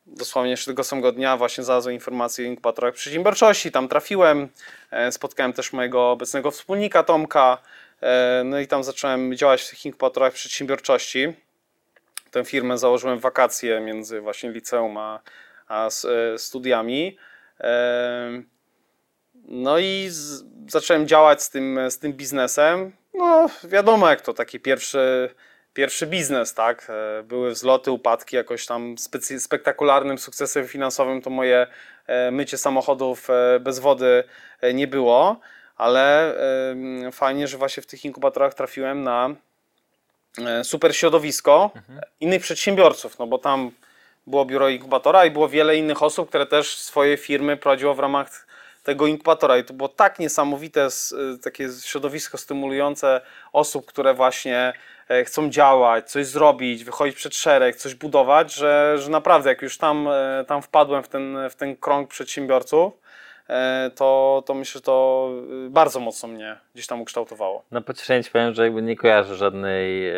dosłownie 0.05 0.51
jeszcze 0.51 0.72
tego 0.72 0.84
samego 0.84 1.11
dnia 1.11 1.38
właśnie 1.38 1.63
znalazłem 1.63 1.95
informację 1.95 2.45
o 2.45 2.47
inkubatorach 2.47 2.93
przedsiębiorczości, 2.93 3.72
tam 3.72 3.88
trafiłem, 3.88 4.49
e, 4.91 5.11
spotkałem 5.11 5.53
też 5.53 5.74
mojego 5.74 6.11
obecnego 6.11 6.51
wspólnika 6.51 7.03
Tomka, 7.03 7.57
no 8.45 8.59
i 8.59 8.68
tam 8.68 8.84
zacząłem 8.84 9.36
działać 9.36 9.61
w 9.61 9.70
tych 9.70 9.86
inkubatorach 9.86 10.34
przedsiębiorczości. 10.34 11.34
Tę 12.32 12.45
firmę 12.45 12.78
założyłem 12.78 13.20
w 13.20 13.22
wakacje 13.22 13.80
między 13.80 14.22
właśnie 14.22 14.51
liceum 14.51 14.97
a, 14.97 15.20
a 15.68 15.89
studiami. 16.38 17.18
No 19.47 19.80
i 19.80 20.07
z, 20.09 20.43
zacząłem 20.68 21.07
działać 21.07 21.43
z 21.43 21.49
tym, 21.49 21.80
z 21.89 21.99
tym 21.99 22.13
biznesem. 22.13 22.91
No, 23.18 23.49
wiadomo, 23.63 24.09
jak 24.09 24.22
to 24.22 24.34
taki 24.34 24.59
pierwszy, 24.59 25.30
pierwszy 25.74 26.07
biznes, 26.07 26.53
tak? 26.53 26.88
E, 26.89 27.24
Były 27.24 27.51
wzloty, 27.51 27.91
upadki, 27.91 28.36
jakoś 28.36 28.65
tam 28.65 28.95
spektakularnym 29.39 30.18
sukcesem 30.18 30.68
finansowym 30.68 31.22
to 31.22 31.30
moje 31.30 31.68
e, 32.07 32.32
mycie 32.32 32.57
samochodów 32.57 33.30
e, 33.30 33.59
bez 33.59 33.80
wody 33.80 34.24
nie 34.74 34.88
było, 34.88 35.39
ale 35.76 36.36
fajnie, 37.11 37.47
że 37.47 37.57
właśnie 37.57 37.84
w 37.84 37.86
tych 37.86 38.05
inkubatorach 38.05 38.53
trafiłem 38.53 39.03
na 39.03 39.30
super 40.63 40.95
środowisko 40.95 41.72
innych 42.20 42.41
przedsiębiorców, 42.41 43.20
no 43.20 43.28
bo 43.28 43.38
tam 43.38 43.72
było 44.28 44.45
biuro 44.45 44.70
inkubatora 44.70 45.26
i 45.26 45.32
było 45.32 45.49
wiele 45.49 45.78
innych 45.78 46.03
osób, 46.03 46.30
które 46.30 46.45
też 46.45 46.78
swoje 46.78 47.18
firmy 47.18 47.57
prowadziło 47.57 47.93
w 47.93 47.99
ramach 47.99 48.47
tego 48.88 49.08
inkubatora 49.08 49.58
i 49.58 49.64
to 49.64 49.74
było 49.74 49.90
tak 49.90 50.20
niesamowite 50.20 50.88
y, 50.88 51.38
takie 51.38 51.70
środowisko 51.86 52.38
stymulujące 52.38 53.22
osób, 53.54 53.86
które 53.86 54.14
właśnie 54.14 54.74
e, 55.10 55.24
chcą 55.24 55.50
działać, 55.50 56.12
coś 56.12 56.26
zrobić, 56.26 56.84
wychodzić 56.84 57.16
przed 57.16 57.36
szereg, 57.36 57.76
coś 57.76 57.96
budować, 57.96 58.54
że, 58.54 58.96
że 58.98 59.10
naprawdę 59.10 59.50
jak 59.50 59.62
już 59.62 59.78
tam, 59.78 60.08
e, 60.08 60.46
tam 60.48 60.62
wpadłem 60.62 61.04
w 61.04 61.08
ten, 61.08 61.38
w 61.50 61.56
ten 61.56 61.76
krąg 61.76 62.10
przedsiębiorców, 62.10 62.94
e, 63.50 63.92
to, 63.96 64.44
to 64.46 64.54
myślę, 64.54 64.74
że 64.74 64.82
to 64.82 65.30
y, 65.68 65.70
bardzo 65.70 66.00
mocno 66.00 66.30
mnie 66.30 66.58
gdzieś 66.74 66.88
tam 66.88 67.02
ukształtowało. 67.02 67.64
Na 67.72 67.82
pocieszenie 67.82 68.24
ci 68.24 68.32
powiem, 68.32 68.54
że 68.54 68.64
jakby 68.64 68.82
nie 68.82 68.96
kojarzę 68.96 69.36
żadnej 69.36 70.14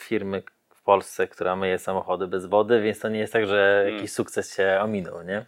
firmy 0.00 0.42
w 0.74 0.82
Polsce, 0.82 1.28
która 1.28 1.56
myje 1.56 1.78
samochody 1.78 2.26
bez 2.26 2.46
wody, 2.46 2.80
więc 2.80 2.98
to 2.98 3.08
nie 3.08 3.18
jest 3.18 3.32
tak, 3.32 3.46
że 3.46 3.80
Hmm. 3.82 3.94
jakiś 3.94 4.12
sukces 4.12 4.56
się 4.56 4.80
ominął, 4.82 5.22
nie? 5.22 5.44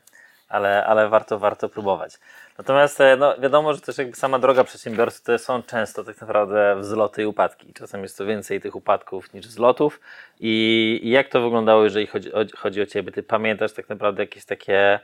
Ale, 0.54 0.84
ale 0.84 1.08
warto, 1.08 1.38
warto 1.38 1.68
próbować. 1.68 2.18
Natomiast 2.58 3.00
e, 3.00 3.16
no, 3.16 3.38
wiadomo, 3.38 3.74
że 3.74 3.80
też 3.80 3.98
jakby 3.98 4.16
sama 4.16 4.38
droga 4.38 4.64
przedsiębiorcy 4.64 5.24
to 5.24 5.38
są 5.38 5.62
często 5.62 6.04
tak 6.04 6.20
naprawdę 6.20 6.76
wzloty 6.76 7.22
i 7.22 7.26
upadki. 7.26 7.72
Czasem 7.72 8.02
jest 8.02 8.18
to 8.18 8.26
więcej 8.26 8.60
tych 8.60 8.76
upadków 8.76 9.34
niż 9.34 9.46
wzlotów. 9.46 10.00
I, 10.40 11.00
i 11.02 11.10
jak 11.10 11.28
to 11.28 11.40
wyglądało, 11.40 11.84
jeżeli 11.84 12.06
chodzi 12.06 12.32
o, 12.32 12.38
chodzi 12.56 12.82
o 12.82 12.86
ciebie? 12.86 13.12
Ty 13.12 13.22
pamiętasz 13.22 13.72
tak 13.72 13.88
naprawdę 13.88 14.22
jakieś 14.22 14.44
takie 14.44 15.00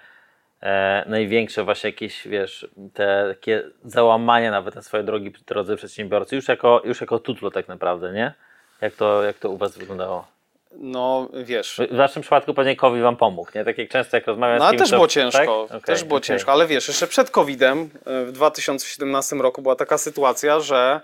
e, 0.62 1.04
największe 1.06 1.64
właśnie 1.64 1.90
jakieś, 1.90 2.28
wiesz, 2.28 2.68
te 2.94 3.24
takie 3.28 3.62
załamania 3.84 4.50
nawet 4.50 4.74
na 4.74 4.82
swojej 4.82 5.06
drogi, 5.06 5.32
drodze 5.46 5.76
przedsiębiorcy, 5.76 6.36
już 6.36 6.48
jako, 6.48 6.82
już 6.84 7.00
jako 7.00 7.18
tutlo 7.18 7.50
tak 7.50 7.68
naprawdę, 7.68 8.12
nie? 8.12 8.34
Jak 8.80 8.94
to, 8.94 9.22
jak 9.22 9.38
to 9.38 9.50
u 9.50 9.56
was 9.56 9.78
wyglądało? 9.78 10.39
No 10.72 11.28
wiesz, 11.44 11.80
W 11.90 11.96
waszym 11.96 12.22
przypadku 12.22 12.54
pewnie 12.54 12.76
COVID 12.76 13.02
wam 13.02 13.16
pomógł, 13.16 13.50
nie? 13.54 13.64
Tak 13.64 13.78
jak 13.78 13.88
często 13.88 14.16
jak 14.16 14.26
rozmawiam 14.26 14.58
No 14.58 14.66
z 14.66 14.70
kimś, 14.70 14.80
też 14.80 14.90
to- 14.90 14.96
było 14.96 15.08
ciężko, 15.08 15.66
tak? 15.68 15.76
Okej, 15.76 15.94
też 15.94 16.04
było 16.04 16.18
okej. 16.18 16.26
ciężko, 16.26 16.52
ale 16.52 16.66
wiesz, 16.66 16.88
jeszcze 16.88 17.06
przed 17.06 17.30
COVID-em 17.30 17.90
e, 18.06 18.24
w 18.24 18.32
2017 18.32 19.36
roku 19.36 19.62
była 19.62 19.76
taka 19.76 19.98
sytuacja, 19.98 20.60
że 20.60 21.00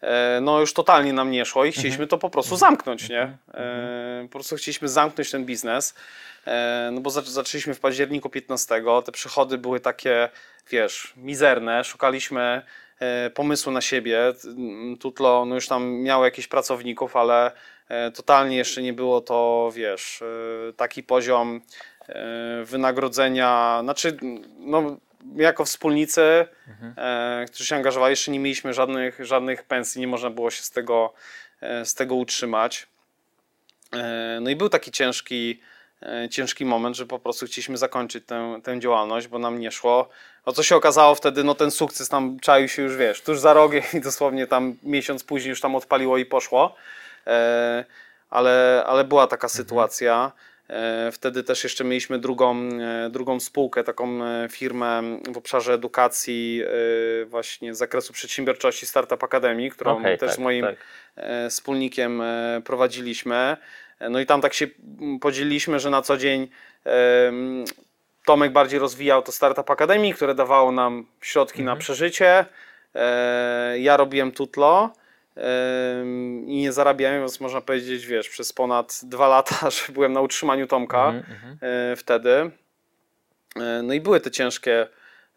e, 0.00 0.38
no 0.42 0.60
już 0.60 0.72
totalnie 0.74 1.12
nam 1.12 1.30
nie 1.30 1.44
szło 1.44 1.64
i 1.64 1.72
chcieliśmy 1.72 1.92
Mhm. 2.04 2.08
to 2.08 2.18
po 2.18 2.30
prostu 2.30 2.56
zamknąć, 2.56 3.08
nie? 3.08 3.22
E, 3.54 4.22
Po 4.22 4.32
prostu 4.32 4.56
chcieliśmy 4.56 4.88
zamknąć 4.88 5.30
ten 5.30 5.44
biznes, 5.44 5.94
no 6.92 7.00
bo 7.00 7.10
zac- 7.10 7.24
zaczęliśmy 7.28 7.74
w 7.74 7.80
październiku 7.80 8.30
15, 8.30 9.02
te 9.04 9.12
przychody 9.12 9.58
były 9.58 9.80
takie, 9.80 10.28
wiesz, 10.70 11.12
mizerne, 11.16 11.84
szukaliśmy 11.84 12.62
pomysłu 13.34 13.72
na 13.72 13.80
siebie. 13.80 14.18
Tutlo 15.00 15.44
no 15.44 15.54
już 15.54 15.68
tam 15.68 15.90
miało 15.90 16.24
jakichś 16.24 16.48
pracowników, 16.48 17.16
ale 17.16 17.52
totalnie 18.14 18.56
jeszcze 18.56 18.82
nie 18.82 18.92
było 18.92 19.20
to, 19.20 19.70
wiesz, 19.74 20.22
e, 20.22 20.72
taki 20.72 21.02
poziom 21.02 21.60
e, 22.08 22.64
wynagrodzenia, 22.64 23.80
znaczy, 23.82 24.16
no, 24.58 24.96
jako 25.36 25.64
wspólnicy, 25.64 26.22
e, 26.96 27.44
którzy 27.48 27.66
się 27.66 27.76
angażowali, 27.76 28.12
jeszcze 28.12 28.30
nie 28.30 28.38
mieliśmy 28.38 28.74
żadnych, 28.74 29.24
żadnych 29.26 29.62
pensji, 29.62 30.00
nie 30.00 30.08
można 30.08 30.30
było 30.30 30.50
się 30.50 30.62
z 30.62 30.70
tego, 30.70 31.12
e, 31.60 31.84
z 31.84 31.94
tego 31.94 32.14
utrzymać. 32.14 32.86
E, 33.92 34.38
No 34.40 34.50
i 34.50 34.56
był 34.56 34.68
taki 34.68 34.90
ciężki, 34.90 35.60
e, 36.02 36.28
ciężki 36.28 36.64
moment, 36.64 36.96
że 36.96 37.06
po 37.06 37.18
prostu 37.18 37.46
chcieliśmy 37.46 37.76
zakończyć 37.76 38.24
tę, 38.26 38.60
tę 38.64 38.80
działalność, 38.80 39.28
bo 39.28 39.38
nam 39.38 39.58
nie 39.60 39.70
szło. 39.70 40.08
O 40.44 40.52
co 40.52 40.62
się 40.62 40.76
okazało 40.76 41.14
wtedy, 41.14 41.44
no 41.44 41.54
ten 41.54 41.70
sukces 41.70 42.08
tam 42.08 42.40
czaił 42.40 42.68
się 42.68 42.82
już, 42.82 42.96
wiesz, 42.96 43.20
tuż 43.22 43.38
za 43.38 43.52
rogiem 43.52 43.82
i 43.94 44.00
dosłownie 44.00 44.46
tam 44.46 44.74
miesiąc 44.82 45.24
później 45.24 45.50
już 45.50 45.60
tam 45.60 45.76
odpaliło 45.76 46.18
i 46.18 46.24
poszło. 46.26 46.74
E, 47.26 47.84
Ale, 48.30 48.84
ale 48.86 49.04
była 49.04 49.26
taka 49.26 49.48
sytuacja. 49.48 50.32
E, 50.68 51.12
Wtedy 51.12 51.42
też 51.42 51.64
jeszcze 51.64 51.84
mieliśmy 51.84 52.18
drugą, 52.18 52.56
e, 52.56 53.10
drugą 53.10 53.40
spółkę, 53.40 53.84
taką 53.84 54.18
firmę 54.50 55.02
w 55.32 55.36
obszarze 55.36 55.72
edukacji, 55.72 56.62
właśnie 57.26 57.74
z 57.74 57.78
zakresu 57.78 58.12
przedsiębiorczości 58.12 58.86
Startup 58.86 59.24
Academy, 59.24 59.70
którą 59.70 59.98
Okej, 59.98 60.18
też 60.18 60.28
tak, 60.28 60.36
z 60.36 60.38
moim 60.38 60.64
tak. 60.64 60.76
wspólnikiem 61.50 62.22
prowadziliśmy. 62.64 63.56
No 64.10 64.20
i 64.20 64.26
tam 64.26 64.40
tak 64.40 64.54
się 64.54 64.66
mm, 65.00 65.18
podzieliliśmy, 65.18 65.80
że 65.80 65.90
na 65.90 66.02
co 66.02 66.16
dzień 66.16 66.48
em, 66.84 67.64
Tomek 68.26 68.52
bardziej 68.52 68.78
rozwijał 68.78 69.22
to 69.22 69.32
Startup 69.32 69.70
Academy, 69.70 70.14
które 70.14 70.34
dawało 70.34 70.72
nam 70.72 71.06
środki 71.20 71.62
na 71.62 71.76
przeżycie. 71.76 72.44
Ja 73.78 73.96
robiłem 73.96 74.32
tutlo 74.32 74.92
i 76.46 76.56
nie 76.62 76.72
zarabiałem, 76.72 77.20
więc 77.20 77.40
można 77.40 77.60
powiedzieć, 77.60 78.06
wiesz, 78.06 78.28
przez 78.28 78.52
ponad 78.52 79.00
dwa 79.02 79.28
lata, 79.28 79.70
że 79.86 79.92
byłem 79.92 80.12
na 80.12 80.20
utrzymaniu 80.20 80.66
Tomka 80.66 81.06
Mhm, 81.08 81.24
mhm. 81.32 81.58
e, 81.92 81.96
wtedy. 81.96 82.50
E, 83.56 83.82
No 83.82 83.94
i 83.94 84.00
były 84.00 84.20
te 84.20 84.30
ciężkie, 84.30 84.80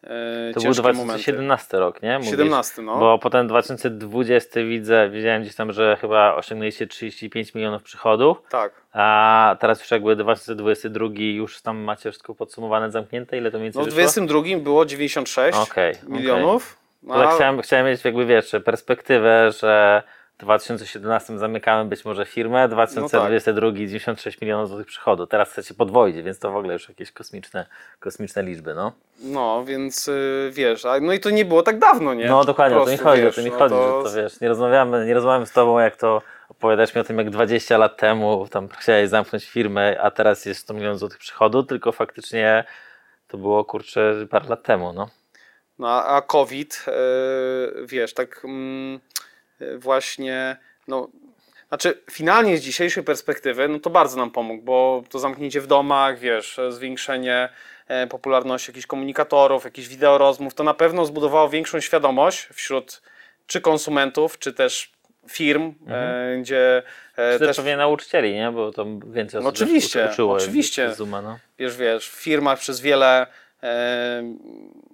e, 0.04 0.52
To 0.54 0.60
był 0.60 0.64
ciężkie 0.64 0.82
momenty. 0.82 1.06
2017 1.06 1.78
rok, 1.80 2.02
nie? 2.04 2.18
Mówisz? 2.18 2.32
17, 2.32 2.82
no. 2.82 3.00
Bo 3.00 3.20
potem 3.20 3.48
2020 3.48 4.60
widzę, 4.64 5.10
widziałem 5.10 5.42
gdzieś 5.42 5.56
tam, 5.56 5.72
że 5.72 5.98
chyba 6.02 6.36
osiągnęliście 6.36 6.88
35 6.88 7.54
milionów 7.56 7.84
przychodów, 7.84 8.38
Tak. 8.50 8.74
a 8.94 9.56
teraz 9.60 9.80
już 9.80 9.92
jakby 9.92 10.16
2022 10.16 11.08
już 11.20 11.62
tam 11.62 11.78
macie 11.78 12.12
wszystko 12.12 12.36
podsumowane, 12.36 12.92
zamknięte, 12.92 13.38
ile 13.38 13.52
to 13.52 13.58
mniej 13.60 13.72
No 13.76 13.82
więcej 13.82 13.92
w 13.94 13.96
wyszło? 13.96 14.12
22 14.26 14.58
było 14.64 14.86
96 14.86 15.58
Okej, 15.58 15.96
milionów. 16.08 16.81
Ale 17.10 17.28
a- 17.28 17.36
chciałem, 17.36 17.62
chciałem 17.62 17.86
mieć 17.86 18.06
jakby, 18.06 18.26
wiesz, 18.26 18.56
perspektywę, 18.66 19.52
że 19.52 20.04
w 20.38 20.44
2017 20.44 21.38
zamykamy 21.40 21.90
być 21.90 22.06
może 22.06 22.26
firmę, 22.26 22.68
2022 22.68 23.72
96 23.72 24.42
milionów 24.42 24.70
złotych 24.70 24.88
przychodu. 24.88 25.28
Teraz 25.28 25.52
chcecie 25.52 25.74
podwoić, 25.74 26.22
więc 26.22 26.40
to 26.40 26.52
w 26.52 26.56
ogóle 26.56 26.74
już 26.74 26.90
jakieś 26.90 27.12
kosmiczne, 27.12 27.66
kosmiczne 28.00 28.44
liczby, 28.44 28.74
no. 28.74 28.92
No, 29.20 29.64
więc 29.66 30.08
y, 30.08 30.50
wiesz, 30.54 30.86
a, 30.86 31.00
no 31.00 31.14
i 31.14 31.20
to 31.20 31.30
nie 31.30 31.46
było 31.46 31.64
tak 31.64 31.80
dawno, 31.80 32.14
nie? 32.14 32.26
No 32.28 32.44
dokładnie, 32.44 32.78
o 32.78 32.86
to 32.86 32.92
mi 32.92 32.98
prostu, 32.98 33.04
chodzi, 33.10 33.22
o 33.22 33.26
wiesz, 33.26 33.36
to 33.36 33.42
mi 33.42 33.50
no 33.50 33.58
chodzi, 33.58 33.76
to- 33.76 34.04
że 34.10 34.10
to 34.10 34.16
wiesz, 34.24 34.42
nie 34.42 34.48
rozmawiamy, 34.48 35.06
nie 35.06 35.14
rozmawiamy 35.14 35.46
z 35.46 35.52
tobą, 35.52 35.80
jak 35.80 35.96
to 35.96 36.22
opowiadasz 36.50 36.96
mi 36.96 37.02
o 37.02 37.04
tym, 37.04 37.18
jak 37.18 37.30
20 37.30 37.78
lat 37.78 37.98
temu 37.98 38.48
tam 38.48 38.68
chciałeś 38.80 39.10
zamknąć 39.10 39.46
firmę, 39.50 39.98
a 40.02 40.12
teraz 40.12 40.46
jest 40.46 40.62
100 40.62 40.74
milionów 40.74 41.00
złotych 41.00 41.18
przychodu, 41.18 41.64
tylko 41.64 41.92
faktycznie 41.92 42.64
to 43.28 43.38
było, 43.38 43.66
kurczę, 43.66 44.16
parę 44.30 44.46
lat 44.50 44.64
temu, 44.64 44.94
no. 44.94 45.10
No, 45.82 45.88
a 46.06 46.22
COVID, 46.22 46.86
e, 46.88 46.92
wiesz, 47.86 48.14
tak 48.14 48.42
mm, 48.46 49.00
e, 49.62 49.78
właśnie, 49.78 50.58
no, 50.88 51.08
znaczy 51.68 52.02
finalnie 52.12 52.58
z 52.58 52.62
dzisiejszej 52.62 53.04
perspektywy, 53.04 53.68
no 53.68 53.80
to 53.80 53.90
bardzo 53.90 54.18
nam 54.18 54.32
pomógł, 54.32 54.64
bo 54.64 55.04
to 55.10 55.20
zamknięcie 55.20 55.62
w 55.62 55.68
domach, 55.68 56.20
wiesz, 56.20 56.60
zwiększenie 56.70 57.50
e, 57.88 58.08
popularności 58.08 58.72
jakichś 58.72 58.88
komunikatorów, 58.88 59.64
jakichś 59.64 59.88
wideorozmów, 59.88 60.54
to 60.54 60.64
na 60.64 60.74
pewno 60.74 61.06
zbudowało 61.06 61.50
większą 61.50 61.80
świadomość 61.80 62.48
wśród 62.54 63.02
czy 63.48 63.62
konsumentów, 63.62 64.40
czy 64.40 64.54
też 64.54 64.92
firm, 65.30 65.74
e, 65.88 66.38
gdzie 66.42 66.84
e, 67.16 67.40
też 67.40 67.58
pewnie 67.58 67.78
nauczycieli, 67.78 68.34
nie? 68.34 68.52
Bo 68.52 68.72
to 68.72 68.86
więcej 68.86 69.38
osób 69.38 69.44
No 69.44 69.50
oczywiście, 69.50 70.10
uczyło 70.12 70.34
oczywiście. 70.34 70.94
Zooma, 70.94 71.22
no. 71.22 71.40
wiesz, 71.60 71.78
wiesz, 71.78 72.10
w 72.10 72.14
firmach 72.14 72.60
przez 72.60 72.82
wiele 72.82 73.28
e, 73.64 74.24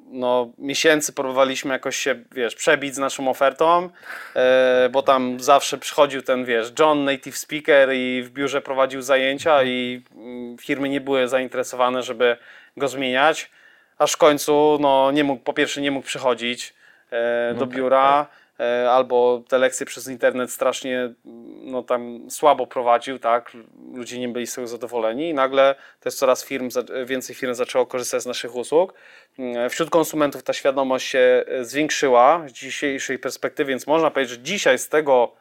no, 0.07 0.51
miesięcy 0.57 1.13
próbowaliśmy 1.13 1.73
jakoś 1.73 1.97
się, 1.97 2.15
wiesz, 2.31 2.55
przebić 2.55 2.95
z 2.95 2.97
naszą 2.97 3.29
ofertą, 3.29 3.89
e, 4.35 4.89
bo 4.91 5.03
tam 5.03 5.39
zawsze 5.39 5.77
przychodził 5.77 6.21
ten, 6.21 6.45
wiesz, 6.45 6.73
John, 6.79 7.03
native 7.03 7.37
speaker 7.37 7.89
i 7.93 8.23
w 8.23 8.29
biurze 8.29 8.61
prowadził 8.61 9.01
zajęcia 9.01 9.63
i 9.63 10.01
mm, 10.15 10.57
firmy 10.57 10.89
nie 10.89 11.01
były 11.01 11.27
zainteresowane, 11.27 12.03
żeby 12.03 12.37
go 12.77 12.87
zmieniać, 12.87 13.49
aż 13.97 14.11
w 14.11 14.17
końcu, 14.17 14.77
no, 14.81 15.11
nie 15.11 15.23
mógł, 15.23 15.43
po 15.43 15.53
pierwsze 15.53 15.81
nie 15.81 15.91
mógł 15.91 16.07
przychodzić 16.07 16.73
e, 17.11 17.53
do 17.53 17.65
tak, 17.67 17.75
biura, 17.75 18.27
e, 18.33 18.46
albo 18.89 19.43
te 19.47 19.57
lekcje 19.57 19.85
przez 19.85 20.07
internet 20.07 20.51
strasznie 20.51 21.13
no, 21.61 21.83
tam 21.83 22.31
słabo 22.31 22.67
prowadził, 22.67 23.19
tak? 23.19 23.51
Ludzie 23.93 24.19
nie 24.19 24.29
byli 24.29 24.47
z 24.47 24.53
tego 24.53 24.67
zadowoleni 24.67 25.29
i 25.29 25.33
nagle 25.33 25.75
też 25.99 26.15
coraz 26.15 26.45
firm, 26.45 26.69
więcej 27.05 27.35
firm 27.35 27.53
zaczęło 27.53 27.85
korzystać 27.85 28.23
z 28.23 28.25
naszych 28.25 28.55
usług. 28.55 28.93
Mm, 29.39 29.69
Wśród 29.69 29.89
konsumentów 29.89 30.43
ta 30.43 30.53
świadomość 30.53 31.07
się 31.07 31.43
e, 31.47 31.65
zwiększyła 31.65 32.43
z 32.47 32.51
dzisiejszej 32.51 33.19
perspektywy, 33.19 33.69
więc 33.69 33.87
można 33.87 34.11
powiedzieć, 34.11 34.35
że 34.35 34.43
dzisiaj 34.43 34.79
z 34.79 34.89
tego 34.89 35.31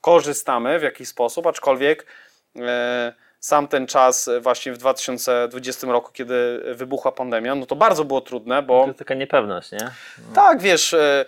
korzystamy 0.00 0.78
w 0.78 0.82
jakiś 0.82 1.08
sposób, 1.08 1.46
aczkolwiek 1.46 2.06
e, 2.56 3.12
sam 3.40 3.68
ten 3.68 3.86
czas 3.86 4.28
e, 4.28 4.40
właśnie 4.40 4.72
w 4.72 4.78
2020 4.78 5.86
roku, 5.86 6.12
kiedy 6.12 6.62
wybuchła 6.74 7.12
pandemia, 7.12 7.54
no 7.54 7.66
to 7.66 7.76
bardzo 7.76 8.04
było 8.04 8.20
trudne, 8.20 8.62
bo... 8.62 8.86
To 8.86 8.94
taka 8.94 9.14
niepewność, 9.14 9.72
nie? 9.72 9.90
Tak, 10.34 10.60
wiesz, 10.60 10.94
e, 10.94 11.24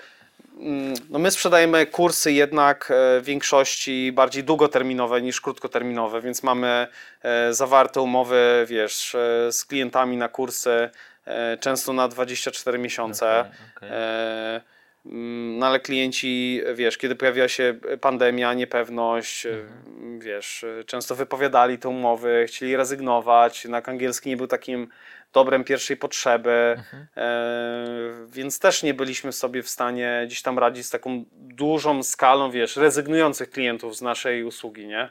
no 1.11 1.19
my 1.19 1.31
sprzedajemy 1.31 1.87
kursy 1.87 2.33
jednak 2.33 2.91
e, 2.91 3.21
w 3.21 3.25
większości 3.25 4.13
bardziej 4.13 4.45
długoterminowe 4.45 5.23
niż 5.23 5.41
krótkoterminowe, 5.41 6.21
więc 6.21 6.43
mamy 6.43 6.87
e, 7.23 7.55
zawarte 7.55 8.01
umowy, 8.01 8.65
wiesz, 8.69 9.15
e, 9.15 9.53
z 9.53 9.65
klientami 9.65 10.17
na 10.17 10.29
kursy 10.29 10.91
często 11.61 11.93
na 11.93 12.09
24 12.09 12.79
miesiące. 12.79 13.51
Okej. 13.77 13.89
E, 13.93 14.61
mm, 15.07 15.59
No 15.59 15.67
ale 15.67 15.81
klienci, 15.81 16.63
wiesz, 16.75 16.99
kiedy 16.99 17.17
pojawiła 17.17 17.49
się 17.49 17.75
pandemia, 18.01 18.55
niepewność, 18.55 19.47
Mhm. 19.47 20.21
wiesz, 20.21 20.65
często 20.87 21.15
wypowiadali 21.15 21.79
te 21.79 21.89
umowy, 21.89 22.45
chcieli 22.49 22.77
rezygnować, 22.77 23.65
jednak 23.65 23.89
angielski 23.89 24.29
nie 24.29 24.37
był 24.37 24.47
takim 24.47 24.89
dobrem 25.33 25.65
pierwszej 25.65 25.97
potrzeby, 25.97 26.75
Mhm. 26.79 27.07
e, 27.17 28.27
więc 28.29 28.59
też 28.59 28.83
nie 28.83 28.95
byliśmy 28.95 29.33
sobie 29.33 29.63
w 29.63 29.69
stanie 29.69 30.23
gdzieś 30.27 30.43
tam 30.43 30.59
radzić 30.59 30.87
z 30.87 30.91
taką 30.91 31.25
dużą 31.33 32.03
skalą, 32.03 32.51
wiesz, 32.51 32.77
rezygnujących 32.77 33.51
klientów 33.51 33.97
z 33.97 34.03
naszej 34.03 34.45
usługi, 34.45 34.87
nie? 34.87 35.09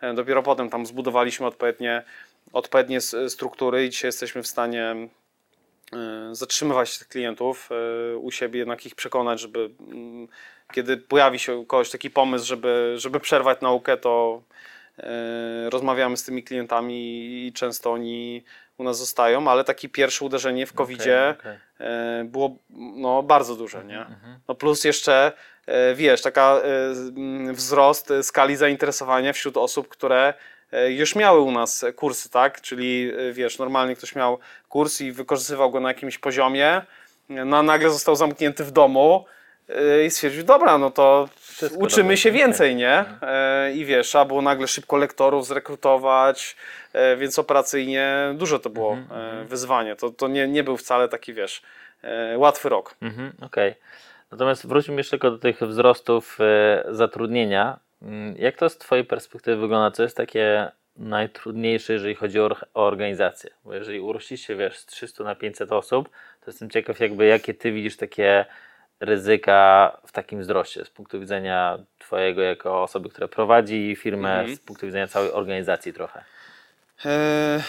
E, 0.00 0.14
Dopiero 0.14 0.42
potem 0.42 0.70
tam 0.70 0.86
zbudowaliśmy 0.86 1.46
odpowiednie, 1.46 2.02
odpowiednie 2.52 3.00
struktury 3.28 3.86
i 3.86 3.90
dzisiaj 3.90 4.08
jesteśmy 4.08 4.42
w 4.42 4.46
stanie 4.46 4.96
e, 5.92 6.28
zatrzymywać 6.32 6.98
tych 6.98 7.08
klientów 7.08 7.68
e, 8.12 8.16
u 8.16 8.30
siebie, 8.30 8.58
jednak 8.58 8.86
ich 8.86 8.94
przekonać, 8.94 9.40
żeby 9.40 9.70
mm, 9.80 10.28
kiedy 10.72 10.96
pojawi 10.96 11.38
się 11.38 11.56
u 11.56 11.66
kogoś 11.66 11.90
taki 11.90 12.10
pomysł, 12.10 12.46
żeby, 12.46 12.94
żeby 12.96 13.20
przerwać 13.20 13.60
naukę, 13.60 13.96
to 13.96 14.42
e, 14.98 15.70
rozmawiamy 15.70 16.16
z 16.16 16.24
tymi 16.24 16.42
klientami 16.42 16.96
i 17.46 17.52
często 17.52 17.92
oni 17.92 18.44
u 18.80 18.84
nas 18.84 18.98
zostają, 18.98 19.48
ale 19.48 19.64
takie 19.64 19.88
pierwsze 19.88 20.24
uderzenie 20.24 20.66
w 20.66 20.72
COVID-zie 20.72 21.34
Okej, 21.38 21.52
okej. 21.52 21.58
e, 22.20 22.24
było 22.24 22.56
no, 22.96 23.22
bardzo 23.22 23.56
duże, 23.56 23.84
nie? 23.84 24.06
No 24.48 24.54
plus 24.54 24.84
jeszcze, 24.84 25.32
e, 25.66 25.94
wiesz, 25.94 26.22
taka 26.22 26.60
e, 27.48 27.52
wzrost 27.52 28.12
skali 28.22 28.56
zainteresowania 28.56 29.32
wśród 29.32 29.56
osób, 29.56 29.88
które 29.88 30.34
już 30.88 31.16
miały 31.16 31.40
u 31.40 31.52
nas 31.52 31.84
kursy, 31.96 32.30
tak? 32.30 32.60
Czyli 32.60 33.12
wiesz, 33.32 33.58
normalnie 33.58 33.96
ktoś 33.96 34.14
miał 34.14 34.38
kurs 34.68 35.00
i 35.00 35.12
wykorzystywał 35.12 35.70
go 35.70 35.80
na 35.80 35.88
jakimś 35.88 36.18
poziomie, 36.18 36.82
no 37.28 37.56
a 37.56 37.62
nagle 37.62 37.90
został 37.90 38.16
zamknięty 38.16 38.64
w 38.64 38.70
domu 38.70 39.24
i 40.06 40.10
stwierdził, 40.10 40.44
dobra, 40.44 40.78
no 40.78 40.90
to 40.90 41.28
Wszystko 41.66 41.84
uczymy 41.84 42.16
się 42.16 42.30
więcej, 42.32 42.76
nie? 42.76 43.04
E, 43.22 43.72
I 43.72 43.84
wiesz, 43.84 44.06
trzeba 44.08 44.24
było 44.24 44.42
nagle 44.42 44.68
szybko 44.68 44.96
lektorów 44.96 45.46
zrekrutować, 45.46 46.56
e, 46.92 47.16
więc 47.16 47.38
operacyjnie 47.38 48.34
dużo 48.34 48.58
to 48.58 48.70
było 48.70 48.96
e, 49.10 49.44
wyzwanie. 49.44 49.96
To, 49.96 50.10
to 50.10 50.28
nie, 50.28 50.48
nie 50.48 50.64
był 50.64 50.76
wcale 50.76 51.08
taki, 51.08 51.34
wiesz, 51.34 51.62
łatwy 52.36 52.68
rok. 52.68 52.94
Mhm, 53.02 53.32
Okej. 53.42 53.74
Natomiast 54.32 54.66
wróćmy 54.66 54.94
jeszcze 54.96 55.10
tylko 55.10 55.30
do 55.30 55.38
tych 55.38 55.60
wzrostów 55.62 56.38
zatrudnienia. 56.90 57.78
Mm, 58.02 58.34
Jak 58.38 58.56
to 58.56 58.68
z 58.68 58.78
Twojej 58.78 59.04
perspektywy 59.04 59.56
wygląda? 59.60 59.90
Co 59.96 60.02
jest 60.02 60.16
takie 60.16 60.70
najtrudniejsze, 60.96 61.92
jeżeli 61.92 62.14
chodzi 62.14 62.40
o, 62.40 62.44
or- 62.44 62.66
o 62.74 62.86
organizację? 62.86 63.50
Bo 63.64 63.74
jeżeli 63.74 64.00
urościście, 64.00 64.56
wiesz, 64.56 64.78
z 64.78 64.86
300 64.86 65.24
na 65.24 65.34
500 65.34 65.72
osób, 65.72 66.08
to 66.40 66.44
jestem 66.50 66.70
ciekaw, 66.70 67.00
jakby 67.00 67.26
jakie 67.26 67.54
Ty 67.54 67.72
widzisz 67.72 67.96
takie 67.96 68.44
ryzyka 69.00 69.96
w 70.06 70.12
takim 70.12 70.40
wzroście 70.40 70.84
z 70.84 70.90
punktu 70.90 71.20
widzenia 71.20 71.78
Twojego 71.98 72.42
jako 72.42 72.82
osoby, 72.82 73.08
która 73.08 73.28
prowadzi 73.28 73.96
firmę, 73.98 74.38
Mhm. 74.38 74.56
z 74.56 74.60
punktu 74.60 74.86
widzenia 74.86 75.06
całej 75.08 75.32
organizacji 75.32 75.92
trochę. 75.92 76.24
E, 77.04 77.62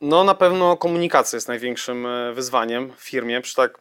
No 0.00 0.24
na 0.24 0.34
pewno 0.34 0.76
komunikacja 0.76 1.36
jest 1.36 1.48
największym 1.48 2.06
e, 2.06 2.32
wyzwaniem 2.32 2.92
w 2.96 3.00
firmie 3.00 3.40
przy 3.40 3.54
tak 3.56 3.78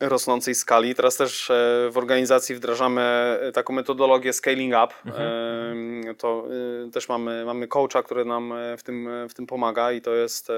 rosnącej 0.00 0.54
skali. 0.54 0.94
Teraz 0.94 1.16
też 1.16 1.50
e, 1.50 1.54
w 1.90 1.98
organizacji 1.98 2.54
wdrażamy 2.54 3.36
taką 3.54 3.72
metodologię 3.74 4.32
scaling 4.32 4.74
up. 4.84 4.94
E, 5.18 6.14
To 6.14 6.44
e, 6.86 6.90
też 6.90 7.08
mamy, 7.08 7.44
mamy 7.44 7.68
coacha, 7.68 8.02
który 8.02 8.24
nam 8.24 8.54
w 8.78 8.82
tym, 8.82 9.08
w 9.28 9.34
tym 9.34 9.46
pomaga 9.46 9.92
i 9.92 10.00
to 10.00 10.14
jest 10.14 10.52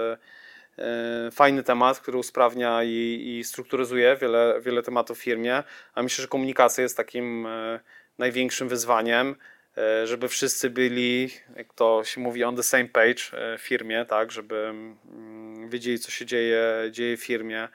fajny 1.33 1.63
temat, 1.63 2.01
który 2.01 2.19
usprawnia 2.19 2.85
i, 2.85 3.23
i 3.39 3.45
strukturyzuje 3.45 4.17
wiele, 4.17 4.61
wiele 4.61 4.83
tematów 4.83 5.19
w 5.19 5.23
firmie. 5.23 5.63
A 5.95 6.03
myślę, 6.03 6.23
że 6.23 6.29
komunikacja 6.29 6.83
jest 6.83 6.97
takim 6.97 7.47
e, 7.47 7.81
największym 8.19 8.69
wyzwaniem 8.69 9.37
e, 9.77 10.07
żeby 10.07 10.29
wszyscy 10.29 10.71
byli, 10.71 11.31
jak 11.57 11.75
to 11.75 12.05
się 12.05 12.21
mówi, 12.21 12.45
on 12.45 12.57
the 12.57 12.63
same 12.63 12.85
page 12.89 13.23
e, 13.33 13.59
w 13.59 13.61
firmie, 13.61 14.05
tak, 14.05 14.33
żeby 14.33 14.57
mm, 14.57 15.69
wiedzieli, 15.71 15.99
co 15.99 16.11
się 16.11 16.27
dzieje, 16.27 16.65
dzieje 16.91 17.17
w 17.17 17.25
firmie. 17.25 17.69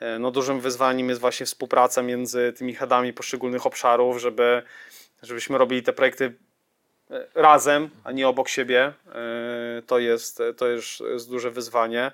E, 0.00 0.18
No, 0.18 0.30
dużym 0.30 0.60
wyzwaniem 0.60 1.08
jest 1.08 1.20
właśnie 1.20 1.46
współpraca 1.46 2.02
między 2.02 2.52
tymi 2.52 2.74
headami 2.74 3.12
poszczególnych 3.12 3.66
obszarów, 3.66 4.18
żeby, 4.20 4.62
żebyśmy 5.22 5.58
robili 5.58 5.82
te 5.82 5.92
projekty 5.92 6.34
e, 7.10 7.26
razem, 7.34 7.90
a 8.04 8.12
nie 8.12 8.28
obok 8.28 8.48
siebie. 8.48 8.92
E, 9.14 9.82
To 9.86 9.98
jest, 9.98 10.42
to 10.56 10.68
jest, 10.68 11.00
jest 11.00 11.30
duże 11.30 11.50
wyzwanie. 11.50 12.12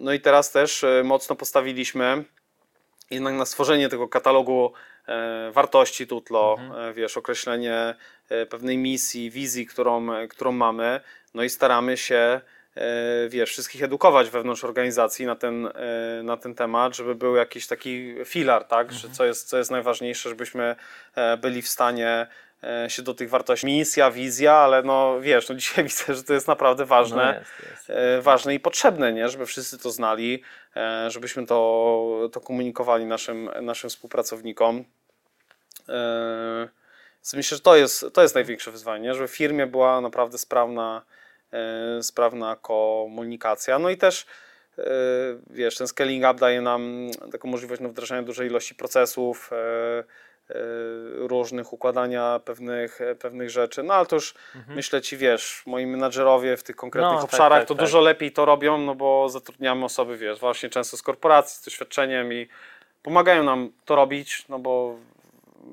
No 0.00 0.12
i 0.12 0.20
teraz 0.20 0.50
też 0.50 0.84
e, 0.84 1.02
mocno 1.04 1.36
postawiliśmy 1.36 2.24
jednak 3.10 3.34
na 3.34 3.46
stworzenie 3.46 3.88
tego 3.88 4.08
katalogu 4.08 4.72
e, 5.08 5.50
wartości 5.52 6.06
Tutlo, 6.06 6.56
e, 6.76 6.92
wiesz, 6.92 7.16
określenie 7.16 7.94
pewnej 8.50 8.78
misji, 8.78 9.30
wizji, 9.30 9.66
którą, 9.66 10.06
którą 10.28 10.52
mamy, 10.52 11.00
no 11.34 11.42
i 11.42 11.50
staramy 11.50 11.96
się 11.96 12.40
wiesz, 13.28 13.50
wszystkich 13.50 13.82
edukować 13.82 14.30
wewnątrz 14.30 14.64
organizacji 14.64 15.26
na 15.26 15.36
ten, 15.36 15.68
na 16.22 16.36
ten 16.36 16.54
temat, 16.54 16.96
żeby 16.96 17.14
był 17.14 17.36
jakiś 17.36 17.66
taki 17.66 18.14
filar, 18.24 18.64
tak, 18.64 18.92
że 18.92 19.08
co 19.08 19.24
jest, 19.24 19.48
co 19.48 19.58
jest 19.58 19.70
najważniejsze, 19.70 20.28
żebyśmy 20.28 20.76
byli 21.40 21.62
w 21.62 21.68
stanie 21.68 22.26
się 22.88 23.02
do 23.02 23.14
tych 23.14 23.30
wartości, 23.30 23.66
misja, 23.66 24.10
wizja, 24.10 24.54
ale 24.54 24.82
no 24.82 25.20
wiesz, 25.20 25.48
no 25.48 25.54
dzisiaj 25.54 25.84
widzę, 25.88 26.14
że 26.14 26.22
to 26.22 26.34
jest 26.34 26.48
naprawdę 26.48 26.84
ważne 26.84 27.32
No 27.32 27.38
jest, 27.38 27.70
jest. 27.70 27.90
e, 27.90 28.22
ważne 28.22 28.54
i 28.54 28.60
potrzebne, 28.60 29.12
nie? 29.12 29.28
żeby 29.28 29.46
wszyscy 29.46 29.78
to 29.78 29.90
znali, 29.90 30.42
e, 30.76 31.10
żebyśmy 31.10 31.46
to, 31.46 32.28
to 32.32 32.40
komunikowali 32.40 33.04
naszym, 33.04 33.50
naszym 33.62 33.90
współpracownikom. 33.90 34.84
E, 35.88 36.68
myślę, 37.34 37.56
że 37.56 37.62
to 37.62 37.76
jest, 37.76 38.06
to 38.12 38.22
jest 38.22 38.34
największe 38.34 38.70
wyzwanie, 38.70 39.04
nie? 39.04 39.14
żeby 39.14 39.28
w 39.28 39.36
firmie 39.36 39.66
była 39.66 40.00
naprawdę 40.00 40.38
sprawna, 40.38 41.02
e, 41.52 42.02
sprawna 42.02 42.56
komunikacja. 42.56 43.78
No 43.78 43.90
i 43.90 43.96
też 43.96 44.26
e, 44.78 44.82
wiesz, 45.50 45.76
ten 45.76 45.88
scaling 45.88 46.24
up 46.24 46.34
daje 46.34 46.60
nam 46.60 47.10
taką 47.32 47.48
możliwość 47.48 47.82
no, 47.82 47.88
wdrażania 47.88 48.22
dużej 48.22 48.48
ilości 48.48 48.74
procesów, 48.74 49.50
e, 49.52 49.56
e, 49.56 50.04
różnych 51.14 51.72
układania 51.72 52.40
pewnych, 52.44 52.98
pewnych 53.20 53.50
rzeczy. 53.50 53.82
No 53.82 53.94
ale 53.94 54.06
to 54.06 54.16
już 54.16 54.34
myślę 54.68 55.00
ci, 55.02 55.16
wiesz, 55.16 55.62
moi 55.66 55.86
menadżerowie 55.86 56.56
w 56.56 56.62
tych 56.62 56.76
konkretnych 56.76 57.06
Mhm. 57.12 57.22
No, 57.22 57.26
tak, 57.26 57.34
obszarach 57.34 57.58
tak, 57.60 57.68
to 57.68 57.74
tak. 57.74 57.80
dużo 57.84 58.00
lepiej 58.00 58.32
to 58.32 58.44
robią, 58.44 58.78
no 58.78 58.94
bo 58.94 59.28
zatrudniamy 59.28 59.84
osoby, 59.84 60.16
wiesz, 60.16 60.38
właśnie 60.40 60.68
często 60.68 60.96
z 60.96 61.02
korporacji, 61.02 61.62
z 61.62 61.64
doświadczeniem 61.64 62.32
i 62.32 62.48
pomagają 63.02 63.44
nam 63.44 63.70
to 63.84 63.96
robić, 63.96 64.44
no 64.48 64.58
bo 64.58 64.96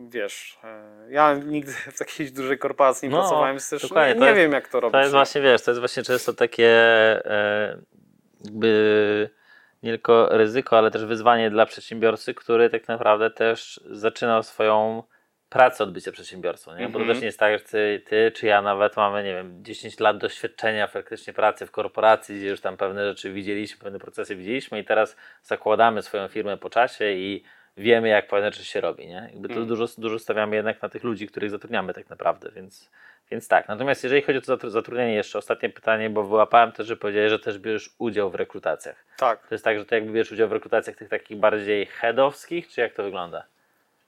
wiesz, 0.10 0.60
e, 0.64 0.84
ja 1.10 1.34
nigdy 1.34 1.72
w 1.72 1.98
takiej 2.00 2.32
dużej 2.32 2.58
korporacji 2.58 3.10
nie 3.10 3.16
No, 3.16 3.22
pracowałem, 3.22 3.52
więc 3.56 3.70
też 3.70 3.92
nie, 3.92 3.98
nie 4.16 4.26
jest- 4.26 4.38
wiem 4.38 4.52
jak 4.52 4.68
to 4.68 4.80
robić. 4.80 4.92
To 4.94 5.00
jest 5.00 5.12
nie? 5.14 5.18
właśnie, 5.18 5.42
wiesz, 5.42 5.62
to 5.62 5.72
jest 5.72 5.80
właśnie 5.80 6.04
często 6.04 6.34
takie 6.34 6.68
e, 7.26 7.78
jakby 8.46 9.30
nie 9.84 9.92
tylko 9.92 10.30
ryzyko, 10.32 10.78
ale 10.78 10.92
też 10.92 11.06
wyzwanie 11.06 11.50
dla 11.50 11.66
przedsiębiorcy, 11.66 12.34
który 12.34 12.70
tak 12.70 12.88
naprawdę 12.88 13.30
też 13.32 13.80
zaczynał 13.86 14.44
swoją 14.44 15.04
pracę 15.50 15.84
od 15.84 15.92
bycia 15.94 16.12
przedsiębiorcą, 16.12 16.76
nie? 16.78 16.88
Bo 16.88 16.94
to 16.94 17.00
Mhm. 17.00 17.08
też 17.08 17.22
nie 17.22 17.26
jest 17.26 17.40
tak, 17.40 17.60
że 17.60 17.66
ty, 17.66 18.02
ty 18.06 18.32
czy 18.36 18.46
ja 18.48 18.62
nawet 18.62 18.98
mamy, 18.98 19.24
nie 19.24 19.34
wiem, 19.34 19.64
10 19.64 20.00
lat 20.00 20.18
doświadczenia 20.18 20.88
faktycznie 20.88 21.34
pracy 21.34 21.66
w 21.66 21.72
korporacji, 21.72 22.38
gdzie 22.38 22.48
już 22.50 22.62
tam 22.62 22.78
pewne 22.78 23.10
rzeczy 23.10 23.32
widzieliśmy, 23.34 23.84
pewne 23.84 24.00
procesy 24.00 24.36
widzieliśmy 24.36 24.80
i 24.80 24.84
teraz 24.84 25.16
zakładamy 25.44 26.02
swoją 26.02 26.28
firmę 26.28 26.58
po 26.58 26.70
czasie 26.70 27.12
i 27.12 27.44
wiemy, 27.78 28.08
jak 28.10 28.28
pewne 28.28 28.52
rzeczy 28.52 28.66
się 28.66 28.82
robi, 28.82 29.08
nie? 29.08 29.30
Jakby 29.34 29.48
to 29.48 29.54
Mhm. 29.54 29.68
dużo, 29.68 29.86
dużo 29.98 30.20
stawiamy 30.20 30.56
jednak 30.56 30.82
na 30.82 30.90
tych 30.90 31.04
ludzi, 31.04 31.28
których 31.28 31.50
zatrudniamy 31.50 31.94
tak 31.94 32.10
naprawdę, 32.10 32.50
więc, 32.56 32.90
więc 33.32 33.48
tak. 33.48 33.68
Natomiast 33.68 34.04
jeżeli 34.04 34.22
chodzi 34.22 34.38
o 34.38 34.42
to 34.42 34.56
zatru- 34.58 34.70
zatrudnienie, 34.70 35.14
jeszcze 35.14 35.38
ostatnie 35.38 35.70
pytanie, 35.70 36.10
bo 36.10 36.24
wyłapałem 36.24 36.72
też, 36.72 36.88
że 36.88 36.98
powiedziałeś, 36.98 37.30
że 37.30 37.40
też 37.40 37.60
bierzesz 37.60 37.90
udział 37.98 38.30
w 38.30 38.36
rekrutacjach. 38.36 39.06
Tak. 39.18 39.48
To 39.48 39.56
jest 39.56 39.64
tak, 39.64 39.80
że 39.80 39.86
ty 39.86 39.96
jakby 39.96 40.12
bierzesz 40.14 40.32
udział 40.32 40.48
w 40.48 40.52
rekrutacjach 40.52 40.96
tych 40.96 41.10
takich 41.10 41.38
bardziej 41.38 41.86
headowskich, 41.86 42.68
czy 42.68 42.82
jak 42.82 42.94
to 42.94 43.04
wygląda? 43.04 43.44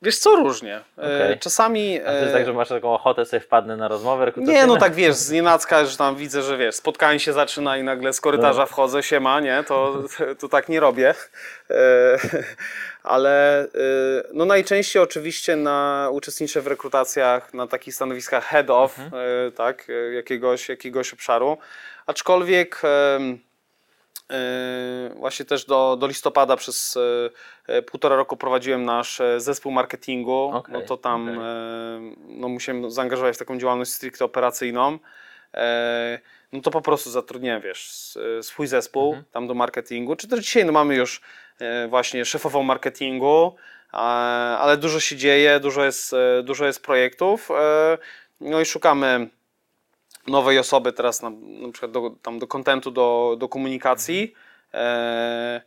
Wiesz 0.01 0.17
co, 0.17 0.35
różnie. 0.35 0.75
E, 0.75 0.81
Okej. 1.25 1.39
Czasami... 1.39 2.01
A 2.01 2.05
to 2.05 2.11
jest 2.17 2.29
e, 2.29 2.33
tak, 2.33 2.45
że 2.45 2.53
masz 2.53 2.69
taką 2.69 2.93
ochotę 2.93 3.25
sobie 3.25 3.39
wpadnę 3.39 3.77
na 3.77 3.87
rozmowę? 3.87 4.31
Nie, 4.37 4.65
no 4.65 4.77
tak 4.77 4.93
wiesz, 4.93 5.13
z 5.15 5.31
nienacka, 5.31 5.85
że 5.85 5.97
tam 5.97 6.15
widzę, 6.15 6.41
że 6.41 6.57
wiesz, 6.57 6.75
spotkanie 6.75 7.19
się 7.19 7.33
zaczyna 7.33 7.77
i 7.77 7.83
nagle 7.83 8.13
z 8.13 8.21
korytarza 8.21 8.61
No. 8.61 8.65
wchodzę, 8.67 9.03
siema, 9.03 9.39
nie, 9.39 9.63
to, 9.67 10.03
to 10.39 10.49
tak 10.49 10.69
nie 10.69 10.79
robię. 10.79 11.13
Ale 13.05 13.63
e, 13.63 13.67
no 14.33 14.45
najczęściej 14.45 15.01
oczywiście 15.01 15.55
na, 15.55 16.09
uczestniczę 16.11 16.61
w 16.61 16.67
rekrutacjach 16.67 17.53
na 17.53 17.67
takich 17.67 17.95
stanowiskach 17.95 18.45
head 18.45 18.69
of, 18.69 18.99
Mhm. 18.99 19.23
e, 19.47 19.51
tak, 19.51 19.87
e, 19.89 20.13
jakiegoś, 20.13 20.69
jakiegoś 20.69 21.13
obszaru. 21.13 21.57
Aczkolwiek 22.05 22.81
właśnie 25.15 25.45
też 25.45 25.65
do, 25.65 25.97
do 25.99 26.07
listopada 26.07 26.55
przez 26.57 26.97
półtora 27.91 28.15
roku 28.15 28.37
prowadziłem 28.37 28.85
nasz 28.85 29.21
e, 29.21 29.39
zespół 29.39 29.71
marketingu, 29.71 30.51
Okej, 30.53 30.73
no 30.73 30.81
to 30.81 30.97
tam 30.97 31.23
okej. 31.23 31.35
e, 31.35 32.15
no 32.27 32.49
musiałem 32.49 32.91
zaangażować 32.91 33.35
w 33.35 33.39
taką 33.39 33.57
działalność 33.57 33.91
stricte 33.91 34.25
operacyjną. 34.25 34.99
E, 35.53 36.19
no 36.51 36.61
to 36.61 36.71
po 36.71 36.81
prostu 36.81 37.09
zatrudniłem, 37.09 37.61
wiesz, 37.61 38.13
swój 38.41 38.67
zespół 38.67 39.07
Mhm. 39.07 39.25
tam 39.31 39.47
do 39.47 39.53
marketingu. 39.53 40.15
Czy 40.15 40.27
też 40.27 40.39
dzisiaj 40.39 40.65
no 40.65 40.71
mamy 40.71 40.95
już 40.95 41.21
właśnie 41.89 42.25
szefową 42.25 42.63
marketingu, 42.63 43.55
ale 44.59 44.77
dużo 44.77 44.99
się 44.99 45.15
dzieje, 45.15 45.59
dużo 45.59 45.85
jest, 45.85 46.13
e, 46.13 46.43
dużo 46.43 46.65
jest 46.65 46.83
projektów. 46.83 47.51
e, 47.51 47.97
No 48.41 48.61
i 48.61 48.65
szukamy 48.65 49.29
nowej 50.27 50.59
osoby 50.59 50.93
teraz 50.93 51.21
na, 51.21 51.29
na 51.29 51.71
przykład 51.71 51.91
do, 51.91 52.11
tam 52.21 52.39
do 52.39 52.47
kontentu, 52.47 52.91
do, 52.91 53.35
do 53.39 53.49
komunikacji. 53.49 54.33
E, 54.73 55.61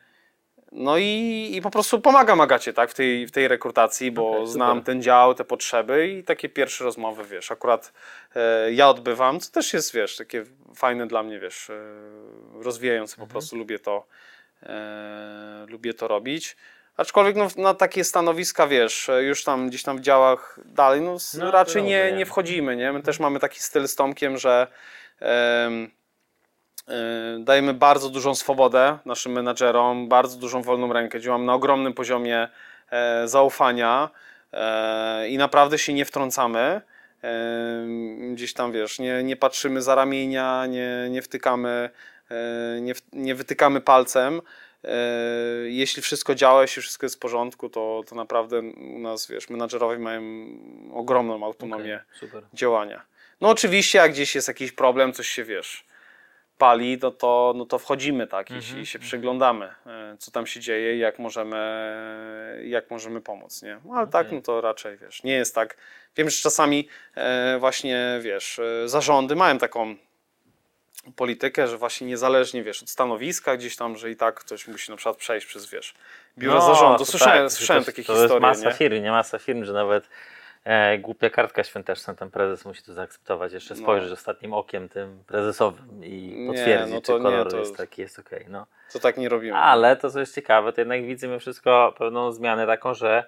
no 0.73 0.99
i, 0.99 1.51
i 1.55 1.63
po 1.63 1.71
prostu 1.71 2.01
pomagam 2.01 2.41
Agacie 2.41 2.73
tak, 2.73 2.91
w, 2.91 2.95
tej, 2.95 3.27
w 3.27 3.31
tej 3.31 3.49
rekrutacji, 3.49 4.11
bo 4.11 4.33
super. 4.33 4.47
znam 4.47 4.83
ten 4.83 5.03
dział, 5.03 5.35
te 5.35 5.45
potrzeby 5.45 6.09
i 6.09 6.25
takie 6.25 6.49
pierwsze 6.49 6.85
rozmowy, 6.85 7.25
wiesz, 7.25 7.51
akurat 7.51 7.93
e, 8.37 8.73
ja 8.73 8.89
odbywam, 8.89 9.41
co 9.41 9.53
też 9.53 9.73
jest, 9.73 9.95
wiesz, 9.95 10.17
takie 10.17 10.45
fajne 10.75 11.07
dla 11.07 11.23
mnie, 11.23 11.39
wiesz, 11.41 11.71
e, 11.71 11.83
rozwijające, 12.63 13.17
po 13.17 13.27
prostu 13.27 13.57
lubię 13.57 13.79
to, 13.79 14.07
e, 14.63 15.67
lubię 15.69 15.95
to 15.95 16.09
robić. 16.09 16.57
Aczkolwiek 16.99 17.37
no, 17.37 17.49
na 17.57 17.75
takie 17.75 18.05
stanowiska, 18.05 18.67
wiesz, 18.67 19.09
e, 19.09 19.23
już 19.23 19.45
tam 19.45 19.69
gdzieś 19.69 19.83
tam 19.83 19.99
w 19.99 20.01
działach 20.01 20.61
dalej, 20.65 21.01
no, 21.01 21.17
No, 21.39 21.51
raczej 21.51 21.83
nie, 21.83 22.13
nie 22.13 22.27
wchodzimy, 22.27 22.77
nie? 22.77 22.93
My 22.93 23.03
też 23.03 23.21
mamy 23.21 23.39
taki 23.39 23.61
styl 23.61 23.89
z 23.89 23.95
Tomkiem, 23.95 24.39
że 24.39 24.67
e, 25.23 25.71
dajemy 27.39 27.75
bardzo 27.75 28.09
dużą 28.11 28.35
swobodę 28.35 28.99
naszym 29.05 29.33
menadżerom, 29.33 30.09
bardzo 30.09 30.39
dużą 30.39 30.63
wolną 30.63 30.93
rękę, 30.93 31.21
działamy 31.21 31.45
na 31.45 31.55
ogromnym 31.55 31.95
poziomie 31.95 32.49
e, 32.91 33.29
zaufania 33.29 34.11
i 35.29 35.39
naprawdę 35.39 35.79
się 35.79 35.95
nie 35.95 36.05
wtrącamy. 36.05 36.81
Gdzieś 38.33 38.53
tam, 38.55 38.73
wiesz, 38.73 38.99
nie, 38.99 39.23
nie 39.23 39.37
patrzymy 39.37 39.83
za 39.83 39.95
ramienia, 39.95 40.67
nie, 40.67 41.07
nie 41.11 41.23
wtykamy, 41.23 41.91
nie, 42.81 42.95
w- 42.95 43.03
nie 43.13 43.35
wytykamy 43.35 43.81
palcem. 43.81 44.41
E, 44.85 44.91
Jeśli 45.69 46.03
wszystko 46.03 46.35
działa, 46.35 46.63
jeśli 46.63 46.83
wszystko 46.83 47.07
jest 47.07 47.17
w 47.17 47.19
porządku, 47.19 47.69
to, 47.69 48.03
to 48.09 48.15
naprawdę 48.15 48.61
u 48.95 48.99
nas, 48.99 49.27
wiesz, 49.29 49.51
menadżerowie 49.51 49.99
mają 49.99 50.23
ogromną 50.95 51.45
autonomię 51.45 52.05
super. 52.21 52.43
działania. 52.55 53.03
No 53.41 53.49
oczywiście, 53.49 53.99
jak 53.99 54.13
gdzieś 54.13 54.35
jest 54.35 54.49
jakiś 54.49 54.73
problem, 54.73 55.13
coś 55.13 55.29
się, 55.29 55.45
wiesz, 55.45 55.85
pali, 56.59 56.99
no 57.03 57.11
to, 57.11 57.53
no 57.57 57.67
to 57.67 57.79
wchodzimy, 57.79 58.27
tak, 58.27 58.51
i, 58.51 58.55
Mhm, 58.55 58.75
się- 58.75 58.81
i 58.81 58.87
się 58.87 58.99
przyglądamy, 58.99 59.67
e, 59.87 60.17
co 60.19 60.31
tam 60.31 60.47
się 60.47 60.61
dzieje 60.61 60.97
i 60.97 60.99
jak 60.99 61.19
możemy, 61.19 61.59
jak 62.65 62.91
możemy 62.91 63.21
pomóc, 63.21 63.63
nie? 63.63 63.81
No, 63.85 63.95
ale 63.95 64.07
tak, 64.07 64.27
Okej. 64.27 64.39
no 64.39 64.43
to 64.45 64.61
raczej, 64.61 64.97
wiesz, 64.97 65.23
nie 65.23 65.33
jest 65.33 65.55
tak. 65.55 65.77
Wiem, 66.17 66.31
że 66.31 66.37
czasami 66.43 66.89
e, 67.15 67.57
właśnie, 67.59 68.19
wiesz, 68.23 68.59
e, 68.59 68.89
zarządy 68.89 69.37
mają 69.37 69.59
taką 69.59 69.97
politykę, 71.17 71.69
że 71.69 71.77
właśnie 71.79 72.07
niezależnie, 72.07 72.63
wiesz, 72.63 72.83
od 72.83 72.91
stanowiska 72.91 73.57
gdzieś 73.57 73.77
tam, 73.77 73.97
że 73.97 74.11
i 74.11 74.17
tak 74.17 74.35
ktoś 74.35 74.69
musi 74.69 74.91
na 74.91 74.97
przykład 74.97 75.17
przejść 75.17 75.47
przez, 75.47 75.71
wiesz, 75.71 75.95
biuro 76.39 76.55
No, 76.59 76.61
zarządu. 76.75 76.99
to 76.99 77.05
Słyszałem, 77.05 77.43
tak, 77.45 77.53
słyszałem 77.53 77.83
to, 77.83 77.87
takie 77.87 78.05
to 78.05 78.13
historie, 78.13 78.33
jest 78.33 78.41
masa 78.43 78.69
nie? 78.69 78.75
firm, 78.75 79.03
nie 79.03 79.11
masa 79.11 79.39
firm, 79.39 79.65
że 79.65 79.73
nawet 79.73 80.09
e, 80.65 80.99
głupia 80.99 81.31
kartka 81.31 81.65
świąteczna, 81.65 82.15
ten 82.15 82.31
prezes 82.31 82.65
musi 82.65 82.83
to 82.83 82.93
zaakceptować, 82.93 83.53
jeszcze 83.53 83.75
No. 83.75 83.81
spojrzeć 83.81 84.13
ostatnim 84.13 84.53
okiem 84.55 84.89
tym 84.89 85.25
prezesowym 85.27 86.05
i 86.05 86.47
potwierdzić, 86.49 86.95
no 86.95 87.01
to 87.01 87.17
czy 87.17 87.23
kolor 87.23 87.45
nie, 87.45 87.51
to- 87.51 87.59
jest 87.59 87.77
taki, 87.77 88.03
jest 88.03 88.19
okej. 88.19 88.45
no. 88.49 88.67
To 88.93 88.99
tak 88.99 89.17
nie 89.17 89.29
robimy. 89.29 89.57
Ale 89.59 89.97
to, 89.97 90.11
co 90.11 90.21
jest 90.21 90.35
ciekawe, 90.35 90.73
to 90.73 90.81
jednak 90.81 91.05
widzimy 91.07 91.39
wszystko 91.41 91.95
pewną 91.99 92.33
zmianę 92.33 92.67
taką, 92.67 92.95
że 92.95 93.25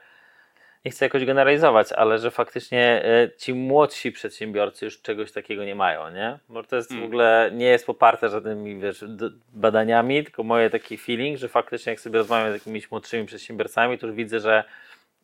nie 0.85 0.91
chcę 0.91 1.05
jakoś 1.05 1.25
generalizować, 1.25 1.93
ale 1.93 2.19
że 2.19 2.31
faktycznie 2.31 3.05
e, 3.05 3.31
ci 3.39 3.55
młodsi 3.55 4.13
przedsiębiorcy 4.13 4.85
już 4.85 5.03
czegoś 5.03 5.33
takiego 5.33 5.65
nie 5.65 5.75
mają, 5.75 6.11
nie? 6.11 6.39
Bo 6.49 6.63
to 6.63 6.77
jest 6.77 6.89
w 6.89 6.93
Mm. 6.93 7.05
ogóle, 7.05 7.51
nie 7.55 7.67
jest 7.67 7.87
poparte 7.87 8.29
żadnymi, 8.29 8.81
wiesz, 8.81 9.05
badaniami, 9.53 10.25
tylko 10.25 10.43
moje 10.43 10.71
taki 10.71 10.99
feeling, 10.99 11.39
że 11.39 11.49
faktycznie 11.49 11.91
jak 11.91 12.01
sobie 12.01 12.19
rozmawiam 12.19 12.51
z 12.51 12.55
jakimiś 12.55 12.91
młodszymi 12.91 13.27
przedsiębiorcami, 13.27 13.99
to 13.99 14.07
już 14.07 14.17
widzę, 14.17 14.41
że 14.41 14.65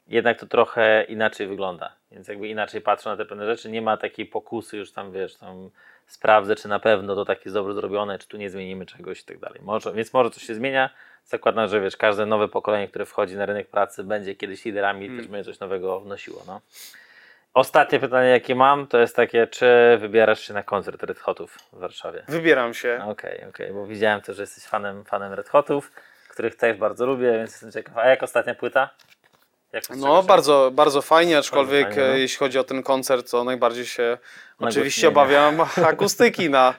jednak 0.09 0.41
to 0.41 0.47
trochę 0.47 1.05
inaczej 1.09 1.47
wygląda. 1.47 1.93
Więc 2.13 2.29
jakby 2.29 2.49
inaczej 2.49 2.81
patrzą 2.81 3.11
na 3.11 3.17
te 3.17 3.25
pewne 3.25 3.47
rzeczy, 3.47 3.71
nie 3.71 3.83
ma 3.83 3.97
takiej 3.97 4.27
pokusy 4.27 4.77
już 4.77 4.93
tam, 4.93 5.13
wiesz, 5.13 5.37
tam 5.37 5.71
sprawdzę, 6.07 6.57
czy 6.57 6.69
na 6.69 6.79
pewno 6.79 7.15
to 7.15 7.25
tak 7.25 7.45
jest 7.45 7.55
dobrze 7.55 7.75
zrobione, 7.75 8.19
czy 8.19 8.29
tu 8.29 8.37
nie 8.37 8.51
zmienimy 8.51 8.87
czegoś 8.87 9.21
i 9.21 9.25
tak 9.25 9.39
dalej. 9.39 9.61
Może, 9.63 9.93
więc 9.93 10.13
może 10.13 10.31
coś 10.31 10.43
się 10.43 10.55
zmienia. 10.55 10.91
Zakładam, 11.25 11.69
że 11.69 11.81
wiesz, 11.81 11.97
każde 11.97 12.27
nowe 12.27 12.49
pokolenie, 12.49 12.89
które 12.89 13.07
wchodzi 13.07 13.37
na 13.37 13.47
rynek 13.47 13.69
pracy, 13.71 14.05
będzie 14.05 14.35
kiedyś 14.35 14.65
liderami 14.65 15.05
i 15.05 15.09
Hmm. 15.09 15.25
też 15.25 15.33
będzie 15.33 15.51
coś 15.51 15.61
nowego 15.61 16.01
wnosiło. 16.01 16.43
No. 16.47 16.61
Ostatnie 17.55 18.01
pytanie, 18.01 18.29
jakie 18.29 18.55
mam, 18.55 18.87
to 18.87 18.99
jest 18.99 19.17
takie, 19.17 19.47
czy 19.47 19.67
wybierasz 20.01 20.41
się 20.41 20.55
na 20.55 20.63
koncert 20.63 21.03
Red 21.03 21.19
Hotów 21.19 21.59
w 21.73 21.79
Warszawie? 21.79 22.23
Wybieram 22.29 22.75
się. 22.75 23.01
Okej, 23.09 23.45
okej, 23.49 23.73
bo 23.73 23.87
widziałem 23.87 24.21
też, 24.21 24.37
że 24.37 24.43
jesteś 24.43 24.65
fanem, 24.65 25.05
fanem 25.05 25.33
Red 25.33 25.49
Hotów, 25.49 25.93
których 26.29 26.57
też 26.57 26.77
bardzo 26.77 27.07
lubię, 27.07 27.33
więc 27.33 27.51
jestem 27.51 27.73
ciekaw. 27.73 27.97
A 27.99 28.07
jak 28.09 28.23
ostatnia 28.23 28.55
płyta? 28.55 28.91
No 29.97 30.23
bardzo, 30.23 30.71
bardzo 30.75 31.03
fajnie, 31.03 31.39
aczkolwiek 31.39 31.89
fajnie, 31.89 32.09
no. 32.09 32.17
jeśli 32.17 32.39
chodzi 32.39 32.59
o 32.59 32.65
ten 32.65 32.83
koncert, 32.83 33.31
to 33.31 33.45
najbardziej 33.45 33.87
się 33.87 34.19
oczywiście 34.59 35.09
obawiam 35.09 35.57
akustyki 35.93 36.51
na 36.51 36.75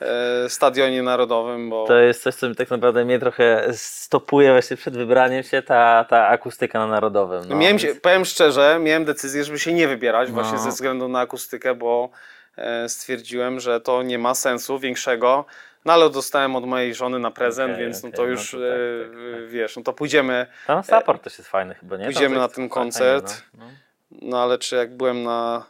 e, 0.00 0.48
Stadionie 0.48 1.02
Narodowym, 1.02 1.70
bo 1.70 1.86
to 1.86 1.98
jest 1.98 2.22
coś, 2.22 2.34
co 2.34 2.48
mi 2.48 2.54
tak 2.54 2.70
naprawdę 2.70 3.04
mnie 3.04 3.18
trochę 3.18 3.66
stopuje 3.72 4.52
właśnie 4.52 4.76
przed 4.76 4.96
wybraniem 4.96 5.42
się, 5.42 5.62
ta, 5.62 6.04
ta 6.08 6.28
akustyka 6.28 6.78
na 6.78 6.86
Narodowym. 6.86 7.42
No, 7.48 7.56
miałem 7.56 7.78
się, 7.78 7.94
powiem 7.94 8.24
szczerze, 8.24 8.78
miałem 8.82 9.04
decyzję, 9.04 9.44
żeby 9.44 9.58
się 9.58 9.72
nie 9.72 9.88
wybierać 9.88 10.28
No. 10.28 10.34
właśnie 10.34 10.58
ze 10.58 10.68
względu 10.68 11.08
na 11.08 11.20
akustykę, 11.20 11.74
bo 11.74 12.10
e, 12.56 12.88
stwierdziłem, 12.88 13.60
że 13.60 13.80
to 13.80 14.02
nie 14.02 14.18
ma 14.18 14.34
sensu 14.34 14.78
większego. 14.78 15.44
No 15.84 15.92
ale 15.92 16.10
dostałem 16.10 16.56
od 16.56 16.66
mojej 16.66 16.94
żony 16.94 17.18
na 17.18 17.30
prezent, 17.30 17.72
Okej, 17.72 17.84
więc 17.84 18.02
no 18.02 18.08
okej, 18.08 18.16
to 18.16 18.22
no 18.22 18.28
już 18.28 18.50
to 18.50 18.56
tak, 18.56 18.66
e, 18.66 19.04
tak, 19.04 19.40
tak. 19.40 19.48
wiesz, 19.48 19.76
no 19.76 19.82
to 19.82 19.92
pójdziemy. 19.92 20.46
Tam 20.66 20.82
support 20.82 21.22
też 21.22 21.38
jest 21.38 21.50
fajny 21.50 21.74
chyba, 21.74 21.96
nie? 21.96 22.04
Pójdziemy 22.04 22.36
na 22.36 22.48
ten 22.48 22.54
fajnie, 22.54 22.70
koncert. 22.70 23.42
No, 23.54 23.64
no. 23.64 23.70
No 24.22 24.42
ale 24.42 24.58
czy 24.58 24.76
jak 24.76 24.96
byłem 24.96 25.22
na 25.22 25.66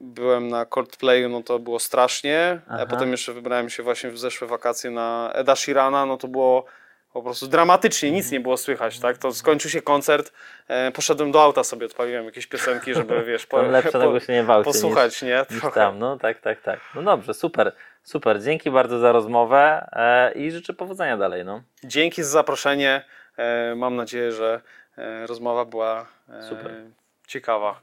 byłem 0.00 0.48
na 0.48 0.66
Coldplayu, 0.66 1.28
no 1.28 1.42
to 1.42 1.58
było 1.58 1.78
strasznie. 1.78 2.60
Aha. 2.68 2.82
A 2.82 2.86
potem 2.86 3.10
jeszcze 3.10 3.32
wybrałem 3.32 3.70
się 3.70 3.82
właśnie 3.82 4.10
w 4.10 4.18
zeszłe 4.18 4.48
wakacje 4.48 4.90
na 4.90 5.30
Eda 5.34 5.56
Sheerana, 5.56 6.06
no 6.06 6.16
to 6.16 6.28
było 6.28 6.64
po 7.12 7.22
prostu 7.22 7.46
dramatycznie, 7.46 8.10
nic 8.10 8.30
nie 8.30 8.40
było 8.40 8.56
słychać, 8.56 9.00
tak? 9.00 9.18
To 9.18 9.32
skończył 9.32 9.70
się 9.70 9.82
koncert, 9.82 10.32
e, 10.68 10.90
poszedłem 10.90 11.32
do 11.32 11.42
auta 11.42 11.64
sobie, 11.64 11.86
odpaliłem 11.86 12.24
jakieś 12.24 12.46
piosenki, 12.46 12.94
żeby 12.94 13.24
wiesz, 13.24 13.46
po, 13.46 13.62
lepsze 13.62 13.92
po, 13.92 13.98
w 14.44 14.50
aucie 14.50 14.64
posłuchać, 14.64 15.22
nie? 15.22 15.38
niż, 15.38 15.50
niż 15.50 15.60
Trochę. 15.60 15.80
tam. 15.80 15.98
No 15.98 16.18
tak, 16.18 16.40
tak, 16.40 16.62
tak. 16.62 16.80
No 16.94 17.02
dobrze, 17.02 17.34
super, 17.34 17.72
super. 18.10 18.42
Dzięki 18.42 18.70
bardzo 18.70 18.98
za 18.98 19.12
rozmowę 19.12 19.88
e, 19.92 20.32
i 20.32 20.50
życzę 20.50 20.72
powodzenia 20.72 21.16
dalej. 21.16 21.44
No. 21.44 21.62
Dzięki 21.84 22.22
za 22.22 22.30
zaproszenie. 22.30 23.04
E, 23.36 23.74
mam 23.74 23.96
nadzieję, 23.96 24.32
że 24.32 24.60
e, 24.98 25.26
rozmowa 25.26 25.64
była 25.64 26.06
Super. 26.48 26.72
ciekawa. 27.26 27.80